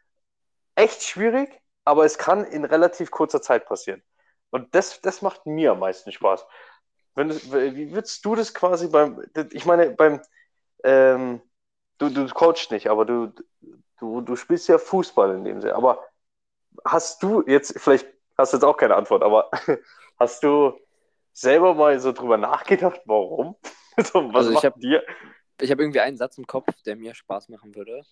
echt 0.75 1.01
schwierig, 1.01 1.62
aber 1.85 2.05
es 2.05 2.17
kann 2.17 2.45
in 2.45 2.65
relativ 2.65 3.11
kurzer 3.11 3.41
Zeit 3.41 3.65
passieren. 3.65 4.03
Und 4.49 4.73
das, 4.75 5.01
das 5.01 5.21
macht 5.21 5.45
mir 5.45 5.71
am 5.71 5.79
meisten 5.79 6.11
Spaß. 6.11 6.45
Wenn, 7.15 7.31
wie 7.31 7.91
würdest 7.91 8.23
du 8.25 8.35
das 8.35 8.53
quasi 8.53 8.87
beim, 8.87 9.23
ich 9.51 9.65
meine, 9.65 9.91
beim, 9.91 10.21
ähm, 10.83 11.41
du, 11.97 12.09
du 12.09 12.27
coachst 12.27 12.71
nicht, 12.71 12.87
aber 12.87 13.05
du, 13.05 13.33
du, 13.99 14.21
du 14.21 14.35
spielst 14.35 14.67
ja 14.67 14.77
Fußball 14.77 15.35
in 15.35 15.43
dem 15.43 15.61
Sinne. 15.61 15.75
Aber 15.75 16.03
hast 16.85 17.21
du 17.23 17.43
jetzt, 17.45 17.79
vielleicht 17.79 18.07
hast 18.37 18.53
du 18.53 18.57
jetzt 18.57 18.63
auch 18.63 18.77
keine 18.77 18.95
Antwort, 18.95 19.23
aber 19.23 19.49
hast 20.19 20.43
du 20.43 20.79
selber 21.33 21.73
mal 21.73 21.99
so 21.99 22.11
drüber 22.11 22.37
nachgedacht, 22.37 23.01
warum? 23.05 23.55
was 23.97 24.13
also 24.15 24.51
ich 24.51 24.65
habe 24.65 24.79
dir? 24.79 25.03
Ich 25.59 25.71
habe 25.71 25.83
irgendwie 25.83 25.99
einen 25.99 26.17
Satz 26.17 26.37
im 26.37 26.47
Kopf, 26.47 26.67
der 26.83 26.95
mir 26.95 27.13
Spaß 27.15 27.49
machen 27.49 27.75
würde. 27.75 28.03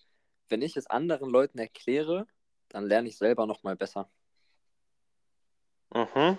Wenn 0.48 0.62
ich 0.62 0.76
es 0.76 0.86
anderen 0.86 1.30
Leuten 1.30 1.58
erkläre, 1.58 2.26
dann 2.72 2.86
lerne 2.86 3.08
ich 3.08 3.16
selber 3.16 3.46
nochmal 3.46 3.76
besser. 3.76 4.08
Mhm. 5.94 6.38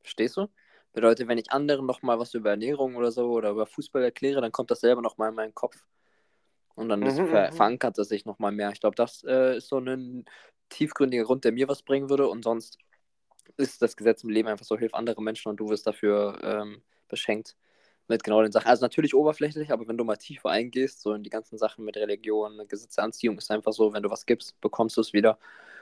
Verstehst 0.00 0.36
du? 0.36 0.48
Bedeutet, 0.92 1.28
wenn 1.28 1.38
ich 1.38 1.52
anderen 1.52 1.86
nochmal 1.86 2.18
was 2.18 2.34
über 2.34 2.50
Ernährung 2.50 2.96
oder 2.96 3.12
so 3.12 3.30
oder 3.30 3.50
über 3.50 3.66
Fußball 3.66 4.02
erkläre, 4.02 4.40
dann 4.40 4.52
kommt 4.52 4.70
das 4.70 4.80
selber 4.80 5.02
nochmal 5.02 5.28
in 5.28 5.34
meinen 5.34 5.54
Kopf. 5.54 5.86
Und 6.74 6.88
dann 6.88 7.00
mhm, 7.00 7.28
ver 7.28 7.50
mhm. 7.50 7.56
verankert 7.56 7.98
es 7.98 8.08
sich 8.08 8.24
nochmal 8.24 8.52
mehr. 8.52 8.70
Ich 8.70 8.80
glaube, 8.80 8.96
das 8.96 9.22
äh, 9.24 9.56
ist 9.58 9.68
so 9.68 9.78
ein 9.78 10.24
tiefgründiger 10.70 11.24
Grund, 11.24 11.44
der 11.44 11.52
mir 11.52 11.68
was 11.68 11.82
bringen 11.82 12.08
würde. 12.08 12.28
Und 12.28 12.44
sonst 12.44 12.78
ist 13.56 13.82
das 13.82 13.96
Gesetz 13.96 14.22
im 14.22 14.30
Leben 14.30 14.48
einfach 14.48 14.64
so, 14.64 14.78
hilf 14.78 14.94
andere 14.94 15.22
Menschen 15.22 15.48
und 15.48 15.58
du 15.58 15.68
wirst 15.68 15.86
dafür 15.86 16.38
ähm, 16.42 16.82
beschenkt 17.08 17.56
mit 18.08 18.24
genau 18.24 18.42
den 18.42 18.52
Sachen. 18.52 18.66
Also 18.66 18.84
natürlich 18.84 19.14
oberflächlich, 19.14 19.70
aber 19.70 19.86
wenn 19.86 19.98
du 19.98 20.04
mal 20.04 20.16
tiefer 20.16 20.50
eingehst, 20.50 21.00
so 21.00 21.12
in 21.12 21.22
die 21.22 21.30
ganzen 21.30 21.58
Sachen 21.58 21.84
mit 21.84 21.96
Religion, 21.96 22.60
Gesetz 22.68 22.96
der 22.96 23.04
Anziehung, 23.04 23.38
ist 23.38 23.50
einfach 23.50 23.72
so, 23.72 23.92
wenn 23.92 24.02
du 24.02 24.10
was 24.10 24.26
gibst, 24.26 24.60
bekommst 24.60 24.96
du 24.96 25.00
es 25.00 25.12
wieder. 25.12 25.38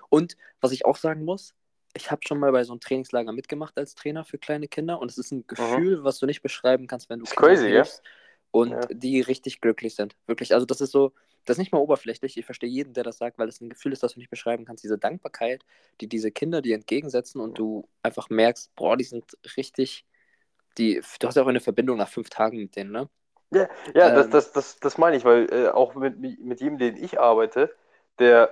Und 0.09 0.37
was 0.61 0.73
ich 0.73 0.85
auch 0.85 0.97
sagen 0.97 1.25
muss, 1.25 1.55
ich 1.97 2.11
habe 2.11 2.21
schon 2.27 2.39
mal 2.39 2.53
bei 2.53 2.65
so 2.65 2.73
einem 2.73 2.81
Trainingslager 2.81 3.33
mitgemacht 3.33 3.77
als 3.79 3.95
Trainer 3.95 4.25
für 4.25 4.39
kleine 4.39 4.69
Kinder 4.69 5.01
und 5.01 5.11
es 5.11 5.19
ist 5.19 5.33
ein 5.33 5.39
mhm. 5.39 5.47
Gefühl, 5.47 5.99
mhm. 5.99 6.05
was 6.05 6.19
du 6.19 6.27
nicht 6.27 6.43
beschreiben 6.43 6.87
kannst, 6.87 7.09
wenn 7.09 7.21
du 7.21 7.25
Kinder 7.25 7.49
crazy, 7.49 7.69
hilfst 7.69 8.03
ja? 8.05 8.11
und 8.51 8.71
ja. 8.71 8.81
die 8.91 9.21
richtig 9.21 9.61
glücklich 9.61 9.95
sind. 9.95 10.17
Wirklich, 10.27 10.53
also 10.53 10.67
das 10.67 10.81
ist 10.81 10.93
so, 10.93 11.13
das 11.45 11.55
ist 11.55 11.59
nicht 11.59 11.73
mal 11.73 11.79
oberflächlich. 11.79 12.37
Ich 12.37 12.45
verstehe 12.45 12.69
jeden, 12.69 12.93
der 12.93 13.05
das 13.05 13.19
sagt, 13.19 13.39
weil 13.39 13.49
es 13.49 13.61
ein 13.61 13.71
Gefühl 13.71 13.93
ist, 13.93 14.03
das 14.03 14.15
du 14.15 14.19
nicht 14.19 14.31
beschreiben 14.31 14.65
kannst. 14.65 14.83
Diese 14.85 14.99
Dankbarkeit, 14.99 15.65
die 16.01 16.09
diese 16.09 16.31
Kinder 16.33 16.61
dir 16.61 16.75
entgegensetzen 16.75 17.41
und 17.41 17.59
du 17.59 17.89
einfach 18.03 18.29
merkst, 18.29 18.75
boah, 18.75 18.97
die 18.97 19.05
sind 19.05 19.37
richtig 19.57 20.05
die, 20.79 21.03
du 21.21 21.27
hast 21.27 21.37
ja 21.37 21.43
auch 21.43 21.49
eine 21.49 21.61
Verbindung 21.61 21.97
nach 21.97 22.09
fünf 22.09 22.31
Tagen 22.31 22.59
mit 22.59 22.77
denen, 22.77 22.93
ne? 22.93 23.09
Ja, 23.51 23.69
ja 23.95 24.09
ähm, 24.09 24.15
das, 24.15 24.31
das, 24.31 24.53
das, 24.53 24.77
das 24.81 24.99
meine 24.99 25.17
ich, 25.17 25.25
weil 25.25 25.53
äh, 25.53 25.69
auch 25.69 25.95
mit, 25.95 26.19
mit 26.19 26.61
jedem, 26.61 26.79
den 26.79 26.97
ich 26.97 27.21
arbeite, 27.21 27.75
der, 28.19 28.51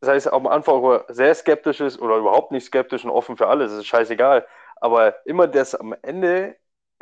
sei 0.00 0.16
es 0.16 0.26
am 0.26 0.46
Anfang 0.46 1.02
sehr 1.08 1.34
skeptisch 1.34 1.80
ist 1.80 2.00
oder 2.00 2.16
überhaupt 2.16 2.52
nicht 2.52 2.66
skeptisch 2.66 3.04
und 3.04 3.10
offen 3.10 3.36
für 3.36 3.48
alles, 3.48 3.72
ist 3.72 3.86
scheißegal. 3.86 4.46
Aber 4.76 5.26
immer 5.26 5.46
das 5.46 5.74
am 5.74 5.94
Ende 6.02 6.56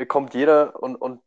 kommt 0.09 0.35
jeder 0.35 0.81
und, 0.83 0.97
und 0.97 1.21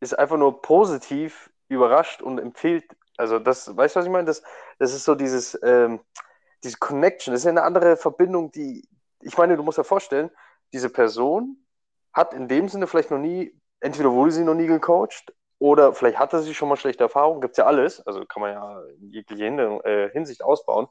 ist 0.00 0.18
einfach 0.18 0.36
nur 0.36 0.60
positiv 0.60 1.50
überrascht 1.68 2.22
und 2.22 2.38
empfiehlt. 2.38 2.84
Also, 3.16 3.38
das, 3.38 3.74
weißt 3.74 3.96
du, 3.96 4.00
was 4.00 4.06
ich 4.06 4.12
meine? 4.12 4.26
Das, 4.26 4.42
das 4.78 4.92
ist 4.92 5.04
so 5.04 5.14
dieses, 5.14 5.58
ähm, 5.62 6.00
diese 6.62 6.78
Connection, 6.78 7.32
das 7.32 7.40
ist 7.40 7.44
ja 7.44 7.50
eine 7.50 7.62
andere 7.62 7.96
Verbindung, 7.96 8.52
die, 8.52 8.86
ich 9.22 9.38
meine, 9.38 9.56
du 9.56 9.62
musst 9.62 9.78
dir 9.78 9.84
vorstellen, 9.84 10.30
diese 10.72 10.90
Person 10.90 11.56
hat 12.16 12.32
in 12.32 12.48
dem 12.48 12.68
Sinne 12.68 12.86
vielleicht 12.86 13.10
noch 13.10 13.18
nie, 13.18 13.54
entweder 13.80 14.10
wurde 14.10 14.32
sie 14.32 14.42
noch 14.42 14.54
nie 14.54 14.66
gecoacht 14.66 15.34
oder 15.58 15.92
vielleicht 15.92 16.18
hatte 16.18 16.40
sie 16.40 16.54
schon 16.54 16.68
mal 16.68 16.76
schlechte 16.76 17.04
Erfahrungen, 17.04 17.42
gibt 17.42 17.52
es 17.52 17.58
ja 17.58 17.66
alles, 17.66 18.04
also 18.06 18.24
kann 18.24 18.40
man 18.40 18.52
ja 18.52 18.80
in 19.00 19.10
jeglicher 19.10 19.84
äh, 19.84 20.10
Hinsicht 20.10 20.42
ausbauen, 20.42 20.88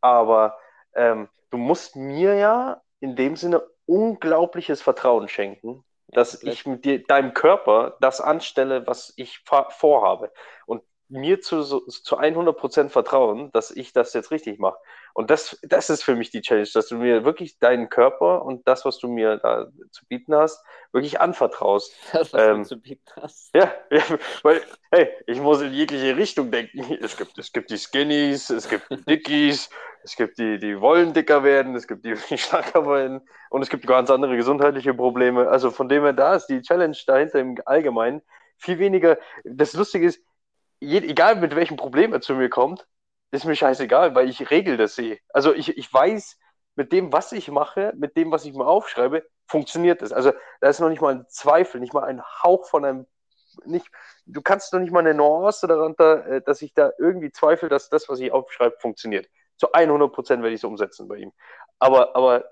aber 0.00 0.56
ähm, 0.94 1.28
du 1.50 1.58
musst 1.58 1.96
mir 1.96 2.34
ja 2.36 2.80
in 3.00 3.16
dem 3.16 3.34
Sinne 3.34 3.62
unglaubliches 3.86 4.80
Vertrauen 4.80 5.28
schenken, 5.28 5.84
dass 6.08 6.40
ich 6.42 6.66
mit 6.66 6.84
dir, 6.84 7.04
deinem 7.04 7.34
Körper 7.34 7.96
das 8.00 8.20
anstelle, 8.20 8.86
was 8.86 9.12
ich 9.16 9.42
vorhabe. 9.70 10.32
Und 10.66 10.82
mir 11.10 11.40
zu, 11.40 11.62
zu 11.62 12.18
100% 12.18 12.88
vertrauen, 12.88 13.50
dass 13.52 13.70
ich 13.70 13.92
das 13.92 14.12
jetzt 14.14 14.30
richtig 14.30 14.58
mache. 14.58 14.78
Und 15.12 15.30
das, 15.30 15.58
das 15.62 15.90
ist 15.90 16.02
für 16.02 16.14
mich 16.14 16.30
die 16.30 16.40
Challenge, 16.40 16.68
dass 16.72 16.88
du 16.88 16.96
mir 16.96 17.24
wirklich 17.24 17.58
deinen 17.58 17.88
Körper 17.88 18.44
und 18.44 18.66
das, 18.66 18.84
was 18.84 18.98
du 18.98 19.08
mir 19.08 19.36
da 19.36 19.68
zu 19.90 20.06
bieten 20.06 20.34
hast, 20.34 20.64
wirklich 20.92 21.20
anvertraust. 21.20 21.94
Das, 22.12 22.32
was 22.32 22.42
ähm, 22.42 22.62
du 22.62 22.68
zu 22.68 22.80
bieten 22.80 23.10
hast. 23.20 23.50
Ja, 23.54 23.72
ja, 23.90 24.02
weil, 24.42 24.60
hey, 24.90 25.10
ich 25.26 25.40
muss 25.40 25.60
in 25.60 25.72
jegliche 25.72 26.16
Richtung 26.16 26.50
denken. 26.50 26.80
Es 27.02 27.16
gibt, 27.16 27.38
es 27.38 27.52
gibt 27.52 27.70
die 27.70 27.78
Skinnies, 27.78 28.50
es 28.50 28.68
gibt 28.68 28.90
die 28.90 29.04
Dickies, 29.04 29.70
es 30.02 30.16
gibt 30.16 30.38
die, 30.38 30.58
die 30.58 30.80
wollen 30.80 31.12
dicker 31.12 31.42
werden, 31.44 31.74
es 31.74 31.86
gibt 31.86 32.04
die, 32.04 32.14
die 32.30 32.38
stärker 32.38 32.86
werden 32.86 33.20
und 33.50 33.62
es 33.62 33.68
gibt 33.68 33.86
ganz 33.86 34.10
andere 34.10 34.36
gesundheitliche 34.36 34.94
Probleme. 34.94 35.48
Also 35.48 35.70
von 35.70 35.88
dem 35.88 36.02
her, 36.02 36.12
da 36.12 36.34
ist 36.34 36.46
die 36.46 36.62
Challenge 36.62 36.96
dahinter 37.06 37.40
im 37.40 37.56
Allgemeinen 37.64 38.22
viel 38.56 38.78
weniger. 38.78 39.18
Das 39.44 39.72
Lustige 39.72 40.06
ist, 40.06 40.22
egal 40.80 41.36
mit 41.36 41.54
welchem 41.54 41.76
Problem 41.76 42.12
er 42.12 42.20
zu 42.20 42.34
mir 42.34 42.48
kommt, 42.48 42.86
ist 43.30 43.44
mir 43.44 43.56
scheißegal, 43.56 44.14
weil 44.14 44.28
ich 44.28 44.50
regel 44.50 44.76
das 44.76 44.94
sehe. 44.94 45.18
Also 45.32 45.54
ich, 45.54 45.76
ich 45.76 45.92
weiß, 45.92 46.38
mit 46.76 46.92
dem, 46.92 47.12
was 47.12 47.32
ich 47.32 47.50
mache, 47.50 47.92
mit 47.96 48.16
dem, 48.16 48.30
was 48.30 48.44
ich 48.44 48.54
mir 48.54 48.66
aufschreibe, 48.66 49.24
funktioniert 49.46 50.02
es. 50.02 50.12
Also 50.12 50.32
da 50.60 50.68
ist 50.68 50.80
noch 50.80 50.88
nicht 50.88 51.02
mal 51.02 51.14
ein 51.14 51.26
Zweifel, 51.28 51.80
nicht 51.80 51.92
mal 51.92 52.04
ein 52.04 52.22
Hauch 52.42 52.66
von 52.66 52.84
einem, 52.84 53.06
nicht, 53.64 53.86
du 54.26 54.40
kannst 54.42 54.72
noch 54.72 54.80
nicht 54.80 54.92
mal 54.92 55.00
eine 55.00 55.14
Nuance 55.14 55.66
darunter, 55.66 56.26
äh, 56.26 56.42
dass 56.42 56.62
ich 56.62 56.72
da 56.74 56.90
irgendwie 56.98 57.32
zweifle, 57.32 57.68
dass 57.68 57.88
das, 57.90 58.08
was 58.08 58.20
ich 58.20 58.32
aufschreibe, 58.32 58.76
funktioniert. 58.78 59.28
Zu 59.56 59.72
100 59.72 60.12
Prozent 60.12 60.42
werde 60.42 60.54
ich 60.54 60.60
es 60.60 60.64
umsetzen 60.64 61.08
bei 61.08 61.16
ihm. 61.16 61.32
Aber, 61.78 62.16
aber 62.16 62.44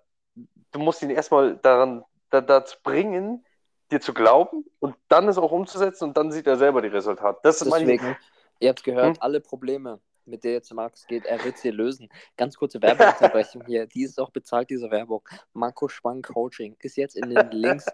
du 0.72 0.78
musst 0.78 1.02
ihn 1.02 1.10
erstmal 1.10 1.56
daran, 1.56 2.04
da, 2.30 2.40
dazu 2.40 2.76
bringen, 2.82 3.44
dir 3.90 4.00
zu 4.00 4.14
glauben 4.14 4.64
und 4.80 4.94
dann 5.08 5.28
es 5.28 5.38
auch 5.38 5.52
umzusetzen 5.52 6.04
und 6.04 6.16
dann 6.16 6.30
sieht 6.30 6.46
er 6.46 6.56
selber 6.56 6.82
die 6.82 6.88
Resultate. 6.88 7.40
Das 7.42 7.62
ist 7.62 7.72
Deswegen, 7.72 8.16
ihr 8.60 8.68
habt 8.68 8.84
gehört, 8.84 9.16
hm? 9.16 9.22
alle 9.22 9.40
Probleme, 9.40 10.00
mit 10.28 10.44
der 10.44 10.52
jetzt 10.52 10.72
Markus 10.72 11.06
geht, 11.06 11.24
er 11.24 11.42
wird 11.44 11.58
sie 11.58 11.70
lösen. 11.70 12.08
Ganz 12.36 12.56
kurze 12.56 12.80
Werbeunterbrechung 12.82 13.64
hier. 13.66 13.86
Die 13.86 14.02
ist 14.02 14.20
auch 14.20 14.30
bezahlt, 14.30 14.70
diese 14.70 14.90
Werbung. 14.90 15.26
Marco 15.52 15.88
Schwang 15.88 16.22
Coaching 16.22 16.76
ist 16.80 16.96
jetzt 16.96 17.16
in 17.16 17.30
den 17.30 17.50
Links 17.50 17.86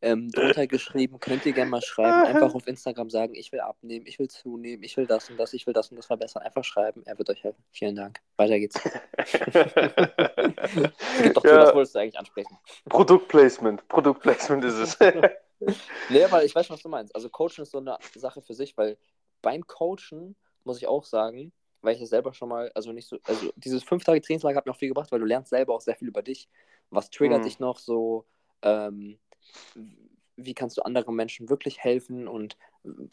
ähm, 0.00 0.30
drunter 0.30 0.66
geschrieben. 0.66 1.18
Könnt 1.18 1.44
ihr 1.46 1.52
gerne 1.52 1.70
mal 1.70 1.82
schreiben. 1.82 2.26
Einfach 2.26 2.54
auf 2.54 2.66
Instagram 2.66 3.10
sagen, 3.10 3.34
ich 3.34 3.52
will 3.52 3.60
abnehmen, 3.60 4.06
ich 4.06 4.18
will 4.18 4.28
zunehmen, 4.28 4.82
ich 4.84 4.96
will 4.96 5.06
das 5.06 5.28
und 5.30 5.36
das, 5.38 5.52
ich 5.52 5.66
will 5.66 5.74
das 5.74 5.90
und 5.90 5.96
das 5.96 6.06
verbessern. 6.06 6.42
Einfach 6.42 6.64
schreiben. 6.64 7.02
Er 7.04 7.18
wird 7.18 7.30
euch 7.30 7.42
helfen. 7.42 7.62
Vielen 7.72 7.96
Dank. 7.96 8.20
Weiter 8.36 8.58
geht's. 8.58 8.80
Gibt 11.22 11.36
doch 11.36 11.44
ja. 11.44 11.58
was 11.58 11.74
wolltest 11.74 11.94
du 11.94 11.98
eigentlich 11.98 12.18
ansprechen? 12.18 12.56
Produktplacement. 12.88 13.88
Produktplacement 13.88 14.64
ist 14.64 14.74
es. 14.74 14.98
nee, 16.10 16.24
aber 16.24 16.44
ich 16.44 16.54
weiß, 16.54 16.70
was 16.70 16.82
du 16.82 16.88
meinst. 16.88 17.14
Also 17.14 17.28
Coaching 17.28 17.64
ist 17.64 17.72
so 17.72 17.78
eine 17.78 17.98
Sache 18.14 18.40
für 18.42 18.54
sich, 18.54 18.76
weil 18.76 18.96
beim 19.42 19.66
Coachen 19.66 20.36
muss 20.64 20.78
ich 20.78 20.86
auch 20.86 21.04
sagen, 21.04 21.52
weil 21.82 21.96
ich 21.96 22.02
es 22.02 22.10
selber 22.10 22.32
schon 22.34 22.48
mal, 22.48 22.70
also 22.74 22.92
nicht 22.92 23.08
so, 23.08 23.18
also 23.24 23.52
dieses 23.56 23.82
fünf 23.82 24.04
Tage 24.04 24.20
Trainingslager 24.20 24.58
hat 24.58 24.66
mir 24.66 24.72
auch 24.72 24.78
viel 24.78 24.88
gebracht, 24.88 25.10
weil 25.10 25.20
du 25.20 25.26
lernst 25.26 25.50
selber 25.50 25.74
auch 25.74 25.80
sehr 25.80 25.96
viel 25.96 26.08
über 26.08 26.22
dich. 26.22 26.48
Was 26.90 27.10
triggert 27.10 27.40
mhm. 27.40 27.44
dich 27.44 27.58
noch 27.58 27.78
so? 27.78 28.24
Ähm, 28.62 29.18
wie 30.36 30.54
kannst 30.54 30.78
du 30.78 30.82
anderen 30.82 31.14
Menschen 31.16 31.50
wirklich 31.50 31.78
helfen 31.80 32.28
und 32.28 32.56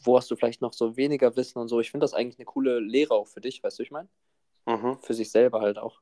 wo 0.04 0.18
hast 0.18 0.30
du 0.30 0.36
vielleicht 0.36 0.62
noch 0.62 0.74
so 0.74 0.96
weniger 0.96 1.36
Wissen 1.36 1.60
und 1.60 1.68
so. 1.68 1.80
Ich 1.80 1.92
finde 1.92 2.04
das 2.04 2.14
eigentlich 2.14 2.38
eine 2.38 2.46
coole 2.46 2.80
Lehre 2.80 3.16
auch 3.16 3.28
für 3.28 3.42
dich, 3.42 3.64
weißt 3.64 3.80
du, 3.80 3.84
ich 3.84 3.92
meine? 3.92 4.08
Mhm. 4.66 4.98
Für 5.02 5.14
sich 5.14 5.32
selber 5.32 5.62
halt 5.62 5.78
auch. 5.78 6.00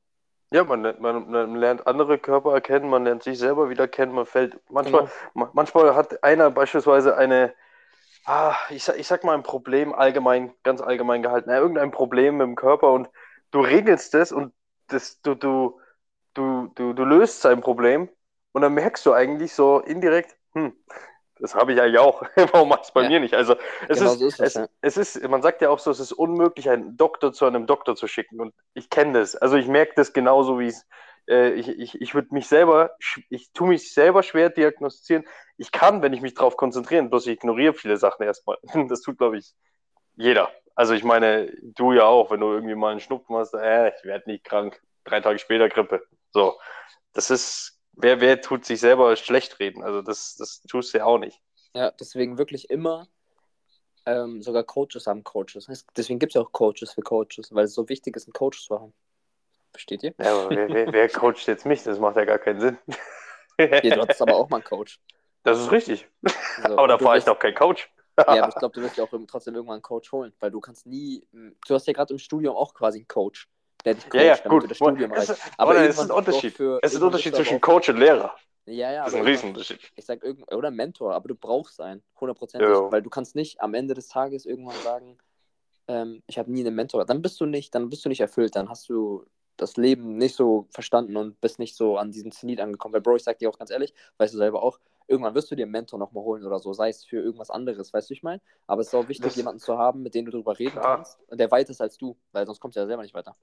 Ja, 0.51 0.63
man, 0.63 0.81
man, 0.81 1.31
man, 1.31 1.55
lernt 1.55 1.87
andere 1.87 2.19
Körper 2.19 2.53
erkennen, 2.53 2.89
man 2.89 3.05
lernt 3.05 3.23
sich 3.23 3.39
selber 3.39 3.69
wieder 3.69 3.87
kennen, 3.87 4.13
man 4.13 4.27
fällt, 4.27 4.59
manchmal, 4.69 5.09
genau. 5.33 5.49
manchmal 5.53 5.95
hat 5.95 6.23
einer 6.23 6.51
beispielsweise 6.51 7.17
eine, 7.17 7.53
ah, 8.25 8.55
ich, 8.69 8.87
ich 8.87 9.07
sag 9.07 9.23
mal 9.23 9.33
ein 9.33 9.41
Problem 9.41 9.93
allgemein, 9.93 10.53
ganz 10.61 10.79
allgemein 10.79 11.23
gehalten, 11.23 11.49
ja, 11.49 11.57
irgendein 11.57 11.89
Problem 11.89 12.39
im 12.39 12.55
Körper 12.55 12.91
und 12.91 13.09
du 13.49 13.61
regelst 13.61 14.13
es 14.13 14.31
und 14.31 14.53
das, 14.89 15.19
du, 15.21 15.33
du, 15.33 15.79
du, 16.35 16.71
du, 16.75 16.93
du 16.93 17.03
löst 17.03 17.41
sein 17.41 17.61
Problem 17.61 18.09
und 18.53 18.61
dann 18.61 18.73
merkst 18.73 19.05
du 19.05 19.13
eigentlich 19.13 19.53
so 19.53 19.79
indirekt, 19.79 20.37
hm, 20.53 20.73
das 21.39 21.55
habe 21.55 21.73
ich 21.73 21.81
eigentlich 21.81 21.99
auch. 21.99 22.21
Warum 22.53 22.69
macht 22.69 22.85
es 22.85 22.91
bei 22.91 23.03
ja. 23.03 23.09
mir 23.09 23.19
nicht? 23.19 23.33
Also 23.33 23.55
es, 23.89 23.99
genau 23.99 24.13
ist, 24.13 24.19
so 24.19 24.27
ist 24.27 24.39
es, 24.39 24.47
es, 24.47 24.53
ja. 24.53 24.67
es, 24.81 24.97
ist, 24.97 25.27
man 25.27 25.41
sagt 25.41 25.61
ja 25.61 25.69
auch 25.69 25.79
so, 25.79 25.91
es 25.91 25.99
ist 25.99 26.13
unmöglich, 26.13 26.69
einen 26.69 26.95
Doktor 26.95 27.33
zu 27.33 27.45
einem 27.45 27.65
Doktor 27.65 27.95
zu 27.95 28.07
schicken. 28.07 28.39
Und 28.39 28.53
ich 28.73 28.89
kenne 28.89 29.19
das. 29.19 29.35
Also 29.35 29.57
ich 29.57 29.67
merke 29.67 29.93
das 29.95 30.13
genauso, 30.13 30.59
wie 30.59 30.67
es. 30.67 30.87
Äh, 31.27 31.51
ich 31.53 31.67
ich, 31.67 31.99
ich 32.01 32.15
würde 32.15 32.29
mich 32.31 32.47
selber, 32.47 32.95
ich 33.29 33.51
tue 33.53 33.67
mich 33.67 33.93
selber 33.93 34.23
schwer 34.23 34.49
diagnostizieren. 34.49 35.25
Ich 35.57 35.71
kann, 35.71 36.01
wenn 36.01 36.13
ich 36.13 36.21
mich 36.21 36.33
darauf 36.33 36.55
konzentriere, 36.55 37.03
bloß 37.03 37.27
ich 37.27 37.33
ignoriere 37.33 37.73
viele 37.73 37.97
Sachen 37.97 38.23
erstmal. 38.23 38.57
Das 38.87 39.01
tut, 39.01 39.17
glaube 39.17 39.37
ich, 39.37 39.53
jeder. 40.15 40.49
Also 40.75 40.93
ich 40.93 41.03
meine, 41.03 41.51
du 41.61 41.93
ja 41.93 42.05
auch, 42.05 42.31
wenn 42.31 42.39
du 42.39 42.51
irgendwie 42.51 42.75
mal 42.75 42.91
einen 42.91 42.99
Schnupfen 42.99 43.35
hast, 43.35 43.53
äh, 43.53 43.91
ich 43.97 44.03
werde 44.03 44.29
nicht 44.29 44.43
krank, 44.43 44.81
drei 45.03 45.21
Tage 45.21 45.39
später 45.39 45.69
Grippe. 45.69 46.03
So, 46.31 46.57
das 47.13 47.29
ist, 47.29 47.72
wer, 47.93 48.21
wer 48.21 48.41
tut 48.41 48.65
sich 48.65 48.79
selber 48.79 49.15
schlecht 49.15 49.59
reden? 49.59 49.83
Also 49.83 50.01
das, 50.01 50.35
das 50.35 50.61
tust 50.61 50.93
du 50.93 50.99
ja 50.99 51.05
auch 51.05 51.17
nicht. 51.17 51.39
Ja, 51.73 51.91
deswegen 51.91 52.37
wirklich 52.37 52.69
immer, 52.69 53.07
ähm, 54.05 54.41
sogar 54.41 54.63
Coaches 54.63 55.07
haben 55.07 55.23
Coaches. 55.23 55.67
Deswegen 55.95 56.19
gibt 56.19 56.31
es 56.31 56.35
ja 56.35 56.41
auch 56.41 56.51
Coaches 56.51 56.93
für 56.93 57.01
Coaches, 57.01 57.49
weil 57.51 57.65
es 57.65 57.73
so 57.73 57.87
wichtig 57.89 58.15
ist, 58.15 58.27
einen 58.27 58.33
Coach 58.33 58.65
zu 58.65 58.79
haben. 58.79 58.93
Versteht 59.71 60.03
ihr? 60.03 60.13
Ja, 60.19 60.33
aber 60.33 60.49
wer, 60.51 60.69
wer, 60.69 60.93
wer 60.93 61.09
coacht 61.09 61.47
jetzt 61.47 61.65
mich? 61.65 61.83
Das 61.83 61.99
macht 61.99 62.15
ja 62.15 62.25
gar 62.25 62.37
keinen 62.37 62.59
Sinn. 62.59 62.77
ja, 63.59 63.81
du 63.81 64.01
hattest 64.01 64.21
aber 64.21 64.35
auch 64.35 64.49
mal 64.49 64.57
einen 64.57 64.65
Coach. 64.65 64.99
Das 65.43 65.59
ist 65.59 65.71
richtig. 65.71 66.07
So, 66.67 66.77
aber 66.77 66.87
da 66.87 67.01
war 67.01 67.17
ich 67.17 67.25
noch 67.25 67.39
kein 67.39 67.55
Coach. 67.55 67.91
ja, 68.17 68.27
aber 68.27 68.49
ich 68.49 68.55
glaube, 68.55 68.75
du 68.75 68.81
wirst 68.81 68.97
ja 68.97 69.03
auch 69.03 69.09
trotzdem 69.27 69.55
irgendwann 69.55 69.75
einen 69.75 69.81
Coach 69.81 70.11
holen, 70.11 70.31
weil 70.39 70.51
du 70.51 70.59
kannst 70.59 70.85
nie. 70.85 71.25
Du 71.31 71.73
hast 71.73 71.87
ja 71.87 71.93
gerade 71.93 72.13
im 72.13 72.19
Studium 72.19 72.55
auch 72.55 72.73
quasi 72.73 72.99
einen 72.99 73.07
Coach. 73.07 73.49
Der 73.85 73.95
dich 73.95 74.09
coacht, 74.09 74.23
ja, 74.23 74.35
ja, 74.35 74.47
gut. 74.47 74.69
Das 74.69 74.77
Studium 74.77 75.11
es 75.11 75.29
ist, 75.29 75.41
aber 75.57 75.75
es 75.75 75.95
ist 75.95 75.99
ein 75.99 76.11
Unterschied. 76.11 76.53
Für, 76.53 76.79
es 76.81 76.93
ist 76.93 77.01
ein 77.01 77.03
Unterschied 77.03 77.35
zwischen 77.35 77.59
Coach 77.59 77.89
und 77.89 77.97
Lehrer. 77.97 78.35
Ja, 78.65 78.91
ja. 78.91 79.03
Das 79.03 79.13
ist 79.13 79.19
ein 79.19 79.25
Riesenunterschied. 79.25 79.79
Ich 79.95 80.05
sag 80.05 80.23
irgend 80.23 80.51
oder 80.53 80.71
Mentor, 80.71 81.13
aber 81.13 81.27
du 81.27 81.35
brauchst 81.35 81.81
einen, 81.81 82.01
hundertprozentig, 82.19 82.69
ja. 82.69 82.91
weil 82.91 83.01
du 83.01 83.09
kannst 83.09 83.35
nicht 83.35 83.61
am 83.61 83.73
Ende 83.73 83.93
des 83.93 84.07
Tages 84.07 84.45
irgendwann 84.45 84.77
sagen, 84.83 85.17
ähm, 85.87 86.23
ich 86.27 86.37
habe 86.37 86.51
nie 86.51 86.61
einen 86.61 86.75
Mentor. 86.75 87.05
Dann 87.05 87.21
bist 87.21 87.39
du 87.41 87.45
nicht, 87.45 87.75
dann 87.75 87.89
bist 87.89 88.05
du 88.05 88.09
nicht 88.09 88.21
erfüllt, 88.21 88.55
dann 88.55 88.69
hast 88.69 88.87
du 88.87 89.25
das 89.57 89.77
Leben 89.77 90.17
nicht 90.17 90.35
so 90.35 90.67
verstanden 90.71 91.17
und 91.17 91.39
bist 91.41 91.59
nicht 91.59 91.75
so 91.75 91.97
an 91.97 92.11
diesen 92.11 92.31
Zenit 92.31 92.59
angekommen. 92.59 92.93
Weil 92.93 93.01
Bro, 93.01 93.17
ich 93.17 93.23
sag 93.23 93.37
dir 93.39 93.49
auch 93.49 93.57
ganz 93.57 93.69
ehrlich, 93.69 93.93
weißt 94.17 94.33
du 94.33 94.37
selber 94.37 94.63
auch, 94.63 94.79
irgendwann 95.07 95.35
wirst 95.35 95.51
du 95.51 95.55
dir 95.55 95.63
einen 95.63 95.71
Mentor 95.71 95.99
nochmal 95.99 96.23
holen 96.23 96.45
oder 96.45 96.59
so, 96.59 96.73
sei 96.73 96.89
es 96.89 97.03
für 97.03 97.17
irgendwas 97.17 97.49
anderes, 97.49 97.93
weißt 97.93 98.09
du, 98.09 98.13
ich 98.13 98.23
meine? 98.23 98.41
Aber 98.65 98.81
es 98.81 98.87
ist 98.87 98.95
auch 98.95 99.09
wichtig, 99.09 99.25
das... 99.25 99.35
jemanden 99.35 99.59
zu 99.59 99.77
haben, 99.77 100.01
mit 100.01 100.15
dem 100.15 100.25
du 100.25 100.31
darüber 100.31 100.57
reden 100.57 100.77
ja. 100.77 100.81
kannst 100.81 101.19
und 101.27 101.39
der 101.39 101.51
weiter 101.51 101.71
ist 101.71 101.81
als 101.81 101.97
du, 101.97 102.17
weil 102.31 102.45
sonst 102.45 102.61
kommst 102.61 102.77
du 102.77 102.79
ja 102.79 102.87
selber 102.87 103.03
nicht 103.03 103.13
weiter. 103.13 103.35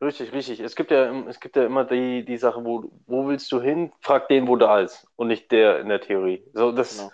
Richtig, 0.00 0.32
richtig. 0.32 0.60
Es 0.60 0.76
gibt 0.76 0.90
ja, 0.90 1.10
es 1.26 1.40
gibt 1.40 1.56
ja 1.56 1.64
immer 1.64 1.84
die, 1.84 2.24
die 2.24 2.36
Sache, 2.36 2.64
wo, 2.64 2.84
wo 3.06 3.28
willst 3.28 3.50
du 3.50 3.60
hin? 3.60 3.92
Frag 4.00 4.28
den, 4.28 4.46
wo 4.46 4.56
da 4.56 4.80
ist 4.80 5.06
und 5.16 5.28
nicht 5.28 5.50
der 5.52 5.80
in 5.80 5.88
der 5.88 6.00
Theorie. 6.00 6.44
So, 6.52 6.72
das, 6.72 6.98
genau. 6.98 7.10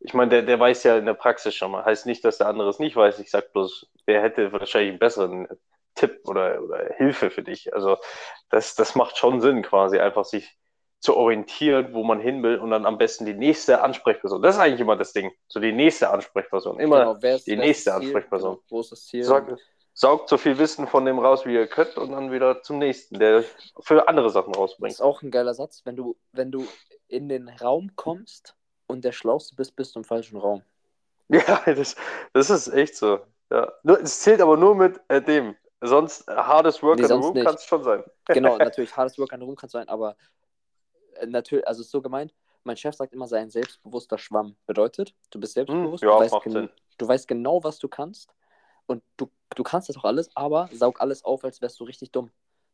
Ich 0.00 0.14
meine, 0.14 0.30
der, 0.30 0.42
der 0.42 0.60
weiß 0.60 0.84
ja 0.84 0.96
in 0.96 1.06
der 1.06 1.14
Praxis 1.14 1.54
schon 1.54 1.70
mal. 1.70 1.84
Heißt 1.84 2.06
nicht, 2.06 2.24
dass 2.24 2.38
der 2.38 2.48
andere 2.48 2.68
es 2.68 2.78
nicht 2.78 2.94
weiß. 2.94 3.18
Ich 3.18 3.30
sag 3.30 3.52
bloß, 3.52 3.90
der 4.06 4.22
hätte 4.22 4.52
wahrscheinlich 4.52 4.90
einen 4.90 4.98
besseren 4.98 5.48
Tipp 5.94 6.20
oder, 6.24 6.62
oder 6.62 6.94
Hilfe 6.96 7.30
für 7.30 7.42
dich. 7.42 7.74
Also 7.74 7.96
das, 8.50 8.74
das 8.76 8.94
macht 8.94 9.16
schon 9.16 9.40
Sinn, 9.40 9.62
quasi 9.62 9.98
einfach 9.98 10.24
sich 10.24 10.56
zu 11.00 11.16
orientieren, 11.16 11.94
wo 11.94 12.04
man 12.04 12.20
hin 12.20 12.42
will 12.42 12.58
und 12.58 12.70
dann 12.70 12.84
am 12.84 12.98
besten 12.98 13.24
die 13.24 13.34
nächste 13.34 13.82
Ansprechperson. 13.82 14.42
Das 14.42 14.56
ist 14.56 14.60
eigentlich 14.60 14.80
immer 14.80 14.96
das 14.96 15.12
Ding. 15.12 15.32
So 15.48 15.60
die 15.60 15.72
nächste 15.72 16.10
Ansprechperson. 16.10 16.78
Immer 16.80 17.14
genau, 17.14 17.34
ist, 17.34 17.46
die 17.46 17.56
nächste 17.56 17.94
Ansprechperson. 17.94 18.54
Genau, 18.54 18.64
wo 18.68 18.80
ist 18.80 18.92
das 18.92 19.06
Ziel? 19.06 19.24
Sag, 19.24 19.56
saugt 19.98 20.28
so 20.28 20.38
viel 20.38 20.56
Wissen 20.58 20.86
von 20.86 21.04
dem 21.04 21.18
raus, 21.18 21.44
wie 21.44 21.54
ihr 21.54 21.66
könnt, 21.66 21.96
und 21.96 22.12
dann 22.12 22.30
wieder 22.30 22.62
zum 22.62 22.78
nächsten, 22.78 23.18
der 23.18 23.44
für 23.80 24.06
andere 24.06 24.30
Sachen 24.30 24.54
rausbringt. 24.54 24.92
Das 24.92 25.00
ist 25.00 25.04
auch 25.04 25.22
ein 25.22 25.32
geiler 25.32 25.54
Satz. 25.54 25.82
Wenn 25.84 25.96
du, 25.96 26.16
wenn 26.32 26.52
du 26.52 26.66
in 27.08 27.28
den 27.28 27.48
Raum 27.48 27.90
kommst 27.96 28.54
und 28.86 29.04
der 29.04 29.10
Schlauste 29.10 29.56
bist, 29.56 29.74
bist 29.74 29.96
du 29.96 30.00
im 30.00 30.04
falschen 30.04 30.38
Raum. 30.38 30.62
Ja, 31.30 31.60
das, 31.66 31.94
das 32.32 32.48
ist 32.48 32.68
echt 32.68 32.96
so. 32.96 33.20
Ja. 33.50 33.70
Es 33.84 34.20
zählt 34.20 34.40
aber 34.40 34.56
nur 34.56 34.74
mit 34.74 34.98
äh, 35.08 35.20
dem. 35.20 35.56
Sonst 35.82 36.26
hardest 36.26 36.82
work 36.82 36.98
nee, 36.98 37.04
an 37.04 37.20
the 37.20 37.28
room 37.28 37.44
kann 37.44 37.54
es 37.54 37.64
schon 37.64 37.84
sein. 37.84 38.02
Genau, 38.28 38.56
natürlich, 38.58 38.96
hardest 38.96 39.18
work 39.18 39.34
an 39.34 39.40
the 39.40 39.44
room 39.44 39.54
kann 39.54 39.66
es 39.66 39.72
sein, 39.72 39.86
aber 39.90 40.16
äh, 41.16 41.26
natürlich, 41.26 41.68
also 41.68 41.82
es 41.82 41.88
ist 41.88 41.90
so 41.90 42.00
gemeint, 42.00 42.32
mein 42.64 42.78
Chef 42.78 42.94
sagt 42.94 43.12
immer, 43.12 43.28
sei 43.28 43.40
ein 43.40 43.50
selbstbewusster 43.50 44.16
Schwamm. 44.16 44.56
Bedeutet, 44.66 45.14
du 45.28 45.38
bist 45.38 45.54
hm, 45.54 45.66
selbstbewusst, 45.66 46.02
hm, 46.02 46.08
ja, 46.08 46.16
du, 46.16 46.54
weißt 46.54 46.70
du 46.96 47.08
weißt 47.08 47.28
genau, 47.28 47.62
was 47.62 47.78
du 47.78 47.88
kannst 47.88 48.32
und 48.88 49.02
du, 49.16 49.30
du 49.54 49.62
kannst 49.62 49.88
das 49.88 49.96
auch 49.96 50.04
alles, 50.04 50.34
aber 50.34 50.68
saug 50.72 51.00
alles 51.00 51.24
auf, 51.24 51.44
als 51.44 51.60
wärst 51.60 51.78
du 51.80 51.84
richtig 51.84 52.10
dumm. 52.10 52.30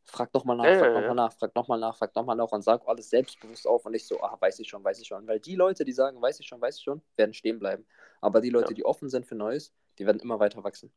Frag 0.06 0.32
nochmal 0.34 0.56
nach, 0.56 0.64
ja, 0.64 0.78
frag 0.78 0.92
nochmal 0.92 1.04
ja. 1.04 1.14
nach, 1.14 1.32
frag 1.32 1.54
nochmal 1.54 1.78
nach, 1.78 1.96
frag 1.96 2.14
nochmal 2.14 2.36
nach 2.36 2.52
und 2.52 2.62
sag 2.62 2.86
alles 2.86 3.08
selbstbewusst 3.10 3.66
auf 3.66 3.86
und 3.86 3.92
nicht 3.92 4.06
so, 4.06 4.20
ah, 4.22 4.36
weiß 4.38 4.58
ich 4.60 4.68
schon, 4.68 4.84
weiß 4.84 5.00
ich 5.00 5.08
schon. 5.08 5.26
Weil 5.26 5.40
die 5.40 5.56
Leute, 5.56 5.84
die 5.84 5.92
sagen, 5.92 6.20
weiß 6.20 6.40
ich 6.40 6.46
schon, 6.46 6.60
weiß 6.60 6.76
ich 6.76 6.82
schon, 6.82 7.00
werden 7.16 7.32
stehen 7.32 7.58
bleiben. 7.58 7.86
Aber 8.20 8.40
die 8.40 8.50
Leute, 8.50 8.72
ja. 8.72 8.74
die 8.74 8.84
offen 8.84 9.08
sind 9.08 9.26
für 9.26 9.34
Neues, 9.34 9.72
die 9.98 10.06
werden 10.06 10.20
immer 10.20 10.38
weiter 10.38 10.62
wachsen. 10.62 10.92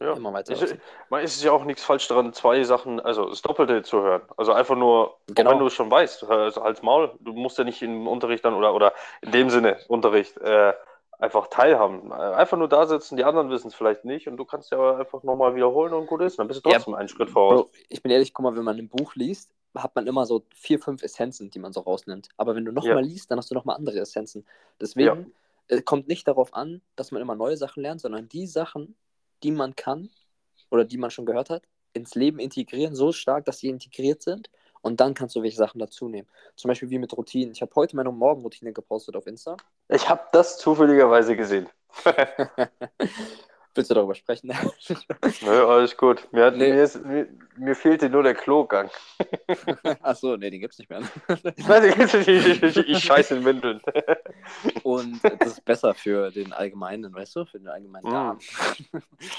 Ja. 0.00 0.12
Immer 0.14 0.32
weiter 0.32 0.52
ist, 0.52 0.62
wachsen. 0.62 0.80
Man 1.10 1.24
ist 1.24 1.42
ja 1.42 1.50
auch 1.50 1.64
nichts 1.64 1.82
falsch 1.82 2.06
daran, 2.06 2.32
zwei 2.32 2.62
Sachen, 2.62 3.00
also 3.00 3.28
das 3.28 3.42
Doppelte 3.42 3.82
zu 3.82 4.00
hören. 4.02 4.22
Also 4.36 4.52
einfach 4.52 4.76
nur, 4.76 5.18
genau. 5.26 5.50
wenn 5.50 5.58
du 5.58 5.66
es 5.66 5.72
schon 5.72 5.90
weißt, 5.90 6.22
also 6.24 6.62
als 6.62 6.82
Maul, 6.82 7.18
du 7.18 7.32
musst 7.32 7.58
ja 7.58 7.64
nicht 7.64 7.82
in 7.82 8.06
Unterricht 8.06 8.44
dann 8.44 8.54
oder, 8.54 8.72
oder 8.72 8.92
in 9.20 9.32
dem 9.32 9.50
Sinne 9.50 9.78
Unterricht 9.88 10.36
äh, 10.38 10.72
einfach 11.18 11.48
teilhaben. 11.48 12.12
Einfach 12.12 12.56
nur 12.56 12.68
da 12.68 12.86
sitzen, 12.86 13.16
die 13.16 13.24
anderen 13.24 13.50
wissen 13.50 13.68
es 13.68 13.74
vielleicht 13.74 14.04
nicht 14.04 14.28
und 14.28 14.36
du 14.36 14.44
kannst 14.44 14.70
ja 14.70 14.96
einfach 14.96 15.22
nochmal 15.24 15.54
wiederholen 15.54 15.92
und 15.92 16.06
gut 16.06 16.22
ist. 16.22 16.38
Dann 16.38 16.46
bist 16.48 16.64
du 16.64 16.70
trotzdem 16.70 16.94
ja, 16.94 16.98
einen 16.98 17.08
Schritt 17.08 17.30
voraus. 17.30 17.62
Bro, 17.62 17.70
ich 17.88 18.02
bin 18.02 18.12
ehrlich, 18.12 18.32
guck 18.32 18.44
mal, 18.44 18.56
wenn 18.56 18.64
man 18.64 18.78
ein 18.78 18.88
Buch 18.88 19.14
liest, 19.16 19.50
hat 19.74 19.94
man 19.94 20.06
immer 20.06 20.26
so 20.26 20.44
vier, 20.54 20.78
fünf 20.78 21.02
Essenzen, 21.02 21.50
die 21.50 21.58
man 21.58 21.72
so 21.72 21.80
rausnimmt. 21.80 22.28
Aber 22.36 22.54
wenn 22.54 22.64
du 22.64 22.72
nochmal 22.72 22.96
ja. 22.96 23.00
liest, 23.00 23.30
dann 23.30 23.38
hast 23.38 23.50
du 23.50 23.54
nochmal 23.54 23.76
andere 23.76 23.98
Essenzen. 23.98 24.46
Deswegen 24.80 25.32
ja. 25.68 25.80
kommt 25.82 26.08
nicht 26.08 26.26
darauf 26.26 26.54
an, 26.54 26.82
dass 26.96 27.10
man 27.10 27.20
immer 27.20 27.34
neue 27.34 27.56
Sachen 27.56 27.82
lernt, 27.82 28.00
sondern 28.00 28.28
die 28.28 28.46
Sachen, 28.46 28.96
die 29.42 29.50
man 29.50 29.76
kann 29.76 30.10
oder 30.70 30.84
die 30.84 30.98
man 30.98 31.10
schon 31.10 31.26
gehört 31.26 31.50
hat, 31.50 31.62
ins 31.94 32.14
Leben 32.14 32.38
integrieren, 32.38 32.94
so 32.94 33.12
stark, 33.12 33.44
dass 33.44 33.58
sie 33.58 33.68
integriert 33.68 34.22
sind 34.22 34.50
und 34.88 35.00
dann 35.00 35.14
kannst 35.14 35.36
du 35.36 35.42
welche 35.42 35.56
Sachen 35.56 35.78
dazu 35.78 36.08
nehmen. 36.08 36.26
Zum 36.56 36.68
Beispiel 36.68 36.90
wie 36.90 36.98
mit 36.98 37.16
Routinen. 37.16 37.52
Ich 37.52 37.62
habe 37.62 37.72
heute 37.76 37.94
meine 37.94 38.10
Morgenroutine 38.10 38.72
gepostet 38.72 39.14
auf 39.16 39.26
Insta. 39.26 39.56
Ich 39.88 40.08
habe 40.08 40.22
das 40.32 40.58
zufälligerweise 40.58 41.36
gesehen. 41.36 41.68
Willst 43.74 43.90
du 43.90 43.94
darüber 43.94 44.14
sprechen? 44.14 44.50
Nö, 45.42 45.66
alles 45.66 45.96
gut. 45.96 46.26
Mir, 46.32 46.46
hat, 46.46 46.56
Nee. 46.56 46.72
mir, 46.72 46.82
ist, 46.82 47.04
mir, 47.04 47.28
mir 47.56 47.74
fehlte 47.76 48.08
nur 48.10 48.22
der 48.24 48.34
Klogang. 48.34 48.90
Achso, 50.02 50.36
nee, 50.36 50.50
den 50.50 50.60
gibt's 50.60 50.78
nicht 50.78 50.90
mehr. 50.90 51.00
Nein, 51.68 51.94
ich, 51.96 52.14
ich, 52.28 52.62
ich, 52.62 52.76
ich 52.76 52.98
scheiße 53.04 53.36
in 53.36 53.44
Windeln. 53.44 53.80
Und 54.82 55.20
das 55.22 55.52
ist 55.52 55.64
besser 55.64 55.94
für 55.94 56.30
den 56.30 56.52
Allgemeinen, 56.52 57.14
weißt 57.14 57.36
du? 57.36 57.44
Für 57.44 57.58
den 57.58 57.68
allgemeinen 57.68 58.08
Mm. 58.08 58.10
Darm. 58.12 58.38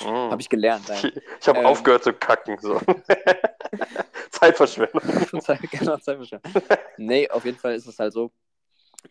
Mm. 0.04 0.06
Habe 0.32 0.42
ich 0.42 0.50
gelernt. 0.50 0.86
Nein. 0.88 1.12
Ich, 1.42 1.48
habe 1.48 1.60
Ähm. 1.60 1.66
aufgehört 1.66 2.04
zu 2.04 2.14
kacken. 2.14 2.58
So. 2.62 2.80
Zeitverschwendung. 4.32 5.42
Zeit, 5.42 5.60
genau, 5.72 5.98
Zeitverschwendung. 5.98 6.52
Nee, 6.98 7.30
auf 7.30 7.46
jeden 7.46 7.58
Fall 7.58 7.74
ist 7.74 7.88
es 7.88 8.00
halt 8.00 8.14
so, 8.14 8.32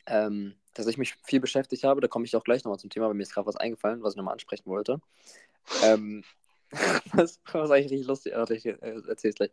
ähm, 0.06 0.54
dass 0.78 0.86
ich 0.86 0.98
mich 0.98 1.14
viel 1.24 1.40
beschäftigt 1.40 1.84
habe. 1.84 2.00
Da 2.00 2.08
komme 2.08 2.24
ich 2.24 2.36
auch 2.36 2.44
gleich 2.44 2.64
nochmal 2.64 2.78
zum 2.78 2.90
Thema, 2.90 3.06
aber 3.06 3.14
mir 3.14 3.22
ist 3.22 3.34
gerade 3.34 3.46
was 3.46 3.56
eingefallen, 3.56 4.02
was 4.02 4.14
ich 4.14 4.16
nochmal 4.16 4.32
ansprechen 4.32 4.66
wollte. 4.66 5.00
Ähm, 5.82 6.24
was, 7.12 7.40
was 7.52 7.70
eigentlich 7.70 7.92
richtig 7.92 8.06
lustig 8.06 8.32
Warte, 8.34 8.54
ich 8.54 8.66
äh, 8.66 8.76
erzähl's 9.08 9.36
gleich. 9.36 9.50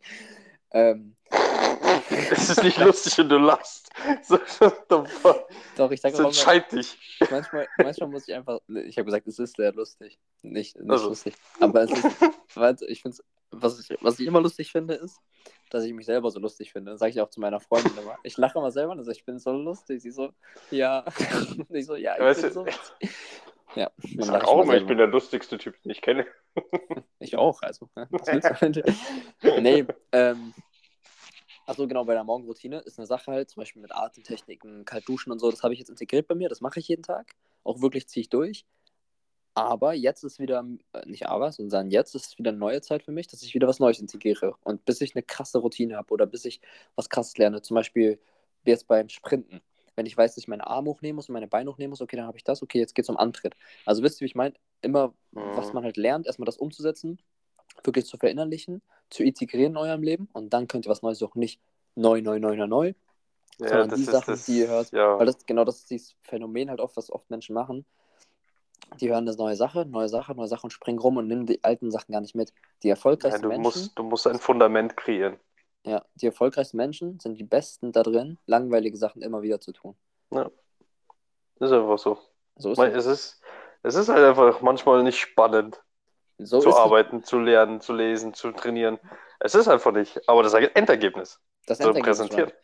Ähm, 0.72 1.16
Es 2.30 2.50
ist 2.50 2.62
nicht 2.62 2.78
lustig 2.78 3.18
und 3.18 3.28
du 3.28 3.38
lachst. 3.38 3.90
So, 4.22 4.38
doch, 4.88 5.90
ich 5.90 6.00
sage 6.00 6.14
auch 6.16 6.20
mal, 6.20 6.26
entscheid 6.26 6.70
dich. 6.72 6.96
manchmal, 7.30 7.66
manchmal 7.78 8.08
muss 8.08 8.28
ich 8.28 8.34
einfach. 8.34 8.60
Ich 8.86 8.96
habe 8.98 9.06
gesagt, 9.06 9.26
es 9.26 9.38
ist 9.38 9.56
sehr 9.56 9.72
lustig. 9.72 10.18
Nicht, 10.42 10.76
nicht 10.78 10.90
Also. 10.90 11.08
lustig. 11.08 11.34
Aber 11.60 11.82
es 11.82 11.90
ist. 11.92 12.04
Warte, 12.54 12.86
ich 12.86 13.02
finde 13.02 13.18
was 13.50 13.78
ich, 13.78 13.96
was 14.00 14.18
ich 14.18 14.26
immer 14.26 14.40
lustig 14.40 14.72
finde, 14.72 14.94
ist, 14.94 15.18
dass 15.70 15.84
ich 15.84 15.92
mich 15.92 16.06
selber 16.06 16.30
so 16.30 16.38
lustig 16.40 16.72
finde. 16.72 16.92
Das 16.92 17.00
sage 17.00 17.10
ich 17.10 17.20
auch 17.20 17.30
zu 17.30 17.40
meiner 17.40 17.60
Freundin 17.60 17.92
immer. 18.00 18.16
Ich 18.22 18.36
lache 18.36 18.58
immer 18.58 18.70
selber 18.70 18.92
und 18.92 19.04
sage, 19.04 19.16
ich 19.16 19.24
bin 19.24 19.38
so 19.38 19.52
lustig. 19.52 20.02
Sie 20.02 20.10
so, 20.10 20.30
ja. 20.70 21.04
Ich 21.70 21.86
so, 21.86 21.96
ja, 21.96 22.14
ich 22.14 22.20
Weißt 22.22 22.42
bin 22.42 22.52
so 22.52 22.66
witzig. 22.66 23.10
Ja, 23.74 23.90
Ich 24.02 24.16
dann 24.16 24.26
sag 24.26 24.42
lach 24.42 24.48
auch 24.48 24.62
immer, 24.62 24.74
ich 24.76 24.86
bin 24.86 24.96
der 24.98 25.06
lustigste 25.06 25.58
Typ, 25.58 25.80
den 25.82 25.90
ich 25.90 26.00
kenne. 26.00 26.26
Ich 27.18 27.36
auch, 27.36 27.60
also. 27.62 27.88
ne? 27.94 28.08
Nee, 29.60 29.84
ähm. 30.12 30.54
Achso, 31.66 31.88
genau, 31.88 32.04
bei 32.04 32.14
der 32.14 32.24
Morgenroutine 32.24 32.78
ist 32.80 32.98
eine 32.98 33.06
Sache 33.06 33.32
halt, 33.32 33.50
zum 33.50 33.60
Beispiel 33.60 33.82
mit 33.82 33.92
Atemtechniken, 33.94 34.84
kalt 34.84 35.08
duschen 35.08 35.32
und 35.32 35.40
so, 35.40 35.50
das 35.50 35.62
habe 35.64 35.74
ich 35.74 35.80
jetzt 35.80 35.88
integriert 35.90 36.28
bei 36.28 36.34
mir, 36.36 36.48
das 36.48 36.60
mache 36.60 36.78
ich 36.80 36.88
jeden 36.88 37.02
Tag. 37.02 37.34
Auch 37.64 37.80
wirklich 37.82 38.08
ziehe 38.08 38.22
ich 38.22 38.28
durch. 38.28 38.64
Aber 39.54 39.94
jetzt 39.94 40.22
ist 40.24 40.38
wieder, 40.38 40.64
äh, 40.92 41.06
nicht 41.08 41.26
aber, 41.28 41.52
sondern 41.52 41.90
jetzt 41.90 42.14
ist 42.14 42.38
wieder 42.38 42.50
eine 42.50 42.58
neue 42.58 42.82
Zeit 42.82 43.02
für 43.04 43.12
mich, 43.12 43.26
dass 43.28 43.42
ich 43.42 43.54
wieder 43.54 43.66
was 43.68 43.80
Neues 43.80 44.00
integriere. 44.00 44.56
Und 44.64 44.84
bis 44.84 45.00
ich 45.00 45.14
eine 45.16 45.22
krasse 45.22 45.58
Routine 45.58 45.96
habe 45.96 46.12
oder 46.12 46.26
bis 46.26 46.44
ich 46.44 46.60
was 46.94 47.08
krasses 47.08 47.38
lerne, 47.38 47.62
zum 47.62 47.74
Beispiel 47.76 48.20
jetzt 48.66 48.86
beim 48.88 49.08
Sprinten. 49.08 49.62
Wenn 49.96 50.06
ich 50.06 50.16
weiß, 50.16 50.32
dass 50.34 50.44
ich 50.44 50.48
meine 50.48 50.66
Arme 50.66 50.90
hochnehmen 50.90 51.16
muss 51.16 51.28
und 51.28 51.32
meine 51.34 51.48
Beine 51.48 51.70
hochnehmen 51.70 51.90
muss, 51.90 52.02
okay, 52.02 52.16
dann 52.16 52.26
habe 52.26 52.36
ich 52.38 52.44
das, 52.44 52.62
okay, 52.62 52.78
jetzt 52.78 52.94
geht's 52.94 53.08
um 53.08 53.16
Antritt. 53.16 53.56
Also 53.86 54.02
wisst 54.02 54.20
ihr, 54.20 54.26
wie 54.26 54.26
ich 54.26 54.34
meine? 54.34 54.54
Immer, 54.82 55.14
was 55.32 55.72
Mhm. 55.72 55.72
man 55.72 55.84
halt 55.84 55.96
lernt, 55.96 56.26
erstmal 56.26 56.46
das 56.46 56.58
umzusetzen, 56.58 57.18
wirklich 57.84 58.06
zu 58.06 58.16
verinnerlichen, 58.16 58.82
zu 59.10 59.22
integrieren 59.22 59.72
in 59.72 59.76
eurem 59.76 60.02
Leben 60.02 60.28
und 60.32 60.50
dann 60.52 60.68
könnt 60.68 60.86
ihr 60.86 60.90
was 60.90 61.02
Neues 61.02 61.18
suchen. 61.18 61.38
Nicht 61.38 61.60
neu, 61.94 62.20
neu, 62.22 62.38
neu, 62.38 62.56
neu, 62.56 62.66
neu. 62.66 62.92
Sondern 63.58 63.90
die 63.90 64.04
Sachen, 64.04 64.38
die 64.46 64.58
ihr 64.60 64.68
hört, 64.68 64.92
Ja, 64.92 65.18
Weil 65.18 65.26
das 65.26 65.46
genau 65.46 65.64
das 65.64 65.76
ist 65.78 65.90
dieses 65.90 66.14
Phänomen 66.22 66.68
halt 66.68 66.80
oft, 66.80 66.96
was 66.96 67.10
oft 67.10 67.30
Menschen 67.30 67.54
machen. 67.54 67.86
Die 69.00 69.08
hören 69.08 69.26
eine 69.26 69.36
neue 69.36 69.56
Sache, 69.56 69.86
neue 69.86 70.08
Sache, 70.08 70.34
neue 70.34 70.46
Sache 70.46 70.64
und 70.64 70.72
springen 70.72 70.98
rum 70.98 71.16
und 71.16 71.26
nehmen 71.26 71.46
die 71.46 71.64
alten 71.64 71.90
Sachen 71.90 72.12
gar 72.12 72.20
nicht 72.20 72.34
mit. 72.34 72.52
Die 72.82 72.88
ja, 72.88 72.94
erfolgreichsten 72.94 73.42
du, 73.42 73.48
Menschen, 73.48 73.62
musst, 73.62 73.98
du 73.98 74.02
musst 74.02 74.26
ein 74.26 74.38
Fundament 74.38 74.96
kreieren. 74.96 75.38
ja, 75.84 76.04
die 76.16 76.26
erfolgreichsten 76.26 76.76
Menschen 76.76 77.18
sind 77.18 77.38
die 77.38 77.44
besten 77.44 77.92
da 77.92 78.02
drin, 78.02 78.38
langweilige 78.46 78.96
Sachen 78.96 79.22
immer 79.22 79.42
wieder 79.42 79.60
zu 79.60 79.72
tun. 79.72 79.96
Ist 81.58 81.72
einfach 81.72 81.98
so. 81.98 82.18
So 82.58 82.72
ist 82.72 82.78
es, 82.78 83.06
ist, 83.06 83.40
es 83.82 83.94
ist 83.94 84.08
halt 84.08 84.24
einfach 84.24 84.60
manchmal 84.60 85.02
nicht 85.02 85.18
spannend 85.18 85.82
So 86.38 86.60
zu 86.60 86.76
arbeiten, 86.76 87.24
zu 87.24 87.38
lernen, 87.38 87.80
zu 87.80 87.94
lesen, 87.94 88.34
zu 88.34 88.52
trainieren. 88.52 88.98
Es 89.40 89.54
ist 89.54 89.68
einfach 89.68 89.92
nicht. 89.92 90.28
Aber 90.28 90.42
das 90.42 90.54
Endergebnis 90.54 91.40
das 91.66 91.78
zu 91.78 91.84
Endergebnis 91.84 92.18
präsentieren. 92.18 92.50
war. 92.50 92.56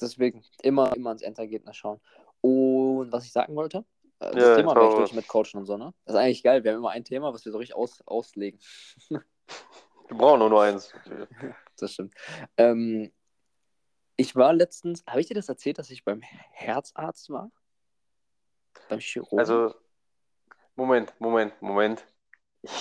Deswegen 0.00 0.44
immer, 0.62 0.94
immer 0.96 1.10
ans 1.10 1.22
Endergebnis 1.22 1.76
schauen. 1.76 2.00
Und 2.40 3.12
was 3.12 3.24
ich 3.24 3.32
sagen 3.32 3.54
wollte, 3.56 3.84
äh, 4.20 4.30
das 4.30 4.34
Ja, 4.34 4.56
Thema 4.56 4.72
ich 4.72 4.78
wäre 4.78 4.96
durch 4.96 5.12
mit 5.12 5.28
Coachen 5.28 5.58
und 5.58 5.66
so, 5.66 5.76
ne? 5.76 5.92
Das 6.04 6.14
ist 6.14 6.20
eigentlich 6.20 6.42
geil. 6.42 6.64
Wir 6.64 6.72
haben 6.72 6.78
immer 6.78 6.90
ein 6.90 7.04
Thema, 7.04 7.32
was 7.32 7.44
wir 7.44 7.52
so 7.52 7.58
richtig 7.58 7.76
aus, 7.76 8.00
auslegen. 8.06 8.60
Wir 9.08 10.16
brauchen 10.16 10.38
nur 10.40 10.50
noch 10.50 10.60
eins. 10.60 10.92
Das 11.80 11.92
stimmt. 11.92 12.12
Ähm, 12.56 13.12
ich 14.16 14.34
war 14.34 14.52
letztens, 14.52 15.04
habe 15.06 15.20
ich 15.20 15.28
dir 15.28 15.34
das 15.34 15.48
erzählt, 15.48 15.78
dass 15.78 15.90
ich 15.90 16.04
beim 16.04 16.22
Herzarzt 16.22 17.30
war? 17.30 17.52
Beim 18.88 18.98
Chirurgen? 18.98 19.38
Also, 19.38 19.76
Moment, 20.74 21.14
Moment, 21.20 21.62
Moment. 21.62 22.04
Ich, 22.62 22.72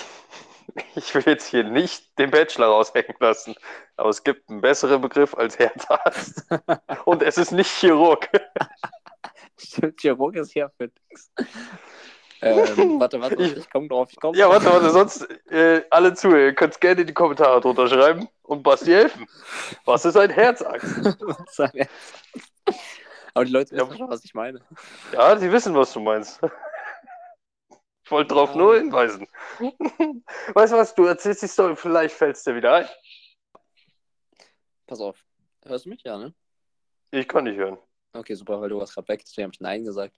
ich 0.95 1.13
will 1.15 1.23
jetzt 1.25 1.47
hier 1.47 1.63
nicht 1.63 2.17
den 2.19 2.31
Bachelor 2.31 2.67
raushängen 2.67 3.15
lassen, 3.19 3.55
aber 3.95 4.09
es 4.09 4.23
gibt 4.23 4.49
einen 4.49 4.61
besseren 4.61 5.01
Begriff 5.01 5.33
als 5.35 5.57
Herzarzt. 5.59 6.43
Und 7.05 7.23
es 7.23 7.37
ist 7.37 7.51
nicht 7.51 7.69
Chirurg. 7.69 8.27
Stimmt, 9.57 9.99
Chirurg 9.99 10.35
ist 10.35 10.53
ja 10.53 10.69
für 10.77 10.89
nix. 11.09 11.31
Ähm, 12.41 12.99
warte, 12.99 13.19
warte, 13.19 13.35
Ich- 13.41 13.57
ich 13.57 13.69
komme 13.69 13.87
drauf. 13.87 14.09
Ich 14.11 14.19
komm 14.19 14.35
Ja, 14.35 14.45
drauf. 14.47 14.63
warte, 14.63 14.71
warte, 14.71 14.89
sonst 14.91 15.27
äh, 15.51 15.83
alle 15.89 16.13
Zuhörer, 16.13 16.45
ihr 16.45 16.53
könnt 16.53 16.79
gerne 16.79 17.01
in 17.01 17.07
die 17.07 17.13
Kommentare 17.13 17.59
drunter 17.61 17.87
schreiben 17.87 18.29
und 18.43 18.61
Basti 18.61 18.91
helfen. 18.91 19.25
Was 19.85 20.05
ist 20.05 20.15
ein 20.17 20.29
mir. 21.73 21.87
Aber 23.33 23.45
die 23.45 23.51
Leute 23.51 23.75
Ja. 23.75 23.85
wissen 23.87 23.97
schon, 23.97 24.09
was 24.09 24.23
ich 24.23 24.33
meine. 24.35 24.61
Ja, 25.13 25.35
sie 25.37 25.51
wissen, 25.51 25.73
was 25.73 25.93
du 25.93 25.99
meinst. 25.99 26.39
Ich 28.07 28.11
wollte 28.11 28.33
drauf 28.35 28.51
Ah. 28.53 28.57
nur 28.57 28.77
hinweisen. 28.77 29.27
Weißt 30.53 30.71
du 30.71 30.77
was, 30.77 30.95
du 30.95 31.03
erzählst 31.03 31.41
die 31.41 31.47
Story, 31.47 31.75
vielleicht 31.75 32.15
fällt 32.15 32.37
es 32.37 32.43
dir 32.45 32.55
wieder 32.55 32.73
ein. 32.75 32.85
Pass 34.87 35.01
auf. 35.01 35.25
Hörst 35.65 35.83
du 35.83 35.89
mich? 35.89 36.03
Ja, 36.03 36.17
ne? 36.17 36.33
Ich 37.11 37.27
kann 37.27 37.43
nicht 37.43 37.57
hören. 37.57 37.77
Okay, 38.13 38.33
super, 38.35 38.61
weil 38.61 38.69
du 38.69 38.79
warst 38.79 38.93
gerade 38.93 39.09
weg, 39.09 39.23
deswegen 39.25 39.47
habe 39.47 39.53
ich 39.55 39.59
Nein 39.59 39.83
gesagt. 39.83 40.15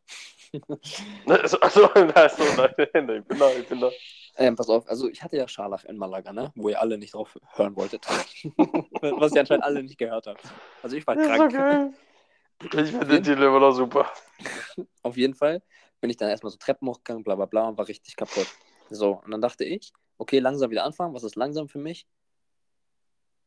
Also, 1.25 1.60
also, 1.62 1.89
nein, 1.95 2.13
nein, 2.15 2.30
ich 3.21 3.25
bin 3.28 3.39
da, 3.39 3.49
ich 3.58 3.67
bin 3.67 3.80
da. 3.82 3.89
Ähm, 4.38 4.56
pass 4.56 4.69
auf, 4.69 4.88
also 4.88 5.10
ich 5.10 5.23
hatte 5.23 5.38
ja 5.38 5.47
Scharlach 5.47 5.84
in 5.86 5.97
Malaga, 5.97 6.32
ne? 6.32 6.52
Wo 6.56 6.69
ihr 6.69 6.80
alle 6.80 6.95
nicht 6.99 7.15
drauf 7.15 7.39
hören 7.56 7.75
wolltet. 7.75 8.06
was 9.02 9.34
ihr 9.34 9.39
anscheinend 9.41 9.63
alle 9.63 9.82
nicht 9.82 9.97
gehört 9.97 10.28
habt. 10.28 10.43
Also 10.84 10.95
ich 10.95 11.08
war 11.08 11.15
krank. 11.15 11.41
okay. 11.52 11.89
Ich 12.62 12.91
finde 12.91 13.08
den 13.08 13.23
Titel 13.23 13.41
immer 13.43 13.60
noch 13.60 13.71
super. 13.71 14.12
Auf 15.02 15.15
jeden 15.17 15.34
Fall 15.34 15.63
bin 16.01 16.09
ich 16.09 16.17
dann 16.17 16.29
erstmal 16.29 16.51
so 16.51 16.57
Treppen 16.57 16.88
hochgegangen, 16.88 17.23
bla 17.23 17.35
bla 17.35 17.45
bla 17.45 17.67
und 17.69 17.77
war 17.77 17.88
richtig 17.88 18.15
kaputt. 18.15 18.47
So, 18.89 19.21
und 19.23 19.31
dann 19.31 19.41
dachte 19.41 19.65
ich, 19.65 19.93
okay, 20.17 20.39
langsam 20.39 20.71
wieder 20.71 20.83
anfangen. 20.83 21.13
Was 21.13 21.23
ist 21.23 21.35
langsam 21.35 21.67
für 21.67 21.77
mich? 21.79 22.07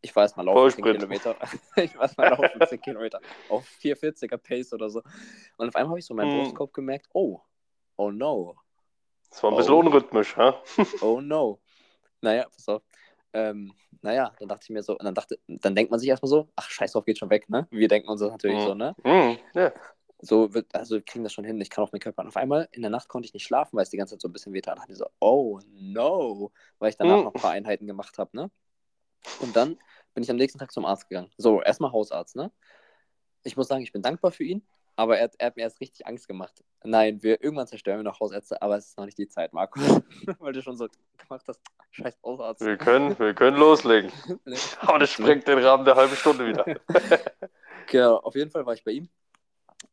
Ich 0.05 0.15
war 0.17 0.25
erstmal 0.25 0.47
laufen 0.47 0.71
10 0.73 0.83
Vollsprint. 0.85 0.99
Kilometer. 0.99 1.39
ich 1.77 1.95
war 1.95 2.03
erstmal 2.03 2.31
laufen 2.31 2.61
10 2.69 2.81
Kilometer. 2.81 3.21
Auf 3.49 3.69
440er 3.81 4.37
Pace 4.37 4.73
oder 4.73 4.91
so. 4.91 5.01
Und 5.57 5.69
auf 5.69 5.77
einmal 5.77 5.91
habe 5.91 5.99
ich 6.01 6.07
so 6.07 6.15
meinen 6.15 6.31
Hm. 6.33 6.39
Brustkorb 6.43 6.73
gemerkt, 6.73 7.09
oh, 7.15 7.41
oh 7.97 8.11
no, 8.11 8.57
Das 9.31 9.43
war 9.43 9.53
ein 9.53 9.57
bisschen 9.57 9.75
Oh. 9.75 9.79
unrhythmisch, 9.79 10.37
ha? 10.37 10.61
oh 11.03 11.21
no. 11.21 11.61
Naja, 12.21 12.45
pass 12.45 12.69
auf. 12.69 12.83
Ähm, 13.33 13.73
naja, 14.03 14.35
dann 14.39 14.49
dachte 14.49 14.65
ich 14.65 14.71
mir 14.71 14.83
so, 14.83 14.97
dann 14.97 15.15
dachte, 15.15 15.39
dann 15.47 15.75
denkt 15.75 15.91
man 15.91 16.01
sich 16.01 16.09
erstmal 16.09 16.29
so, 16.29 16.49
ach, 16.57 16.69
scheiß 16.69 16.93
drauf, 16.93 17.05
geht 17.05 17.19
schon 17.19 17.31
weg, 17.31 17.49
ne? 17.49 17.67
Wir 17.71 17.89
denken 17.89 18.09
uns 18.09 18.21
das 18.21 18.31
natürlich 18.31 18.59
Mhm. 18.59 18.67
so, 18.67 18.75
ne? 18.75 18.95
Hm, 19.05 19.39
ja. 19.55 19.73
So 20.25 20.55
wird, 20.55 20.73
also 20.75 20.95
wir 20.95 21.03
kriegen 21.03 21.25
das 21.25 21.33
schon 21.33 21.45
hin, 21.45 21.61
ich 21.61 21.69
kann 21.69 21.83
auf 21.83 21.91
meinen 21.91 22.01
Körper. 22.01 22.23
Und 22.23 22.29
auf 22.29 22.37
einmal 22.37 22.69
in 22.71 22.83
der 22.83 22.91
Nacht 22.93 23.09
konnte 23.09 23.27
ich 23.27 23.35
nicht 23.35 23.43
schlafen, 23.45 23.77
weil 23.77 23.83
es 23.83 23.91
die 23.91 23.97
ganze 23.97 24.15
Zeit 24.15 24.21
so 24.23 24.29
ein 24.29 24.33
bisschen 24.33 24.53
wehtat. 24.53 24.77
Da 24.77 24.81
dachte 24.81 24.93
ich 24.93 24.99
so, 24.99 25.07
oh 25.19 25.59
no, 25.69 26.53
weil 26.79 26.91
ich 26.91 26.97
danach 26.97 27.19
Mhm. 27.19 27.25
noch 27.25 27.35
ein 27.35 27.41
paar 27.41 27.51
Einheiten 27.51 27.87
gemacht 27.89 28.19
habe, 28.19 28.31
ne? 28.37 28.51
Und 29.41 29.57
dann 29.57 29.77
bin 30.15 30.23
ich 30.23 30.31
am 30.31 30.37
nächsten 30.37 30.61
Tag 30.61 30.71
zum 30.71 30.85
Arzt 30.85 31.09
gegangen. 31.09 31.31
So, 31.39 31.61
erstmal 31.61 31.91
Hausarzt, 31.93 32.37
ne? 32.37 32.53
Ich 33.43 33.57
muss 33.57 33.67
sagen, 33.67 33.83
ich 33.83 33.91
bin 33.91 34.01
dankbar 34.03 34.31
für 34.31 34.45
ihn, 34.45 34.65
aber 34.95 35.19
er, 35.19 35.25
hat- 35.25 35.35
er 35.39 35.47
hat 35.49 35.57
mir 35.57 35.63
erst 35.63 35.81
richtig 35.81 36.07
Angst 36.07 36.29
gemacht. 36.29 36.63
Nein, 36.85 37.21
wir 37.25 37.43
irgendwann 37.43 37.67
zerstören 37.67 37.99
wir 37.99 38.05
noch 38.05 38.21
Hausärzte, 38.21 38.63
aber 38.63 38.77
es 38.77 38.89
ist 38.91 38.99
noch 38.99 39.07
nicht 39.07 39.19
die 39.19 39.27
Zeit, 39.29 39.53
Marco. 39.53 39.81
weil 40.39 40.53
du 40.53 40.63
schon 40.63 40.77
so 40.77 40.87
gemacht 41.19 41.45
hast, 41.49 41.61
scheiß 41.91 42.17
Hausarzt. 42.25 42.61
Wir 42.61 42.77
können, 42.77 43.19
wir 43.19 43.35
können 43.35 43.57
loslegen. 43.57 44.13
Aber 44.83 45.01
das 45.01 45.11
sprengt 45.11 45.49
den 45.49 45.59
Rahmen 45.59 45.85
der 45.85 45.97
halben 45.97 46.15
Stunde 46.15 46.47
wieder. 46.47 46.65
Genau, 47.89 48.19
auf 48.19 48.37
jeden 48.37 48.51
Fall 48.51 48.65
war 48.65 48.75
ich 48.75 48.85
bei 48.85 48.93
ihm. 48.93 49.09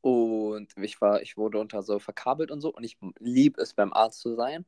Und 0.01 0.75
ich 0.77 1.01
war, 1.01 1.21
ich 1.21 1.37
wurde 1.37 1.59
unter 1.59 1.83
so 1.83 1.99
verkabelt 1.99 2.51
und 2.51 2.61
so. 2.61 2.73
Und 2.73 2.83
ich 2.83 2.97
liebe 3.19 3.61
es, 3.61 3.73
beim 3.73 3.93
Arzt 3.93 4.21
zu 4.21 4.35
sein, 4.35 4.65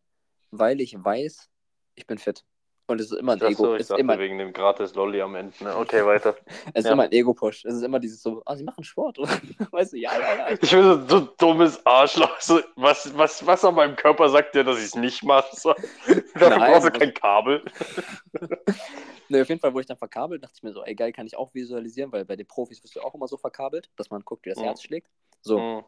weil 0.51 0.81
ich 0.81 0.95
weiß, 1.01 1.49
ich 1.95 2.07
bin 2.07 2.17
fit. 2.17 2.45
Und 2.87 2.99
es 2.99 3.11
ist 3.11 3.17
immer 3.19 3.33
ein 3.33 3.37
Ego. 3.39 3.47
Achso, 3.47 3.75
ich 3.75 3.81
ist 3.81 3.91
immer, 3.91 4.19
wegen 4.19 4.37
dem 4.37 4.51
gratis 4.51 4.95
Lolli 4.95 5.21
am 5.21 5.35
Ende. 5.35 5.53
Ne? 5.63 5.77
Okay, 5.77 6.05
weiter. 6.05 6.35
es 6.73 6.79
ist 6.81 6.85
ja. 6.85 6.91
immer 6.93 7.03
ein 7.03 7.11
Ego-Push. 7.11 7.63
Es 7.65 7.75
ist 7.75 7.83
immer 7.83 7.99
dieses 7.99 8.21
so, 8.21 8.41
ah, 8.45 8.55
sie 8.55 8.63
machen 8.63 8.83
Sport? 8.83 9.17
Weißt 9.71 9.93
du, 9.93 9.97
ja, 9.97 10.11
ja, 10.19 10.35
ja. 10.35 10.49
Ich 10.51 10.59
bin 10.59 10.83
so, 10.83 11.07
so 11.07 11.19
dummes 11.37 11.85
Arschloch. 11.85 12.41
So, 12.41 12.59
was, 12.75 13.15
was, 13.17 13.45
was 13.45 13.63
an 13.63 13.75
meinem 13.75 13.95
Körper 13.95 14.27
sagt 14.29 14.55
dir, 14.55 14.63
dass 14.63 14.77
ich 14.79 14.85
es 14.85 14.95
nicht 14.95 15.23
machen 15.23 15.49
soll? 15.57 15.75
Dafür 16.33 16.49
Nein, 16.49 16.59
brauchst 16.71 16.87
du 16.87 16.91
was- 16.91 16.99
kein 16.99 17.13
Kabel. 17.13 17.63
Ne, 19.29 19.41
auf 19.41 19.47
jeden 19.49 19.61
Fall 19.61 19.71
wurde 19.73 19.81
ich 19.81 19.87
dann 19.87 19.97
verkabelt, 19.97 20.43
dachte 20.43 20.55
ich 20.57 20.63
mir 20.63 20.73
so, 20.73 20.83
ey, 20.83 20.93
geil, 20.93 21.13
kann 21.13 21.25
ich 21.25 21.37
auch 21.37 21.53
visualisieren, 21.53 22.11
weil 22.11 22.25
bei 22.25 22.35
den 22.35 22.47
Profis 22.47 22.83
wirst 22.83 22.95
du 22.97 23.01
auch 23.01 23.13
immer 23.15 23.27
so 23.29 23.37
verkabelt, 23.37 23.89
dass 23.95 24.09
man 24.09 24.21
guckt, 24.23 24.45
wie 24.45 24.49
das 24.49 24.59
Mhm. 24.59 24.63
Herz 24.63 24.81
schlägt. 24.83 25.07
So, 25.41 25.57
Hm. 25.57 25.83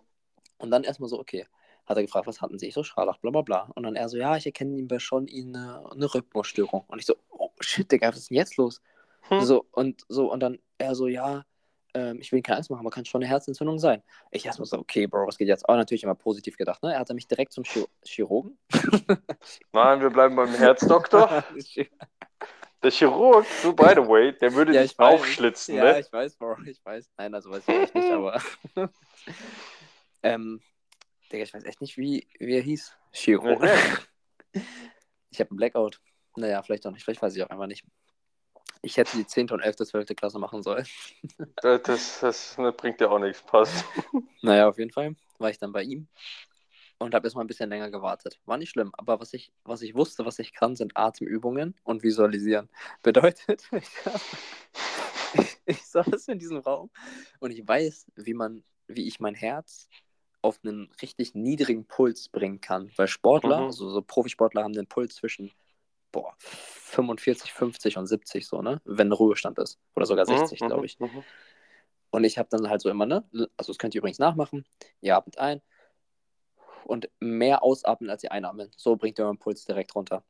Und 0.60 0.72
dann 0.72 0.84
erstmal 0.86 1.10
so, 1.10 1.20
okay, 1.20 1.46
hat 1.86 1.98
er 1.98 2.04
gefragt, 2.04 2.28
was 2.28 2.42
hatten 2.42 2.60
Sie? 2.60 2.68
Ich 2.68 2.74
so, 2.74 2.84
Scharlach, 2.84 3.18
bla 3.18 3.32
bla 3.32 3.42
bla. 3.42 3.72
Und 3.76 3.84
dann 3.84 3.96
er 3.96 4.10
so, 4.10 4.18
ja, 4.18 4.38
ich 4.38 4.46
erkenne 4.46 4.78
ihn 4.78 4.88
bei 4.88 5.00
schon 5.00 5.28
Ihnen 5.28 5.56
eine, 5.56 5.92
eine 5.92 6.14
Rhythmusstörung. 6.14 6.86
Und 6.88 7.00
ich 7.00 7.06
so, 7.06 7.16
oh 7.30 7.52
shit, 7.60 7.92
Digga, 7.92 8.10
was 8.10 8.18
ist 8.18 8.30
denn 8.30 8.38
jetzt 8.38 8.58
los? 8.58 8.82
Hm. 9.30 9.42
So, 9.42 9.66
und 9.72 10.04
so, 10.08 10.32
und 10.32 10.40
dann 10.42 10.60
er 10.78 10.96
so, 10.96 11.08
ja, 11.08 11.44
ähm, 11.94 12.20
ich 12.20 12.32
will 12.32 12.42
keine 12.42 12.58
Angst 12.58 12.70
machen, 12.70 12.82
aber 12.82 12.90
kann 12.90 13.06
schon 13.06 13.22
eine 13.22 13.30
Herzentzündung 13.30 13.80
sein. 13.80 14.02
Ich 14.32 14.46
erstmal 14.46 14.66
so, 14.66 14.78
okay, 14.80 15.08
Bro, 15.08 15.28
was 15.28 15.38
geht 15.38 15.48
jetzt? 15.48 15.68
Aber 15.68 15.78
natürlich 15.78 16.04
immer 16.04 16.16
positiv 16.16 16.58
gedacht, 16.58 16.82
ne? 16.84 16.94
Er 16.94 17.00
hatte 17.00 17.14
mich 17.14 17.28
direkt 17.28 17.54
zum 17.54 17.64
Chir 17.64 17.88
Chirurgen. 18.04 18.58
Nein, 19.74 20.02
wir 20.02 20.10
bleiben 20.10 20.36
beim 20.36 20.54
Herzdoktor. 20.54 21.44
Der 22.84 22.92
Chirurg, 22.92 23.46
so 23.62 23.72
by 23.72 23.94
the 23.96 24.06
way, 24.06 24.34
der 24.34 24.54
würde 24.54 24.74
Ja, 24.74 24.82
dich 24.82 24.92
ich 24.92 25.00
weiß. 25.00 25.14
aufschlitzen, 25.14 25.76
ja, 25.76 25.84
ne? 25.86 26.00
ich 26.02 26.12
weiß, 26.12 26.36
Bro, 26.36 26.58
ich 26.66 26.84
weiß. 26.84 27.12
Nein, 27.18 27.34
also 27.34 27.50
weiß 27.50 27.64
ich 27.66 27.94
nicht, 27.94 28.12
aber. 28.12 28.42
ähm, 30.24 30.60
Digga, 31.34 31.44
ich 31.44 31.54
weiß 31.54 31.66
echt 31.66 31.82
nicht, 31.82 31.98
wie, 31.98 32.28
wie 32.40 32.56
er 32.56 32.62
hieß. 32.62 32.96
Ja. 33.26 33.40
Ich 35.32 35.40
habe 35.40 35.50
einen 35.50 35.58
Blackout. 35.58 36.00
Naja, 36.36 36.62
vielleicht 36.62 36.86
auch 36.86 36.92
nicht. 36.92 37.04
Vielleicht 37.04 37.24
weiß 37.24 37.36
ich 37.36 37.42
auch 37.42 37.50
einfach 37.50 37.66
nicht. 37.66 37.84
Ich 38.84 38.98
hätte 38.98 39.18
die 39.18 39.26
10. 39.26 39.50
und 39.50 39.62
11. 39.62 39.78
12. 39.78 40.16
Klasse 40.16 40.38
machen 40.38 40.62
sollen. 40.62 40.86
Das, 41.64 41.82
das, 41.82 42.20
das 42.20 42.58
ne, 42.60 42.72
bringt 42.72 43.00
dir 43.00 43.10
auch 43.10 43.18
nichts, 43.18 43.42
passt. 43.42 43.84
Naja, 44.44 44.70
auf 44.70 44.78
jeden 44.78 44.92
Fall 44.92 45.16
war 45.40 45.50
ich 45.50 45.58
dann 45.58 45.72
bei 45.72 45.82
ihm 45.82 46.08
und 47.00 47.16
habe 47.16 47.26
erstmal 47.26 47.44
ein 47.44 47.48
bisschen 47.48 47.70
länger 47.70 47.90
gewartet. 47.90 48.40
War 48.46 48.58
nicht 48.58 48.70
schlimm, 48.70 48.92
aber 48.96 49.20
was 49.20 49.34
ich, 49.34 49.52
was 49.64 49.82
ich 49.82 49.96
wusste, 49.96 50.24
was 50.24 50.38
ich 50.38 50.54
kann, 50.54 50.76
sind 50.76 50.96
Atemübungen 50.96 51.76
und 51.84 52.04
Visualisieren. 52.04 52.70
Bedeutet, 53.02 53.68
ich, 55.34 55.58
ich 55.66 55.84
saß 55.84 56.28
in 56.28 56.38
diesem 56.38 56.58
Raum 56.58 56.92
und 57.40 57.50
ich 57.50 57.68
weiß, 57.68 58.12
wie 58.18 58.36
man, 58.36 58.64
wie 58.88 59.08
ich 59.08 59.20
mein 59.20 59.36
Herz 59.36 59.90
auf 60.44 60.60
einen 60.64 60.92
richtig 61.02 61.34
niedrigen 61.36 61.86
Puls 61.86 62.30
bringen 62.30 62.62
kann. 62.62 62.92
Weil 62.98 63.08
Sportler, 63.08 63.62
Mhm. 63.62 63.66
also 63.68 63.90
so 63.90 64.02
Profisportler 64.02 64.64
haben 64.64 64.74
den 64.74 64.88
Puls 64.88 65.16
zwischen 65.16 65.52
boah, 66.12 66.36
45, 66.38 67.52
50 67.54 67.98
und 67.98 68.06
70 68.06 68.46
so, 68.46 68.62
ne? 68.62 68.82
Wenn 68.86 69.12
Ruhestand 69.12 69.58
ist. 69.58 69.80
Oder 69.96 70.06
sogar 70.06 70.26
60, 70.26 70.62
Mhm, 70.62 70.68
glaube 70.68 70.86
ich. 70.86 71.00
mhm, 71.00 71.24
Und 72.12 72.24
ich 72.24 72.38
habe 72.38 72.50
dann 72.52 72.70
halt 72.70 72.82
so 72.82 72.90
immer, 72.90 73.08
ne? 73.08 73.24
Also 73.58 73.72
das 73.72 73.80
könnt 73.80 73.96
ihr 73.96 74.00
übrigens 74.00 74.20
nachmachen. 74.20 74.66
Ihr 75.02 75.16
atmet 75.16 75.40
ein 75.40 75.62
und 76.86 77.10
mehr 77.20 77.64
ausatmen, 77.64 78.10
als 78.10 78.24
ihr 78.24 78.32
einatmen. 78.32 78.70
So 78.76 78.96
bringt 78.96 79.18
ihr 79.20 79.26
euren 79.26 79.40
Puls 79.40 79.66
direkt 79.66 79.96
runter. 79.96 80.24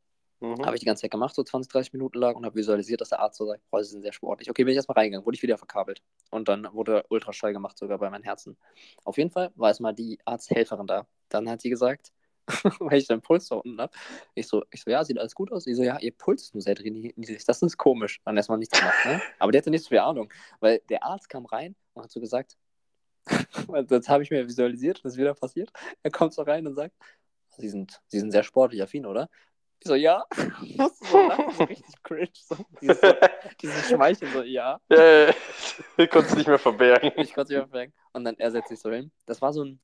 Mhm. 0.43 0.65
Habe 0.65 0.75
ich 0.75 0.81
die 0.81 0.85
ganze 0.85 1.01
Zeit 1.01 1.11
gemacht, 1.11 1.33
so 1.35 1.43
20, 1.43 1.71
30 1.71 1.93
Minuten 1.93 2.19
lang 2.19 2.35
und 2.35 2.45
habe 2.45 2.55
visualisiert, 2.55 3.01
dass 3.01 3.09
der 3.09 3.19
Arzt 3.19 3.37
so 3.37 3.45
sagt, 3.45 3.61
boah, 3.69 3.83
sie 3.83 3.91
sind 3.91 4.01
sehr 4.01 4.13
sportlich. 4.13 4.49
Okay, 4.49 4.63
bin 4.63 4.71
ich 4.71 4.77
erstmal 4.77 4.97
reingegangen, 4.97 5.25
wurde 5.25 5.35
ich 5.35 5.43
wieder 5.43 5.57
verkabelt. 5.57 6.01
Und 6.31 6.47
dann 6.47 6.67
wurde 6.73 7.03
Ultraschall 7.09 7.53
gemacht, 7.53 7.77
sogar 7.77 7.97
bei 7.97 8.09
meinem 8.09 8.23
Herzen. 8.23 8.57
Auf 9.03 9.17
jeden 9.17 9.31
Fall 9.31 9.51
war 9.55 9.69
erstmal 9.69 9.93
die 9.93 10.19
Arzthelferin 10.25 10.87
da. 10.87 11.07
Dann 11.29 11.49
hat 11.49 11.61
sie 11.61 11.69
gesagt, 11.69 12.11
weil 12.79 12.97
ich 12.97 13.07
den 13.07 13.21
Puls 13.21 13.47
da 13.47 13.55
unten 13.55 13.79
habe, 13.79 13.93
ich 14.35 14.47
so, 14.47 14.63
ich 14.71 14.83
so, 14.83 14.91
ja, 14.91 15.03
sieht 15.05 15.17
alles 15.17 15.33
gut 15.33 15.51
aus. 15.51 15.65
Ich 15.65 15.77
so, 15.77 15.83
ja, 15.83 15.97
ihr 15.99 16.11
Puls 16.11 16.43
ist 16.43 16.53
nur 16.53 16.61
sehr 16.61 16.75
niedrig. 16.75 17.45
Das 17.45 17.61
ist 17.61 17.77
komisch. 17.77 18.19
Dann 18.25 18.35
erstmal 18.35 18.57
nichts 18.57 18.77
gemacht, 18.77 19.05
ne? 19.05 19.21
Aber 19.39 19.51
der 19.51 19.61
hatte 19.61 19.69
nicht 19.69 19.83
so 19.83 19.89
viel 19.89 19.99
Ahnung. 19.99 20.31
Weil 20.59 20.81
der 20.89 21.03
Arzt 21.03 21.29
kam 21.29 21.45
rein 21.45 21.75
und 21.93 22.03
hat 22.03 22.11
so 22.11 22.19
gesagt, 22.19 22.57
das 23.87 24.09
habe 24.09 24.23
ich 24.23 24.31
mir 24.31 24.45
visualisiert, 24.45 24.99
das 25.03 25.13
ist 25.13 25.17
wieder 25.17 25.33
passiert. 25.33 25.71
Er 26.03 26.11
kommt 26.11 26.33
so 26.33 26.41
rein 26.41 26.67
und 26.67 26.75
sagt, 26.75 26.93
Sie 27.57 27.69
sind, 27.69 28.01
Sie 28.07 28.19
sind 28.19 28.31
sehr 28.31 28.43
sportlich 28.43 28.81
affin, 28.81 29.05
oder? 29.05 29.29
Ich 29.83 29.89
so, 29.89 29.95
ja. 29.95 30.25
Musste 30.77 31.05
so 31.05 31.27
lachen, 31.27 31.51
so 31.51 31.63
richtig 31.65 32.03
cringe. 32.03 32.29
So, 32.33 32.55
dieses, 32.81 33.01
so, 33.01 33.07
dieses 33.61 33.89
Schmeicheln, 33.89 34.31
so, 34.31 34.41
ja. 34.41 34.79
Ja, 34.89 35.03
ja, 35.25 35.33
ich 35.97 36.09
konnte 36.09 36.29
es 36.29 36.35
nicht 36.35 36.47
mehr 36.47 36.57
verbergen. 36.57 37.11
Ich 37.17 37.33
konnte 37.33 37.41
es 37.41 37.49
nicht 37.49 37.57
mehr 37.57 37.67
vermerken. 37.67 37.93
Und 38.13 38.23
dann 38.23 38.37
er 38.37 38.51
setzt 38.51 38.69
sich 38.69 38.79
so 38.79 38.89
hin. 38.89 39.11
Das 39.25 39.41
war 39.41 39.51
so 39.51 39.65
ein, 39.65 39.81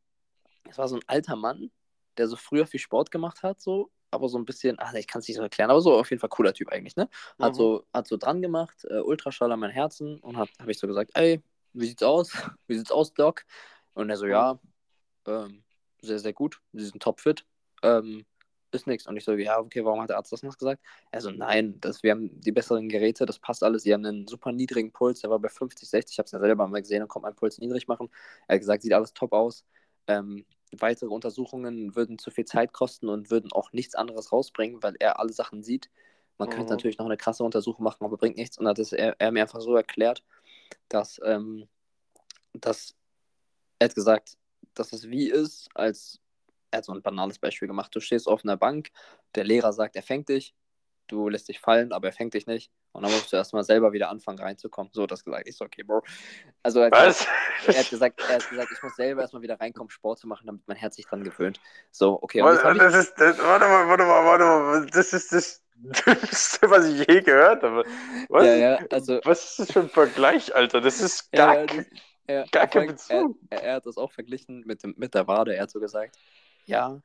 das 0.64 0.78
war 0.78 0.88
so 0.88 0.96
ein 0.96 1.02
alter 1.08 1.36
Mann, 1.36 1.70
der 2.16 2.30
so 2.30 2.38
früher 2.38 2.66
viel 2.66 2.80
Sport 2.80 3.12
gemacht 3.12 3.44
hat, 3.44 3.60
so, 3.60 3.92
aber 4.12 4.30
so 4.30 4.38
ein 4.38 4.46
bisschen, 4.46 4.78
ach, 4.80 4.94
ich 4.94 5.06
kann 5.06 5.20
es 5.20 5.28
nicht 5.28 5.36
so 5.36 5.44
erklären, 5.44 5.70
aber 5.70 5.82
so 5.82 5.94
auf 5.98 6.10
jeden 6.10 6.22
Fall 6.22 6.30
cooler 6.30 6.54
Typ 6.54 6.70
eigentlich, 6.70 6.96
ne? 6.96 7.10
Hat 7.38 7.52
Mhm. 7.52 7.58
so, 7.58 7.86
hat 7.94 8.08
so 8.08 8.16
dran 8.16 8.42
gemacht, 8.42 8.86
äh, 8.86 9.00
Ultraschall 9.02 9.52
an 9.52 9.60
mein 9.60 9.70
Herzen 9.70 10.20
und 10.20 10.38
hat, 10.38 10.50
habe 10.62 10.72
ich 10.72 10.80
so 10.80 10.88
gesagt, 10.88 11.12
ey, 11.16 11.42
wie 11.74 11.86
sieht's 11.88 12.04
aus? 12.04 12.32
Wie 12.68 12.78
sieht's 12.78 12.92
aus, 12.92 13.14
Doc? 13.14 13.44
Und 13.94 14.10
er 14.10 14.16
so, 14.16 14.28
ja, 14.28 14.60
ähm, 15.28 15.64
sehr, 16.02 16.20
sehr 16.20 16.34
gut, 16.34 16.62
sie 16.72 16.86
sind 16.86 17.04
topfit, 17.04 17.46
ähm, 17.84 18.26
ist 18.72 18.88
nichts. 18.88 19.08
Und 19.08 19.18
ich 19.18 19.24
so, 19.26 19.34
ja, 19.34 19.60
okay, 19.60 19.84
warum 19.86 20.02
hat 20.02 20.10
der 20.10 20.18
Arzt 20.18 20.32
das 20.32 20.44
noch 20.44 20.58
gesagt? 20.58 20.82
Er 21.12 21.22
so, 21.22 21.32
nein, 21.32 21.80
das, 21.82 22.04
wir 22.04 22.12
haben 22.12 22.40
die 22.42 22.52
besseren 22.52 22.90
Geräte, 22.90 23.26
das 23.26 23.40
passt 23.40 23.64
alles, 23.64 23.84
sie 23.84 23.94
haben 23.94 24.06
einen 24.06 24.28
super 24.28 24.52
niedrigen 24.52 24.92
Puls, 24.92 25.22
der 25.22 25.30
war 25.30 25.40
bei 25.40 25.50
50, 25.50 25.90
60, 25.90 26.14
ich 26.14 26.20
habe 26.20 26.26
es 26.26 26.32
ja 26.32 26.40
selber 26.40 26.68
mal 26.68 26.82
gesehen, 26.82 27.00
dann 27.00 27.08
kommt 27.08 27.24
mein 27.24 27.36
Puls 27.36 27.58
niedrig 27.60 27.88
machen. 27.88 28.10
Er 28.48 28.56
hat 28.56 28.62
gesagt, 28.62 28.84
sieht 28.84 28.94
alles 28.94 29.14
top 29.14 29.34
aus. 29.34 29.66
Ähm, 30.08 30.46
weitere 30.78 31.10
Untersuchungen 31.10 31.96
würden 31.96 32.20
zu 32.20 32.32
viel 32.32 32.46
Zeit 32.46 32.74
kosten 32.74 33.10
und 33.10 33.32
würden 33.32 33.52
auch 33.52 33.72
nichts 33.74 33.96
anderes 33.96 34.32
rausbringen, 34.32 34.82
weil 34.84 34.96
er 35.00 35.20
alle 35.20 35.34
Sachen 35.34 35.64
sieht. 35.64 35.90
Man 36.38 36.50
könnte 36.50 36.66
Mhm. 36.66 36.70
natürlich 36.78 36.98
noch 36.98 37.06
eine 37.08 37.18
krasse 37.18 37.44
Untersuchung 37.44 37.84
machen, 37.84 38.06
aber 38.06 38.18
bringt 38.18 38.38
nichts. 38.38 38.58
Und 38.58 38.68
hat 38.68 38.80
es 38.80 38.94
er, 38.94 39.16
er 39.20 39.32
mir 39.32 39.42
einfach 39.42 39.62
so 39.62 39.76
erklärt, 39.76 40.24
dass, 40.90 41.20
ähm, 41.24 41.68
dass 42.54 42.96
er 43.80 43.86
hat 43.90 43.96
gesagt, 43.96 44.38
dass 44.74 44.94
es 44.94 45.10
wie 45.10 45.30
ist, 45.30 45.70
als 45.74 46.20
er 46.72 46.78
hat 46.78 46.86
so 46.86 46.94
ein 46.94 47.02
banales 47.02 47.40
Beispiel 47.40 47.68
gemacht. 47.68 47.94
Du 47.96 48.00
stehst 48.00 48.28
auf 48.28 48.44
einer 48.44 48.58
Bank, 48.58 48.90
der 49.36 49.44
Lehrer 49.44 49.74
sagt, 49.74 49.96
er 49.96 50.04
fängt 50.04 50.30
dich, 50.30 50.54
du 51.08 51.28
lässt 51.30 51.50
dich 51.50 51.60
fallen, 51.60 51.92
aber 51.92 52.08
er 52.08 52.14
fängt 52.14 52.34
dich 52.34 52.48
nicht. 52.48 52.72
Und 52.92 53.04
dann 53.04 53.12
musst 53.12 53.32
du 53.32 53.38
erstmal 53.38 53.64
selber 53.64 53.92
wieder 53.94 54.10
anfangen 54.10 54.40
reinzukommen. 54.40 54.92
So 54.94 55.04
hat 55.04 55.12
das 55.12 55.24
gesagt. 55.24 55.48
Ich 55.48 55.58
so, 55.58 55.66
okay, 55.66 55.84
Bro. 55.84 56.04
Also 56.64 56.80
er 56.80 56.86
hat, 56.88 56.94
Was? 56.94 57.28
er 57.68 57.80
hat 57.80 57.90
gesagt, 57.90 58.22
er 58.28 58.36
hat 58.36 58.50
gesagt, 58.50 58.72
ich 58.72 58.84
muss 58.84 58.96
selber 58.96 59.22
erstmal 59.22 59.42
wieder 59.42 59.60
reinkommen, 59.60 59.90
Sport 59.90 60.20
zu 60.20 60.28
machen, 60.28 60.48
damit 60.48 60.62
mein 60.68 60.78
Herz 60.78 60.96
sich 60.96 61.06
dran 61.06 61.24
gewöhnt. 61.24 61.60
So, 61.92 62.22
okay. 62.22 62.42
Hab 62.42 62.74
ich, 62.74 62.80
das 62.80 62.96
ist, 62.96 63.14
das, 63.20 63.38
warte 63.40 63.66
mal, 63.66 63.88
warte 63.88 64.04
mal, 64.04 64.26
warte 64.26 64.44
mal. 64.44 64.86
Das 64.88 65.14
ist 65.14 65.32
das 65.32 65.64
Dümmste, 65.76 66.70
was 66.70 66.86
ich 66.88 67.08
je 67.08 67.22
gehört 67.22 67.64
habe. 67.64 67.86
Was, 68.28 68.46
ja, 68.46 68.56
ja, 68.56 68.80
also 68.92 69.20
was 69.24 69.52
ist 69.52 69.60
das 69.60 69.72
für 69.72 69.80
ein 69.82 69.90
Vergleich, 69.90 70.54
Alter? 70.54 70.82
Das 70.82 71.00
ist 71.00 71.32
gar, 71.32 71.60
ja, 71.60 71.66
das- 71.66 71.86
er, 72.28 72.46
gar 72.52 72.68
kein 72.68 72.88
Bezug. 72.88 73.38
er, 73.50 73.64
er 73.64 73.74
hat 73.76 73.86
das 73.86 73.98
auch 73.98 74.12
verglichen 74.12 74.64
mit, 74.66 74.84
dem, 74.84 74.94
mit 74.98 75.16
der 75.16 75.28
Wade. 75.28 75.56
Er 75.56 75.64
hat 75.64 75.72
so 75.72 75.80
gesagt, 75.80 76.16
ja, 76.70 77.02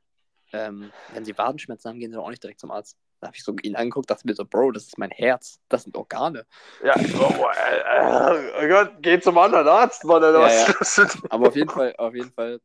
ähm, 0.53 0.91
wenn 1.13 1.25
Sie 1.25 1.37
Wadenschmerzen 1.37 1.89
haben, 1.89 1.99
gehen 1.99 2.11
Sie 2.11 2.17
doch 2.17 2.25
auch 2.25 2.29
nicht 2.29 2.43
direkt 2.43 2.59
zum 2.59 2.71
Arzt. 2.71 2.97
Da 3.19 3.27
habe 3.27 3.37
ich 3.37 3.43
so 3.43 3.55
ihn 3.63 3.75
angeguckt, 3.75 4.09
dachte 4.09 4.27
mir 4.27 4.35
so, 4.35 4.45
Bro, 4.45 4.71
das 4.71 4.83
ist 4.83 4.97
mein 4.97 5.09
Herz, 5.09 5.59
das 5.69 5.83
sind 5.83 5.97
Organe. 5.97 6.45
Ja, 6.83 6.93
oh, 6.97 7.47
äh, 7.49 8.63
oh 8.63 8.67
Gott, 8.67 8.97
geh 9.01 9.19
zum 9.19 9.37
anderen 9.37 9.67
Arzt, 9.67 10.03
Mann. 10.03 10.23
Alter, 10.23 10.41
Ja, 10.41 10.67
das? 10.79 11.21
Aber 11.29 11.47
auf 11.47 11.55
jeden 11.55 11.69
Fall, 11.69 11.95
auf 11.97 12.13
jeden 12.13 12.31
Fall 12.31 12.59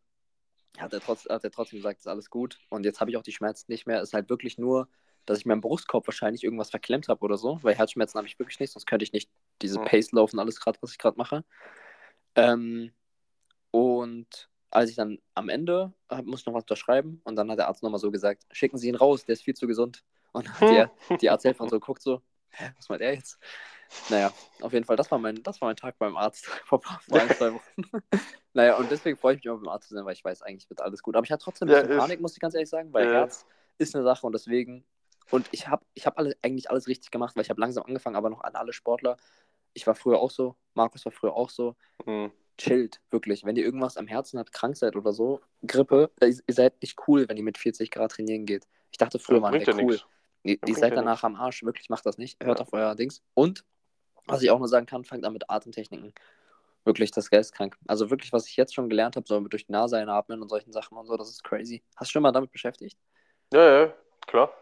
hat 0.79 0.93
er, 0.93 1.01
trotz, 1.01 1.27
hat 1.27 1.43
er 1.45 1.51
trotzdem 1.51 1.79
gesagt, 1.79 2.01
ist 2.01 2.07
alles 2.07 2.29
gut. 2.31 2.59
Und 2.69 2.85
jetzt 2.85 3.01
habe 3.01 3.11
ich 3.11 3.17
auch 3.17 3.23
die 3.23 3.33
Schmerzen 3.33 3.71
nicht 3.71 3.87
mehr. 3.87 4.01
Es 4.01 4.11
ist 4.11 4.15
halt 4.15 4.29
wirklich 4.29 4.59
nur, 4.59 4.89
dass 5.25 5.39
ich 5.39 5.47
meinem 5.47 5.61
Brustkorb 5.61 6.07
wahrscheinlich 6.07 6.45
irgendwas 6.45 6.71
verklemmt 6.71 7.09
habe 7.09 7.25
oder 7.25 7.39
so, 7.39 7.59
weil 7.63 7.75
Herzschmerzen 7.75 8.19
habe 8.19 8.27
ich 8.29 8.39
wirklich 8.39 8.61
nicht, 8.61 8.73
sonst 8.73 8.87
könnte 8.87 9.05
ich 9.05 9.13
nicht 9.13 9.31
diese 9.63 9.79
Mhm. 9.81 9.85
Pace 9.85 10.13
laufen, 10.13 10.39
alles 10.39 10.61
gerade, 10.61 10.79
was 10.83 10.93
ich 10.93 10.99
gerade 10.99 11.17
mache. 11.17 11.45
Ähm, 12.35 12.93
und 13.71 14.50
als 14.71 14.91
ich 14.91 14.97
dann 14.97 15.19
am 15.35 15.49
Ende 15.49 15.93
hab, 16.09 16.25
musste 16.27 16.51
noch 16.51 16.57
was 16.57 16.63
unterschreiben 16.65 17.21
und 17.25 17.37
dann 17.37 17.51
hat 17.51 17.59
der 17.59 17.69
Arzt 17.69 17.83
nochmal 17.83 18.01
so 18.01 18.11
gesagt, 18.11 18.45
schicken 18.53 18.79
Sie 18.79 18.89
ihn 18.89 18.95
raus, 18.95 19.25
der 19.25 19.33
ist 19.35 19.43
viel 19.43 19.55
zu 19.55 19.67
gesund. 19.67 20.05
Und 20.33 20.47
dann 20.47 20.55
hat 20.61 21.21
die, 21.21 21.29
Arzthelferin 21.31 21.69
so 21.69 21.81
geguckt 21.81 22.03
so, 22.03 22.23
hä, 22.51 22.71
was 22.77 22.89
meint 22.89 23.03
er 23.03 23.15
jetzt? 23.15 23.39
Naja, 24.09 24.33
auf 24.61 24.73
jeden 24.73 24.85
Fall, 24.85 24.97
das 24.97 25.11
war 25.11 25.19
mein, 25.19 25.43
das 25.43 25.61
war 25.61 25.69
mein 25.69 25.77
Tag 25.77 25.99
beim 25.99 26.17
Arzt 26.17 26.47
vor, 26.67 26.81
vor 26.83 27.21
ein, 27.21 27.29
zwei 27.31 27.53
Wochen. 27.55 27.83
naja, 28.53 28.77
und 28.77 28.91
deswegen 28.91 29.17
freue 29.19 29.35
ich 29.35 29.39
mich 29.39 29.47
immer 29.47 29.59
beim 29.59 29.69
Arzt 29.69 29.89
zu 29.89 29.95
sein, 29.95 30.05
weil 30.05 30.13
ich 30.13 30.25
weiß, 30.25 30.43
eigentlich 30.43 30.69
wird 30.71 30.81
alles 30.81 31.03
gut. 31.03 31.17
Aber 31.17 31.25
ich 31.25 31.33
hatte 31.33 31.43
trotzdem 31.45 31.69
ein 31.69 31.73
Ja, 31.73 31.81
bisschen 31.81 31.97
ist- 31.97 31.99
Panik, 31.99 32.21
muss 32.21 32.35
ich 32.35 32.41
ganz 32.41 32.55
ehrlich 32.55 32.69
sagen, 32.71 32.93
weil 32.93 33.07
Ja. 33.07 33.13
Herz 33.21 33.45
ist 33.79 33.95
eine 33.95 34.05
Sache 34.05 34.27
und 34.27 34.33
deswegen, 34.33 34.85
und 35.31 35.49
ich 35.53 35.69
habe 35.69 35.85
ich 35.95 36.07
hab 36.07 36.19
alle, 36.19 36.37
eigentlich 36.43 36.71
alles 36.71 36.87
richtig 36.87 37.11
gemacht, 37.11 37.35
weil 37.37 37.43
ich 37.43 37.51
habe 37.51 37.61
langsam 37.61 37.85
angefangen, 37.85 38.17
aber 38.17 38.31
noch 38.31 38.43
an 38.43 38.55
alle 38.55 38.73
Sportler. 38.73 39.17
Ich 39.73 39.87
war 39.87 39.95
früher 39.95 40.19
auch 40.19 40.31
so, 40.31 40.57
Markus 40.75 41.05
war 41.05 41.13
früher 41.13 41.35
auch 41.35 41.51
so, 41.51 41.77
Hm. 42.05 42.33
Chillt, 42.61 43.01
wirklich. 43.11 43.45
Wenn 43.45 43.57
ihr 43.57 43.65
irgendwas 43.65 43.97
am 43.97 44.07
Herzen 44.07 44.39
habt, 44.39 44.53
krank 44.53 44.77
seid 44.77 44.95
oder 44.97 45.13
so, 45.13 45.41
Grippe, 45.67 46.11
ihr, 46.23 46.55
seid 46.55 46.81
nicht 46.83 46.97
cool, 47.09 47.29
wenn 47.29 47.37
ihr 47.37 47.43
mit 47.43 47.59
40 47.59 47.91
Grad 47.91 48.13
trainieren 48.13 48.47
geht. 48.47 48.67
Ich 48.91 48.99
dachte 48.99 49.19
früher, 49.19 49.41
man 49.41 49.53
Bringt 49.53 49.67
wäre 49.67 49.79
cool. 49.79 49.93
nix. 49.93 50.05
Ihr, 50.43 50.59
ihr 50.67 50.75
seid 50.75 50.97
danach 50.97 51.23
am 51.25 51.37
Arsch, 51.37 51.63
wirklich, 51.63 51.89
macht 51.91 52.07
das 52.07 52.19
nicht. 52.19 52.43
Hört 52.43 52.59
Ja. 52.59 52.65
auf 52.65 52.73
euer 52.73 52.95
Dings. 52.95 53.23
Und, 53.35 53.65
was 54.27 54.43
ich 54.43 54.51
auch 54.51 54.59
nur 54.59 54.69
sagen 54.69 54.87
kann, 54.87 55.05
fangt 55.05 55.25
an 55.25 55.33
mit 55.33 55.51
Atemtechniken. 55.51 56.15
Wirklich, 56.85 57.11
das 57.11 57.31
Geist 57.31 57.55
krank. 57.55 57.77
Also 57.87 58.11
wirklich, 58.11 58.33
was 58.33 58.47
ich 58.47 58.57
jetzt 58.57 58.75
schon 58.75 58.89
gelernt 58.89 59.17
habe, 59.17 59.27
so 59.27 59.39
durch 59.41 59.67
die 59.67 59.73
Nase 59.73 59.99
einatmen 59.99 60.41
und 60.41 60.49
solchen 60.49 60.73
Sachen 60.73 60.97
und 60.97 61.07
so, 61.07 61.17
das 61.17 61.29
ist 61.29 61.45
crazy. 61.45 61.83
Hast 61.97 62.11
du 62.11 62.13
schon 62.13 62.23
mal 62.23 62.33
damit 62.33 62.53
beschäftigt? 62.53 62.99
Ja, 63.53 63.81
ja, 63.85 63.95
klar. 64.27 64.53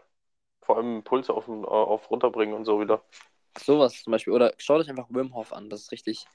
Vor 0.61 0.77
allem 0.77 1.03
Puls 1.03 1.29
auf, 1.29 1.47
auf 1.47 2.11
runterbringen 2.11 2.53
und 2.55 2.65
so 2.65 2.79
wieder. 2.81 3.01
Sowas 3.57 4.03
zum 4.03 4.11
Beispiel. 4.11 4.33
Oder 4.33 4.53
schaut 4.57 4.81
euch 4.81 4.89
einfach 4.89 5.07
Wim 5.09 5.33
Hof 5.33 5.53
an. 5.53 5.69
Das 5.69 5.81
ist 5.81 5.91
richtig. 5.91 6.25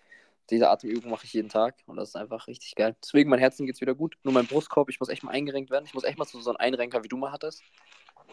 Diese 0.50 0.68
Atemübung 0.68 1.10
mache 1.10 1.24
ich 1.24 1.32
jeden 1.32 1.48
Tag 1.48 1.76
und 1.86 1.96
das 1.96 2.10
ist 2.10 2.16
einfach 2.16 2.46
richtig 2.46 2.74
geil. 2.74 2.94
Deswegen, 3.02 3.30
mein 3.30 3.38
Herzen 3.38 3.66
geht's 3.66 3.80
wieder 3.80 3.94
gut. 3.94 4.16
Nur 4.22 4.34
mein 4.34 4.46
Brustkorb, 4.46 4.90
ich 4.90 5.00
muss 5.00 5.08
echt 5.08 5.22
mal 5.22 5.32
eingerenkt 5.32 5.70
werden. 5.70 5.86
Ich 5.86 5.94
muss 5.94 6.04
echt 6.04 6.18
mal 6.18 6.26
zu 6.26 6.40
so 6.40 6.50
einem 6.50 6.58
Einrenker, 6.58 7.02
wie 7.02 7.08
du 7.08 7.16
mal 7.16 7.32
hattest. 7.32 7.62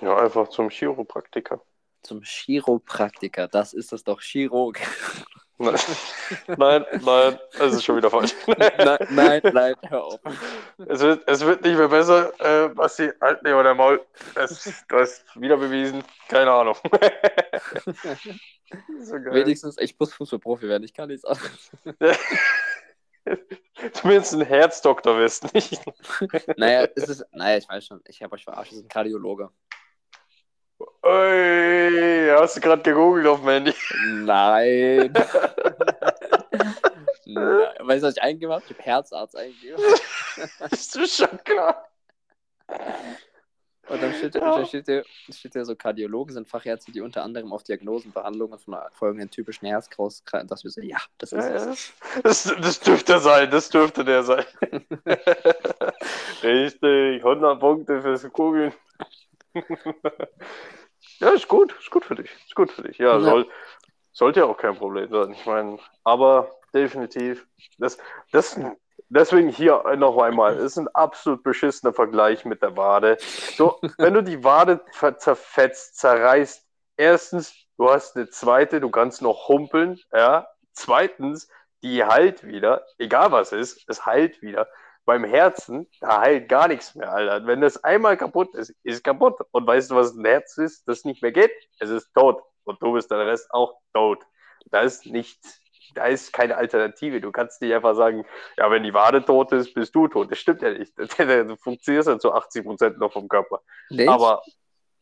Ja, 0.02 0.18
einfach 0.18 0.50
zum 0.50 0.70
Chiropraktiker. 0.70 1.62
Zum 2.04 2.22
Chiropraktiker. 2.24 3.48
Das 3.48 3.74
ist 3.74 3.94
es 3.94 4.04
doch. 4.04 4.22
Chirurg. 4.22 4.80
Nein, 5.62 5.76
nein, 6.58 6.86
nein, 7.04 7.40
das 7.58 7.74
ist 7.74 7.84
schon 7.84 7.98
wieder 7.98 8.10
falsch. 8.10 8.34
nein, 8.48 9.08
nein, 9.10 9.42
nein, 9.54 9.76
hör 9.88 10.04
auf. 10.04 10.20
Es 10.88 11.02
wird, 11.02 11.28
es 11.28 11.46
wird 11.46 11.64
nicht 11.64 11.78
mehr 11.78 11.88
besser. 11.88 12.32
Äh, 12.40 12.70
Basti, 12.70 13.12
halt 13.22 13.44
nicht 13.44 13.54
der 13.54 13.76
Maul. 13.76 14.02
Es, 14.36 14.84
du 14.88 14.98
hast 14.98 15.24
wieder 15.40 15.58
bewiesen. 15.58 16.04
Keine 16.28 16.52
Ahnung. 16.52 16.76
so 19.02 19.16
Wenigstens, 19.16 19.78
ich 19.80 19.98
muss 20.00 20.14
Fußballprofi 20.14 20.68
werden. 20.68 20.84
Ich 20.84 20.94
kann 20.94 21.10
nichts 21.10 21.26
anderes. 21.26 21.72
Zumindest 23.94 24.34
ein 24.34 24.42
Herzdoktor 24.42 25.18
wirst 25.18 25.54
nicht. 25.54 25.82
naja, 26.58 26.88
es 26.96 27.10
ist, 27.10 27.26
naja, 27.32 27.58
ich 27.58 27.70
weiß 27.70 27.86
schon. 27.86 28.02
Ich 28.08 28.22
habe 28.24 28.34
euch 28.36 28.44
verarscht. 28.44 28.72
Es 28.72 28.80
ist 28.80 28.86
ein 28.86 28.90
Kardiologe. 28.90 29.50
Ui, 31.04 32.30
hast 32.40 32.58
du 32.58 32.62
gerade 32.62 32.84
gegoogelt 32.84 33.26
auf 33.28 33.40
dem 33.40 33.50
Handy? 33.50 33.74
Nein. 34.24 35.12
Nein. 37.26 37.68
Weißt 37.80 38.04
du, 38.04 38.08
was 38.08 38.18
ich 38.18 38.22
eingegeben 38.22 38.54
habe? 38.54 38.64
Ich 38.68 38.72
habe 38.72 38.84
Herzarzt 38.84 39.36
eingegeben. 39.36 39.82
Ist 40.70 40.96
du 40.96 41.08
schon 41.08 41.44
klar? 41.44 41.88
Und 43.90 44.02
dann 44.02 44.14
steht, 44.14 44.36
ja. 44.36 44.66
steht, 44.66 44.86
hier, 44.86 45.04
steht 45.30 45.54
hier 45.54 45.66
so, 45.66 45.76
Kardiologen 45.76 46.34
sind 46.34 46.48
Fachärzte, 46.48 46.92
die 46.92 47.02
unter 47.02 47.24
anderem 47.24 47.52
auf 47.52 47.64
Diagnosen, 47.64 48.14
Behandlungen 48.14 48.58
von 48.58 48.78
folgenden 48.92 49.30
typischen 49.30 49.68
Herzkrankheiten, 49.68 50.48
dass 50.48 50.64
wir 50.64 50.72
so, 50.72 50.82
ja, 50.82 51.00
das 51.18 51.34
ist 51.34 51.46
es. 51.46 51.94
Das, 52.24 52.44
das 52.62 52.80
dürfte 52.80 53.20
sein, 53.20 53.52
das 53.52 53.70
dürfte 53.70 54.06
der 54.06 54.24
sein. 54.24 54.46
Richtig, 56.44 57.26
100 57.26 57.60
Punkte 57.60 58.02
fürs 58.02 58.32
Kugeln. 58.32 58.72
Ja, 61.20 61.30
ist 61.30 61.48
gut, 61.48 61.76
ist 61.80 61.92
gut 61.92 62.06
für 62.06 62.16
dich, 62.16 62.32
ist 62.46 62.56
gut 62.56 62.72
für 62.72 62.84
dich. 62.84 62.98
Ja, 62.98 63.14
ja. 63.14 63.20
Soll, 63.20 63.48
sollte 64.12 64.42
ja 64.42 64.46
auch 64.46 64.58
kein 64.58 64.76
Problem 64.76 65.10
sein. 65.10 65.32
Ich 65.32 65.46
meine, 65.46 65.80
aber 66.04 66.52
definitiv, 66.74 67.48
das, 67.78 67.98
das, 68.32 68.60
deswegen 69.10 69.50
hier 69.50 69.84
noch 69.98 70.18
einmal, 70.18 70.58
ist 70.58 70.78
ein 70.78 70.88
absolut 70.90 71.44
beschissener 71.44 71.94
Vergleich 71.94 72.46
mit 72.46 72.62
der 72.62 72.78
Wade. 72.78 73.18
So, 73.56 73.80
wenn 73.98 74.14
du 74.14 74.24
die 74.24 74.44
Wade 74.44 74.82
zerfetzt, 75.18 75.98
zerreißt, 75.98 76.66
erstens, 76.98 77.56
du 77.78 77.90
hast 77.90 78.16
eine 78.16 78.30
zweite, 78.30 78.80
du 78.80 78.90
kannst 78.90 79.22
noch 79.22 79.48
humpeln, 79.48 80.00
ja. 80.14 80.48
Zweitens, 80.74 81.50
die 81.84 82.04
heilt 82.04 82.46
wieder, 82.46 82.86
egal 82.98 83.32
was 83.32 83.52
ist, 83.52 83.84
es 83.88 84.06
heilt 84.06 84.42
wieder 84.42 84.68
beim 85.12 85.26
Herzen, 85.26 85.88
da 86.00 86.22
heilt 86.22 86.48
gar 86.48 86.70
nichts 86.70 86.96
mehr, 86.96 87.12
Alter. 87.12 87.46
Wenn 87.46 87.60
das 87.60 87.84
einmal 87.84 88.16
kaputt 88.16 88.56
ist, 88.56 88.74
ist 88.84 89.04
kaputt. 89.04 89.38
Und 89.52 89.68
weißt 89.68 89.92
du, 89.92 89.96
was 89.96 90.16
ein 90.16 90.24
Herz 90.24 90.58
ist, 90.58 90.88
das 90.88 91.04
nicht 91.04 91.22
mehr 91.22 91.34
geht? 91.34 91.52
Es 91.80 91.90
ist 91.90 92.14
tot. 92.14 92.42
Und 92.64 92.82
du 92.82 92.94
bist 92.94 93.12
der 93.12 93.28
Rest 93.28 93.54
auch 93.54 93.78
tot. 93.94 94.20
Da 94.68 94.80
ist 94.82 95.06
nichts, 95.06 95.60
da 95.96 96.06
ist 96.06 96.32
keine 96.32 96.56
Alternative. 96.56 97.20
Du 97.20 97.34
kannst 97.34 97.62
nicht 97.62 97.74
einfach 97.74 97.94
sagen, 97.94 98.26
ja, 98.58 98.72
wenn 98.72 98.84
die 98.84 98.94
Wade 98.94 99.26
tot 99.26 99.52
ist, 99.52 99.74
bist 99.74 99.94
du 99.94 100.08
tot. 100.08 100.32
Das 100.32 100.40
stimmt 100.40 100.62
ja 100.62 100.72
nicht. 100.72 100.94
Du 100.98 101.58
funktionierst 101.58 102.08
ja 102.08 102.18
zu 102.18 102.32
80 102.32 102.64
Prozent 102.64 102.98
noch 102.98 103.12
vom 103.12 103.28
Körper. 103.28 103.62
Nicht? 103.90 104.08
Aber 104.08 104.42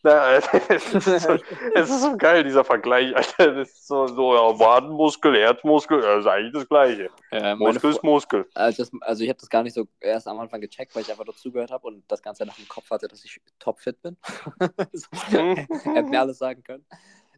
na, 0.01 0.35
es, 0.69 0.93
ist 0.93 1.03
so, 1.23 1.37
es 1.75 1.89
ist 1.89 2.01
so 2.01 2.15
geil, 2.15 2.43
dieser 2.43 2.63
Vergleich. 2.63 3.15
Alter. 3.15 3.53
Das 3.53 3.69
ist 3.69 3.87
so, 3.87 4.07
so 4.07 4.33
ja, 4.33 4.59
Wadenmuskel, 4.59 5.35
Herzmuskel, 5.35 6.01
das 6.01 6.21
ist 6.21 6.27
eigentlich 6.27 6.53
das 6.53 6.67
Gleiche. 6.67 7.09
Ja, 7.31 7.55
Muskel 7.55 7.91
ist 7.91 8.03
Muskel. 8.03 8.47
Also, 8.53 8.83
das, 8.83 8.91
also 9.01 9.23
ich 9.23 9.29
habe 9.29 9.39
das 9.39 9.49
gar 9.49 9.63
nicht 9.63 9.73
so 9.73 9.87
erst 9.99 10.27
am 10.27 10.39
Anfang 10.39 10.61
gecheckt, 10.61 10.95
weil 10.95 11.01
ich 11.01 11.11
einfach 11.11 11.25
dazugehört 11.25 11.71
habe 11.71 11.87
und 11.87 12.03
das 12.07 12.21
Ganze 12.21 12.45
nach 12.45 12.55
dem 12.55 12.67
Kopf 12.67 12.89
hatte, 12.89 13.07
dass 13.07 13.25
ich 13.25 13.41
topfit 13.59 14.01
bin. 14.01 14.15
so. 14.93 15.07
Hätte 15.31 16.03
mir 16.03 16.21
alles 16.21 16.37
sagen 16.37 16.63
können. 16.63 16.85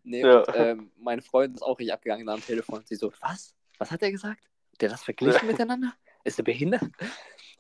Nee, 0.03 0.21
ja. 0.21 0.39
und 0.39 0.55
ähm, 0.55 0.91
meine 0.97 1.21
Freundin 1.21 1.55
ist 1.55 1.61
auch 1.61 1.79
richtig 1.79 1.93
abgegangen 1.93 2.27
am 2.29 2.41
Telefon. 2.41 2.81
Sie 2.85 2.95
so, 2.95 3.11
was? 3.21 3.55
Was 3.77 3.91
hat 3.91 4.01
er 4.03 4.11
gesagt? 4.11 4.43
Der 4.79 4.89
das 4.89 5.03
verglichen 5.03 5.47
miteinander? 5.47 5.93
Ist 6.23 6.39
er 6.39 6.43
behindert? 6.43 6.83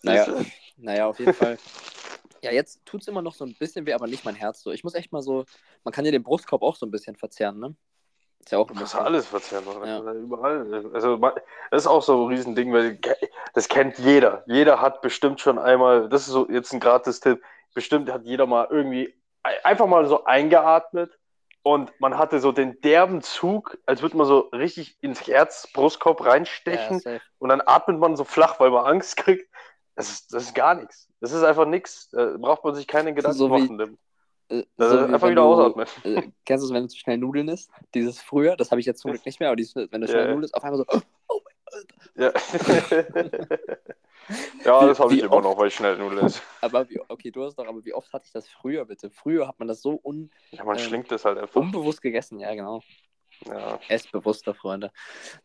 Naja, 0.03 0.27
naja, 0.77 1.07
auf 1.07 1.19
jeden 1.19 1.33
Fall. 1.33 1.57
Ja, 2.43 2.51
jetzt 2.51 2.85
tut 2.85 3.01
es 3.01 3.07
immer 3.07 3.21
noch 3.21 3.35
so 3.35 3.45
ein 3.45 3.55
bisschen 3.59 3.85
weh, 3.85 3.93
aber 3.93 4.07
nicht 4.07 4.25
mein 4.25 4.35
Herz 4.35 4.61
so. 4.61 4.71
Ich 4.71 4.83
muss 4.83 4.95
echt 4.95 5.11
mal 5.11 5.21
so, 5.21 5.45
man 5.83 5.93
kann 5.93 6.05
ja 6.05 6.11
den 6.11 6.23
Brustkorb 6.23 6.63
auch 6.63 6.75
so 6.75 6.85
ein 6.85 6.91
bisschen 6.91 7.15
verzerren, 7.15 7.59
ne? 7.59 7.75
Ist 8.39 8.51
ja 8.51 8.57
auch 8.57 8.71
immer. 8.71 8.95
alles 8.95 9.27
verzerren, 9.27 9.65
ja. 9.85 10.13
überall. 10.13 10.89
Also, 10.93 11.17
das 11.17 11.83
ist 11.83 11.87
auch 11.87 12.01
so 12.01 12.23
ein 12.23 12.33
Riesending, 12.33 12.73
weil 12.73 12.99
das 13.53 13.69
kennt 13.69 13.99
jeder. 13.99 14.43
Jeder 14.47 14.81
hat 14.81 15.01
bestimmt 15.01 15.39
schon 15.39 15.59
einmal, 15.59 16.09
das 16.09 16.23
ist 16.23 16.33
so 16.33 16.49
jetzt 16.49 16.73
ein 16.73 16.79
gratis 16.79 17.19
Tipp, 17.19 17.41
bestimmt 17.75 18.11
hat 18.11 18.25
jeder 18.25 18.47
mal 18.47 18.67
irgendwie 18.71 19.13
einfach 19.43 19.87
mal 19.87 20.07
so 20.07 20.23
eingeatmet 20.23 21.17
und 21.63 21.91
man 21.99 22.17
hatte 22.17 22.39
so 22.39 22.51
den 22.51 22.81
derben 22.81 23.21
Zug, 23.21 23.77
als 23.85 24.01
würde 24.01 24.17
man 24.17 24.25
so 24.25 24.39
richtig 24.51 24.97
ins 25.01 25.27
Herz, 25.27 25.67
Brustkorb 25.71 26.25
reinstechen 26.25 27.01
ja, 27.05 27.19
und 27.37 27.49
dann 27.49 27.61
atmet 27.63 27.99
man 27.99 28.15
so 28.15 28.23
flach, 28.23 28.59
weil 28.59 28.71
man 28.71 28.85
Angst 28.85 29.17
kriegt. 29.17 29.47
Das 29.95 30.09
ist, 30.09 30.33
das 30.33 30.43
ist 30.43 30.55
gar 30.55 30.75
nichts. 30.75 31.09
Das 31.19 31.31
ist 31.31 31.43
einfach 31.43 31.65
nichts. 31.65 32.09
Da 32.09 32.37
braucht 32.37 32.63
man 32.63 32.75
sich 32.75 32.87
keine 32.87 33.13
Gedanken 33.13 33.37
so 33.37 33.47
machen. 33.49 33.97
Äh, 34.51 34.63
so 34.77 34.97
einfach 34.99 35.29
wieder 35.29 35.43
ausatmen. 35.43 35.87
Äh, 36.03 36.29
kennst 36.45 36.63
du 36.63 36.67
es, 36.67 36.73
wenn 36.73 36.83
du 36.83 36.89
zu 36.89 36.97
schnell 36.97 37.17
Nudeln 37.17 37.47
isst? 37.47 37.71
Dieses 37.93 38.21
früher, 38.21 38.57
das 38.57 38.71
habe 38.71 38.81
ich 38.81 38.85
jetzt 38.85 39.01
zum 39.01 39.11
Glück 39.11 39.25
nicht 39.25 39.39
mehr, 39.39 39.49
aber 39.49 39.55
dieses, 39.55 39.75
wenn 39.75 40.01
du 40.01 40.07
schnell 40.07 40.23
yeah. 40.23 40.27
Nudeln 40.27 40.43
isst, 40.43 40.55
auf 40.55 40.63
einmal 40.63 40.77
so, 40.77 40.85
oh, 40.87 40.99
oh 41.27 41.41
mein 41.43 41.53
Gott. 41.65 41.85
Ja. 42.15 42.31
ja, 44.65 44.87
das 44.87 44.99
habe 44.99 45.13
ich 45.13 45.21
immer 45.21 45.33
oft, 45.33 45.43
noch, 45.43 45.57
weil 45.57 45.69
ich 45.69 45.75
schnell 45.75 45.97
Nudeln 45.97 46.25
esse. 46.25 46.41
Aber 46.59 46.89
wie, 46.89 46.99
okay, 47.07 47.31
du 47.31 47.45
hast 47.45 47.55
doch, 47.55 47.65
aber 47.65 47.83
wie 47.85 47.93
oft 47.93 48.11
hatte 48.11 48.25
ich 48.25 48.33
das 48.33 48.49
früher, 48.49 48.85
bitte? 48.85 49.09
Früher 49.09 49.47
hat 49.47 49.57
man 49.57 49.69
das 49.69 49.81
so 49.81 49.99
un, 50.03 50.29
ja, 50.51 50.65
man 50.65 50.77
ähm, 50.77 50.83
schlingt 50.83 51.11
das 51.11 51.23
halt 51.23 51.37
einfach. 51.37 51.61
unbewusst 51.61 52.01
gegessen, 52.01 52.39
ja, 52.39 52.53
genau. 52.53 52.81
Ja. 53.45 53.79
Essbewusster, 53.87 54.53
Freunde. 54.53 54.91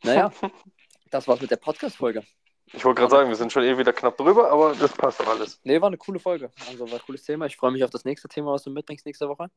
Naja, 0.03 0.33
das 1.11 1.29
war's 1.29 1.41
mit 1.41 1.51
der 1.51 1.57
Podcast-Folge. 1.57 2.25
Ich 2.73 2.85
wollte 2.85 3.01
gerade 3.01 3.11
sagen, 3.11 3.29
wir 3.29 3.37
sind 3.37 3.53
schon 3.53 3.63
eh 3.63 3.79
wieder 3.79 3.93
knapp 3.93 4.17
drüber, 4.17 4.51
aber 4.51 4.75
das 4.75 4.93
passt 4.93 5.21
doch 5.21 5.29
alles. 5.29 5.61
Nee, 5.63 5.81
war 5.81 5.87
eine 5.87 5.99
coole 5.99 6.19
Folge. 6.19 6.51
Also 6.69 6.91
war 6.91 6.99
ein 6.99 7.05
cooles 7.05 7.23
Thema. 7.23 7.47
Ich 7.47 7.57
freue 7.57 7.71
mich 7.71 7.85
auf 7.85 7.91
das 7.91 8.05
nächste 8.05 8.29
Thema, 8.29 8.53
was 8.53 8.65
du 8.65 8.71
mitbringst 8.71 9.07
nächste 9.07 9.29
Woche. 9.29 9.51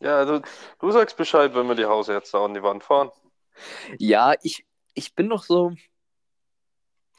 ja, 0.00 0.18
also 0.18 0.40
du 0.80 0.90
sagst 0.90 1.16
Bescheid, 1.16 1.54
wenn 1.54 1.68
wir 1.68 1.76
die 1.76 1.86
Hausärzte 1.86 2.38
an 2.38 2.54
die 2.54 2.62
Wand 2.62 2.82
fahren. 2.82 3.10
Ja, 3.98 4.34
ich, 4.42 4.66
ich 4.94 5.14
bin 5.14 5.28
noch 5.28 5.44
so. 5.44 5.72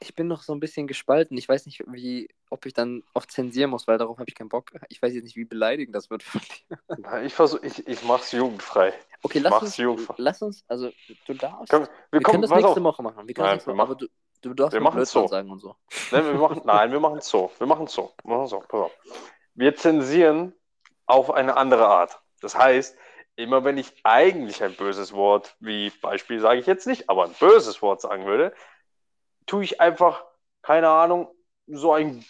Ich 0.02 0.14
bin 0.14 0.28
noch 0.28 0.44
so 0.44 0.54
ein 0.54 0.60
bisschen 0.60 0.88
gespalten. 0.88 1.38
Ich 1.38 1.48
weiß 1.48 1.66
nicht, 1.66 1.82
wie, 1.88 2.28
ob 2.50 2.66
ich 2.66 2.74
dann 2.74 3.02
auch 3.14 3.26
zensieren 3.26 3.70
muss, 3.70 3.88
weil 3.88 3.98
darauf 3.98 4.18
habe 4.18 4.30
ich 4.30 4.36
keinen 4.36 4.50
Bock. 4.50 4.72
Ich 4.90 5.02
weiß 5.02 5.14
jetzt 5.14 5.24
nicht, 5.24 5.38
wie 5.38 5.46
beleidigend 5.46 5.96
das 5.96 6.10
wird 6.10 6.22
für 6.22 6.40
dich. 6.40 6.68
Ich 7.24 7.34
versuche, 7.34 7.66
ich, 7.66 7.88
ich 7.88 8.04
mach's 8.04 8.34
jugendfrei. 8.34 8.94
Okay, 9.24 9.40
lass 9.40 9.62
uns, 9.62 9.78
jugendfrei. 9.78 10.16
lass 10.18 10.42
uns, 10.42 10.66
also 10.68 10.92
du 11.26 11.34
darfst. 11.34 11.72
Komm, 11.72 11.84
wir, 11.84 11.90
wir 12.12 12.20
können 12.20 12.42
das 12.42 12.52
nächste 12.52 12.84
Woche 12.84 13.02
machen. 13.02 13.26
Wir 13.26 13.34
können 13.34 13.48
Nein, 13.48 13.58
das 13.58 13.66
nächste 13.66 13.72
Woche, 13.72 13.82
aber 13.82 13.96
du, 13.96 14.08
Du 14.46 14.54
darfst 14.54 14.74
wir 14.74 14.80
machen 14.80 15.04
so. 15.06 15.26
sagen 15.28 15.50
und 15.50 15.58
so. 15.58 15.76
Nein, 16.12 16.24
wir 16.26 16.34
machen, 16.36 16.62
nein, 16.66 16.92
wir 16.92 17.00
machen 17.00 17.18
es 17.18 17.28
so. 17.28 17.52
Wir 17.58 17.66
machen 17.66 17.88
so. 17.88 18.14
Wir, 18.24 18.38
machen 18.38 18.48
so. 18.48 18.92
wir 19.56 19.76
zensieren 19.76 20.54
auf 21.08 21.32
eine 21.32 21.58
andere 21.58 21.88
Art. 21.88 22.20
Das 22.42 22.56
heißt, 22.56 22.96
immer 23.38 23.64
wenn 23.64 23.80
ich 23.80 23.92
eigentlich 24.04 24.64
ein 24.64 24.76
böses 24.76 25.14
Wort, 25.14 25.56
wie 25.60 25.90
Beispiel 25.90 26.40
sage 26.40 26.60
ich 26.60 26.68
jetzt 26.68 26.86
nicht, 26.86 27.10
aber 27.10 27.26
ein 27.26 27.34
böses 27.40 27.82
Wort 27.82 28.02
sagen 28.02 28.28
würde, 28.28 28.54
tue 29.48 29.64
ich 29.64 29.82
einfach, 29.82 30.24
keine 30.62 30.90
Ahnung, 30.90 31.28
so 31.66 31.94
ein 31.94 32.24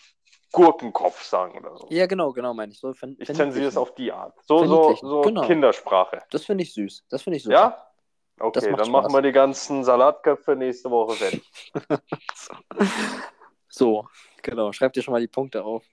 Gurkenkopf 0.54 1.22
sagen 1.22 1.58
oder 1.58 1.76
so. 1.76 1.88
Ja, 1.90 2.06
genau, 2.06 2.32
genau, 2.32 2.54
meine 2.54 2.72
ich. 2.72 2.80
So, 2.80 2.92
ich 2.92 3.28
zensiere 3.34 3.68
es 3.68 3.76
auf 3.76 3.94
die 3.94 4.14
Art. 4.14 4.38
So, 4.46 4.66
so, 4.66 4.96
so 4.96 5.22
genau. 5.22 5.46
Kindersprache. 5.46 6.22
Das 6.32 6.46
finde 6.46 6.64
ich 6.64 6.74
süß. 6.74 7.08
Das 7.10 7.24
finde 7.24 7.38
ich 7.38 7.44
super. 7.44 7.56
Ja? 7.56 7.88
Okay, 8.40 8.60
dann 8.62 8.86
Spaß. 8.86 8.90
machen 8.90 9.14
wir 9.14 9.22
die 9.22 9.32
ganzen 9.32 9.84
Salatköpfe 9.84 10.56
nächste 10.56 10.92
Woche 10.92 11.16
fertig. 11.16 11.72
so, 13.70 14.08
genau. 14.42 14.74
Schreibt 14.74 14.96
dir 14.96 15.02
schon 15.02 15.14
mal 15.14 15.22
die 15.22 15.28
Punkte 15.28 15.64
auf. 15.64 15.86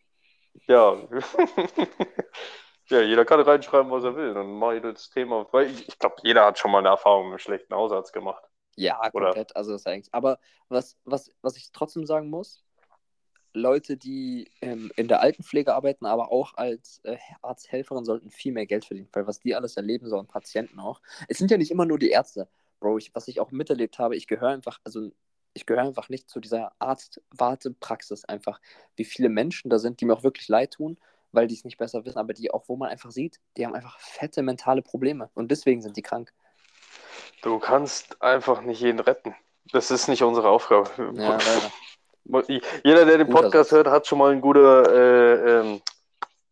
Ja. 0.67 0.97
ja, 2.89 3.01
jeder 3.01 3.25
kann 3.25 3.41
reinschreiben, 3.41 3.91
was 3.91 4.05
er 4.05 4.17
will. 4.17 4.35
Dann 4.35 4.53
mache 4.59 4.77
ich 4.77 4.83
das 4.83 5.11
Thema. 5.11 5.47
Weil 5.53 5.71
ich, 5.71 5.89
ich 5.89 5.99
glaube, 5.99 6.17
jeder 6.23 6.45
hat 6.45 6.59
schon 6.59 6.73
mal 6.73 6.79
eine 6.79 6.89
Erfahrung 6.89 7.27
mit 7.27 7.33
einem 7.33 7.39
schlechten 7.39 7.75
Hausarzt 7.75 8.13
gemacht. 8.13 8.43
Ja, 8.77 8.99
komplett. 9.11 9.51
Oder? 9.53 9.57
Also 9.57 9.73
das 9.73 9.87
eigentlich. 9.87 10.13
Aber 10.13 10.39
was, 10.69 10.99
was, 11.05 11.31
was 11.43 11.57
ich 11.57 11.71
trotzdem 11.73 12.07
sagen 12.07 12.29
muss, 12.29 12.65
Leute, 13.55 13.97
die 13.97 14.51
ähm, 14.61 14.91
in 14.97 15.09
der 15.09 15.21
Altenpflege 15.21 15.75
arbeiten, 15.75 16.07
aber 16.07 16.33
auch 16.33 16.55
als 16.55 17.01
äh, 17.05 17.17
Arzthelferin 17.43 18.05
sollten 18.05 18.31
viel 18.31 18.53
mehr 18.53 18.67
Geld 18.67 18.85
verdienen, 18.85 19.09
weil 19.13 19.27
was 19.27 19.41
die 19.41 19.55
alles 19.55 19.77
erleben 19.77 20.09
sollen, 20.09 20.27
Patienten 20.27 20.81
auch. 20.81 21.01
Es 21.29 21.39
sind 21.39 21.51
ja 21.51 21.59
nicht 21.59 21.71
immer 21.71 21.85
nur 21.85 21.99
die 21.99 22.11
Ärzte, 22.11 22.49
Bro. 22.81 22.99
Ich, 22.99 23.15
was 23.15 23.29
ich 23.29 23.41
auch 23.41 23.51
miterlebt 23.51 23.99
habe, 23.99 24.17
ich 24.17 24.27
gehöre 24.27 24.51
einfach, 24.51 24.81
also 24.85 25.11
ich 25.55 25.67
gehöre 25.67 25.83
einfach 25.83 26.09
nicht 26.09 26.31
zu 26.31 26.41
dieser 26.41 26.73
Arzt-Wartepraxis 26.79 28.25
einfach, 28.25 28.61
wie 28.97 29.05
viele 29.05 29.29
Menschen 29.29 29.71
da 29.71 29.79
sind, 29.79 30.01
die 30.01 30.07
mir 30.07 30.15
auch 30.15 30.23
wirklich 30.23 30.49
leid 30.49 30.73
tun, 30.73 30.99
weil 31.31 31.47
die 31.47 31.55
es 31.55 31.65
nicht 31.65 31.77
besser 31.77 32.05
wissen, 32.05 32.19
aber 32.19 32.33
die 32.33 32.51
auch, 32.51 32.69
wo 32.69 32.77
man 32.77 32.89
einfach 32.89 33.11
sieht, 33.11 33.41
die 33.57 33.67
haben 33.67 33.75
einfach 33.75 33.99
fette 33.99 34.43
mentale 34.43 34.83
Probleme 34.83 35.31
und 35.35 35.51
deswegen 35.51 35.83
sind 35.83 35.97
die 35.97 36.03
krank. 36.03 36.33
Du 37.43 37.59
kannst 37.59 38.23
einfach 38.23 38.63
nicht 38.63 38.81
jeden 38.81 39.01
retten. 39.01 39.35
Das 39.73 39.91
ist 39.91 40.09
nicht 40.09 40.23
unsere 40.23 40.49
Aufgabe. 40.49 40.91
Ja, 40.99 41.33
leider. 41.33 41.73
Jeder, 42.25 43.05
der 43.05 43.19
den 43.19 43.29
Podcast 43.29 43.73
hört, 43.73 43.89
hat 43.89 44.07
schon 44.07 44.19
mal 44.19 44.31
einen 44.31 44.41
guten 44.41 44.65
äh, 44.65 45.61
ähm, 45.61 45.83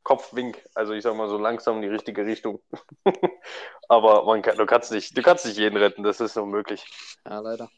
Kopfwink. 0.02 0.62
Also 0.74 0.92
ich 0.92 1.02
sag 1.02 1.14
mal 1.14 1.28
so 1.28 1.38
langsam 1.38 1.76
in 1.76 1.82
die 1.82 1.88
richtige 1.88 2.26
Richtung. 2.26 2.60
aber 3.88 4.24
man 4.24 4.42
kann, 4.42 4.56
du, 4.56 4.66
kannst 4.66 4.90
nicht, 4.90 5.16
du 5.16 5.22
kannst 5.22 5.46
nicht 5.46 5.58
jeden 5.58 5.76
retten, 5.76 6.02
das 6.02 6.20
ist 6.20 6.36
unmöglich. 6.36 6.84
Ja, 7.24 7.40
leider. 7.40 7.70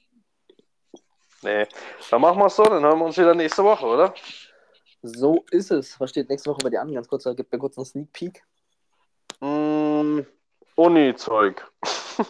Nee. 1.43 1.67
Dann 2.11 2.21
machen 2.21 2.39
wir 2.39 2.47
es 2.47 2.57
so, 2.57 2.65
dann 2.65 2.83
hören 2.83 2.99
wir 2.99 3.05
uns 3.05 3.19
wieder 3.19 3.35
nächste 3.35 3.65
Woche, 3.65 3.85
oder? 3.85 4.15
So 5.03 5.45
ist 5.51 5.71
es. 5.73 5.99
Was 6.01 6.11
steht 6.11 6.31
nächste 6.31 6.51
Woche 6.51 6.61
bei 6.63 6.71
dir 6.71 6.81
an? 6.81 6.93
Ganz 6.93 7.09
kurz, 7.09 7.25
gib 7.25 7.53
mir 7.53 7.59
kurz 7.59 7.77
einen 7.77 7.85
Sneak 7.85 8.13
Peek. 8.13 8.43
Mm, 9.41 10.21
Uni-Zeug. 10.77 11.71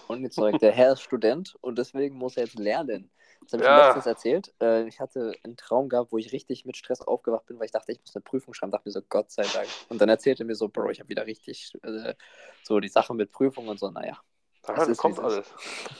Uni-Zeug. 0.09 0.59
Der 0.59 0.73
Herr 0.73 0.95
ist 0.95 1.03
Student 1.03 1.55
und 1.61 1.77
deswegen 1.77 2.17
muss 2.17 2.37
er 2.37 2.45
jetzt 2.45 2.59
lernen. 2.59 3.11
Das 3.45 3.53
habe 3.55 3.63
ich 3.63 3.69
Ja. 3.69 3.87
letztens 3.87 4.07
erzählt. 4.07 4.55
Äh, 4.61 4.87
ich 4.89 5.01
hatte 5.01 5.33
einen 5.45 5.57
Traum 5.57 5.89
gehabt, 5.89 6.13
wo 6.13 6.19
ich 6.19 6.33
richtig 6.33 6.65
mit 6.65 6.77
Stress 6.77 7.01
aufgewacht 7.01 7.47
bin, 7.47 7.59
weil 7.59 7.67
ich 7.67 7.73
dachte, 7.73 7.93
ich 7.93 8.01
muss 8.01 8.15
eine 8.15 8.23
Prüfung 8.23 8.55
schreiben. 8.55 8.73
Dachte 8.73 8.89
mir 8.89 8.93
so, 8.93 9.03
Gott 9.03 9.31
sei 9.31 9.43
Dank. 9.43 9.69
Und 9.89 10.01
dann 10.01 10.09
erzählte 10.09 10.45
er 10.45 10.47
mir 10.47 10.55
so, 10.55 10.69
Bro, 10.69 10.91
ich 10.91 11.01
habe 11.01 11.09
wieder 11.09 11.27
richtig 11.27 11.73
äh, 11.83 12.15
so 12.63 12.81
die 12.81 12.89
Sachen 12.89 13.17
mit 13.17 13.33
Prüfung 13.33 13.69
und 13.69 13.79
so. 13.79 13.91
Naja. 13.91 14.19
Ja, 14.69 14.75
Das 14.75 14.89
das 14.89 14.97
kommt 14.99 15.19
alles. 15.19 15.47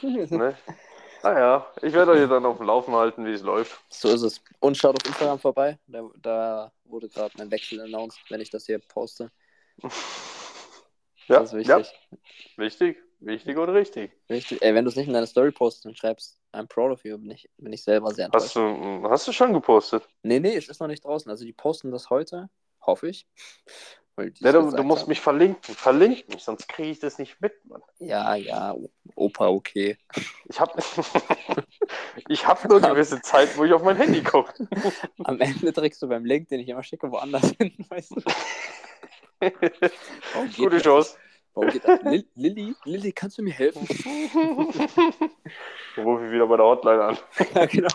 Ne? 0.03 0.57
Naja, 1.25 1.67
ich 1.83 1.93
werde 1.93 2.13
euch 2.13 2.29
dann 2.29 2.45
auf 2.47 2.57
dem 2.57 2.67
Laufen 2.67 2.95
halten, 2.95 3.25
wie 3.25 3.33
es 3.33 3.43
läuft. 3.43 3.81
So 3.89 4.09
ist 4.09 4.23
es. 4.23 4.41
Und 4.59 4.77
schaut 4.77 5.01
auf 5.01 5.07
Instagram 5.07 5.39
vorbei. 5.39 5.79
Da, 5.87 6.09
da 6.21 6.73
wurde 6.85 7.09
gerade 7.09 7.33
mein 7.39 7.51
Wechsel 7.51 7.81
announced, 7.81 8.19
wenn 8.29 8.41
ich 8.41 8.51
das 8.51 8.67
hier 8.67 8.79
poste. 8.81 9.31
Ja, 11.29 11.39
Das 11.41 11.53
ist 11.53 11.67
ja, 11.69 11.79
wichtig. 11.79 12.09
wichtig, 12.57 12.99
wichtig 13.21 13.57
und 13.57 13.69
richtig. 13.69 14.13
Richtig. 14.29 14.61
Ey, 14.63 14.75
wenn 14.75 14.85
du 14.85 14.91
es 14.91 14.97
nicht 14.97 15.07
in 15.07 15.13
deine 15.13 15.27
Story 15.29 15.53
postest 15.53 15.87
und 15.87 15.97
schreibst, 15.97 16.39
I'm 16.53 16.67
proud 16.67 16.93
of 16.93 17.05
you, 17.05 17.19
bin 17.19 17.31
ich, 17.31 17.49
bin 17.57 17.73
ich 17.73 17.83
selber 17.83 18.13
sehr 18.13 18.27
enttäuscht. 18.27 18.47
Hast 18.47 18.57
du, 18.57 19.09
hast 19.09 19.29
du 19.29 19.33
schon 19.33 19.53
gepostet? 19.53 20.07
Nee, 20.23 20.41
nee, 20.41 20.57
es 20.57 20.69
ist 20.69 20.81
noch 20.81 20.89
nicht 20.89 21.05
draußen. 21.05 21.31
Also 21.31 21.45
die 21.45 21.53
posten 21.53 21.91
das 21.91 22.11
heute, 22.11 22.51
hoffe 22.81 23.09
ich. 23.09 23.27
Ja, 24.41 24.53
du, 24.53 24.71
du 24.71 24.83
musst 24.83 25.03
haben. 25.03 25.09
mich 25.09 25.21
verlinken. 25.23 25.75
Verlink 25.75 26.29
mich, 26.29 26.45
sonst 26.45 26.69
kriege 26.69 26.91
ich 26.91 26.99
das 26.99 27.19
nicht 27.19 27.41
mit, 27.41 27.65
Mann. 27.65 27.83
Ja, 27.99 28.35
ja, 28.35 28.77
Opa, 29.15 29.49
okay. 29.49 29.97
Ich 30.45 30.61
habe 30.61 30.79
ich 32.29 32.47
hab 32.47 32.69
nur 32.69 32.81
gewisse 32.83 33.23
Zeit, 33.23 33.57
wo 33.57 33.65
ich 33.65 33.73
auf 33.73 33.83
mein 33.83 33.97
Handy 33.97 34.23
gucke. 34.23 34.53
Am 35.25 35.41
Ende 35.41 35.73
trägst 35.73 36.03
du 36.03 36.09
beim 36.09 36.27
Link, 36.27 36.49
den 36.49 36.61
ich 36.61 36.69
immer 36.69 36.83
schicke, 36.83 37.11
woanders 37.11 37.53
hin, 37.59 37.73
weißt 37.89 38.11
du? 38.11 38.23
Geht 39.41 40.57
Gute? 40.57 40.79
Chance. 40.79 41.17
Warum 41.55 41.71
geht 41.71 41.87
das? 41.87 42.01
Lil 42.03 42.25
Lilly, 42.35 42.75
Lilly, 42.85 43.13
kannst 43.13 43.37
du 43.37 43.43
mir 43.43 43.53
helfen? 43.53 43.87
Rufe 45.99 46.25
ich 46.27 46.33
wieder 46.33 46.47
bei 46.47 46.57
der 46.57 46.65
Hotline 46.65 47.03
an. 47.05 47.19
ja, 47.55 47.67
genau. 47.67 47.89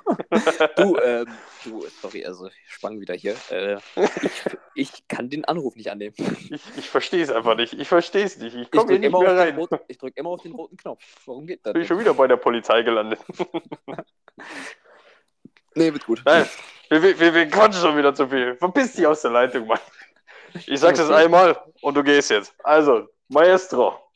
Du, 0.76 0.98
ähm, 0.98 1.26
du, 1.64 1.84
sorry, 2.02 2.24
also 2.26 2.48
ich 2.48 2.54
sprang 2.68 3.00
wieder 3.00 3.16
hier. 3.16 3.36
Äh, 3.50 3.78
ich, 3.96 4.44
ich 4.76 5.08
kann 5.08 5.30
den 5.32 5.46
Anruf 5.46 5.76
nicht 5.76 5.90
annehmen. 5.90 6.14
Ich, 6.52 6.62
ich 6.78 6.90
verstehe 6.90 7.24
es 7.24 7.32
einfach 7.32 7.56
nicht. 7.56 7.74
Ich 7.74 7.88
verstehe 7.88 8.26
es 8.26 8.38
nicht. 8.38 8.56
Ich 8.56 8.70
komme 8.70 8.92
hier 8.94 9.00
drücke 9.00 9.00
nicht 9.00 9.08
immer, 9.08 9.20
mehr 9.22 9.30
auf 9.32 9.36
den 9.38 9.48
rein. 9.48 9.56
roten- 9.58 9.80
ich 9.88 9.98
drück 9.98 10.16
immer 10.18 10.30
auf 10.30 10.42
den 10.44 10.52
roten 10.52 10.78
Knopf. 10.78 11.04
Warum 11.26 11.48
geht 11.48 11.66
das? 11.66 11.74
Bin 11.74 11.82
ich 11.82 11.88
schon 11.88 12.00
wieder 12.00 12.14
bei 12.14 12.28
der 12.28 12.38
Polizei 12.38 12.84
gelandet. 12.84 13.20
Nee, 15.76 15.94
wird 15.94 16.06
gut. 16.08 16.24
Nein, 16.26 16.48
wir, 16.90 17.04
wir, 17.04 17.20
wir, 17.20 17.34
wir 17.36 17.48
quatschen 17.50 17.82
schon 17.84 17.96
wieder 17.98 18.12
zu 18.14 18.28
viel. 18.28 18.56
Verpiss 18.56 18.94
dich 18.94 19.06
aus 19.06 19.22
der 19.22 19.30
Leitung, 19.30 19.68
Mann. 19.68 19.78
Ich 20.66 20.80
sag's 20.80 20.98
jetzt 20.98 21.12
einmal 21.12 21.56
und 21.82 21.94
du 21.96 22.04
gehst 22.04 22.32
jetzt. 22.32 22.56
Also, 22.64 23.08
Maestro. 23.30 24.07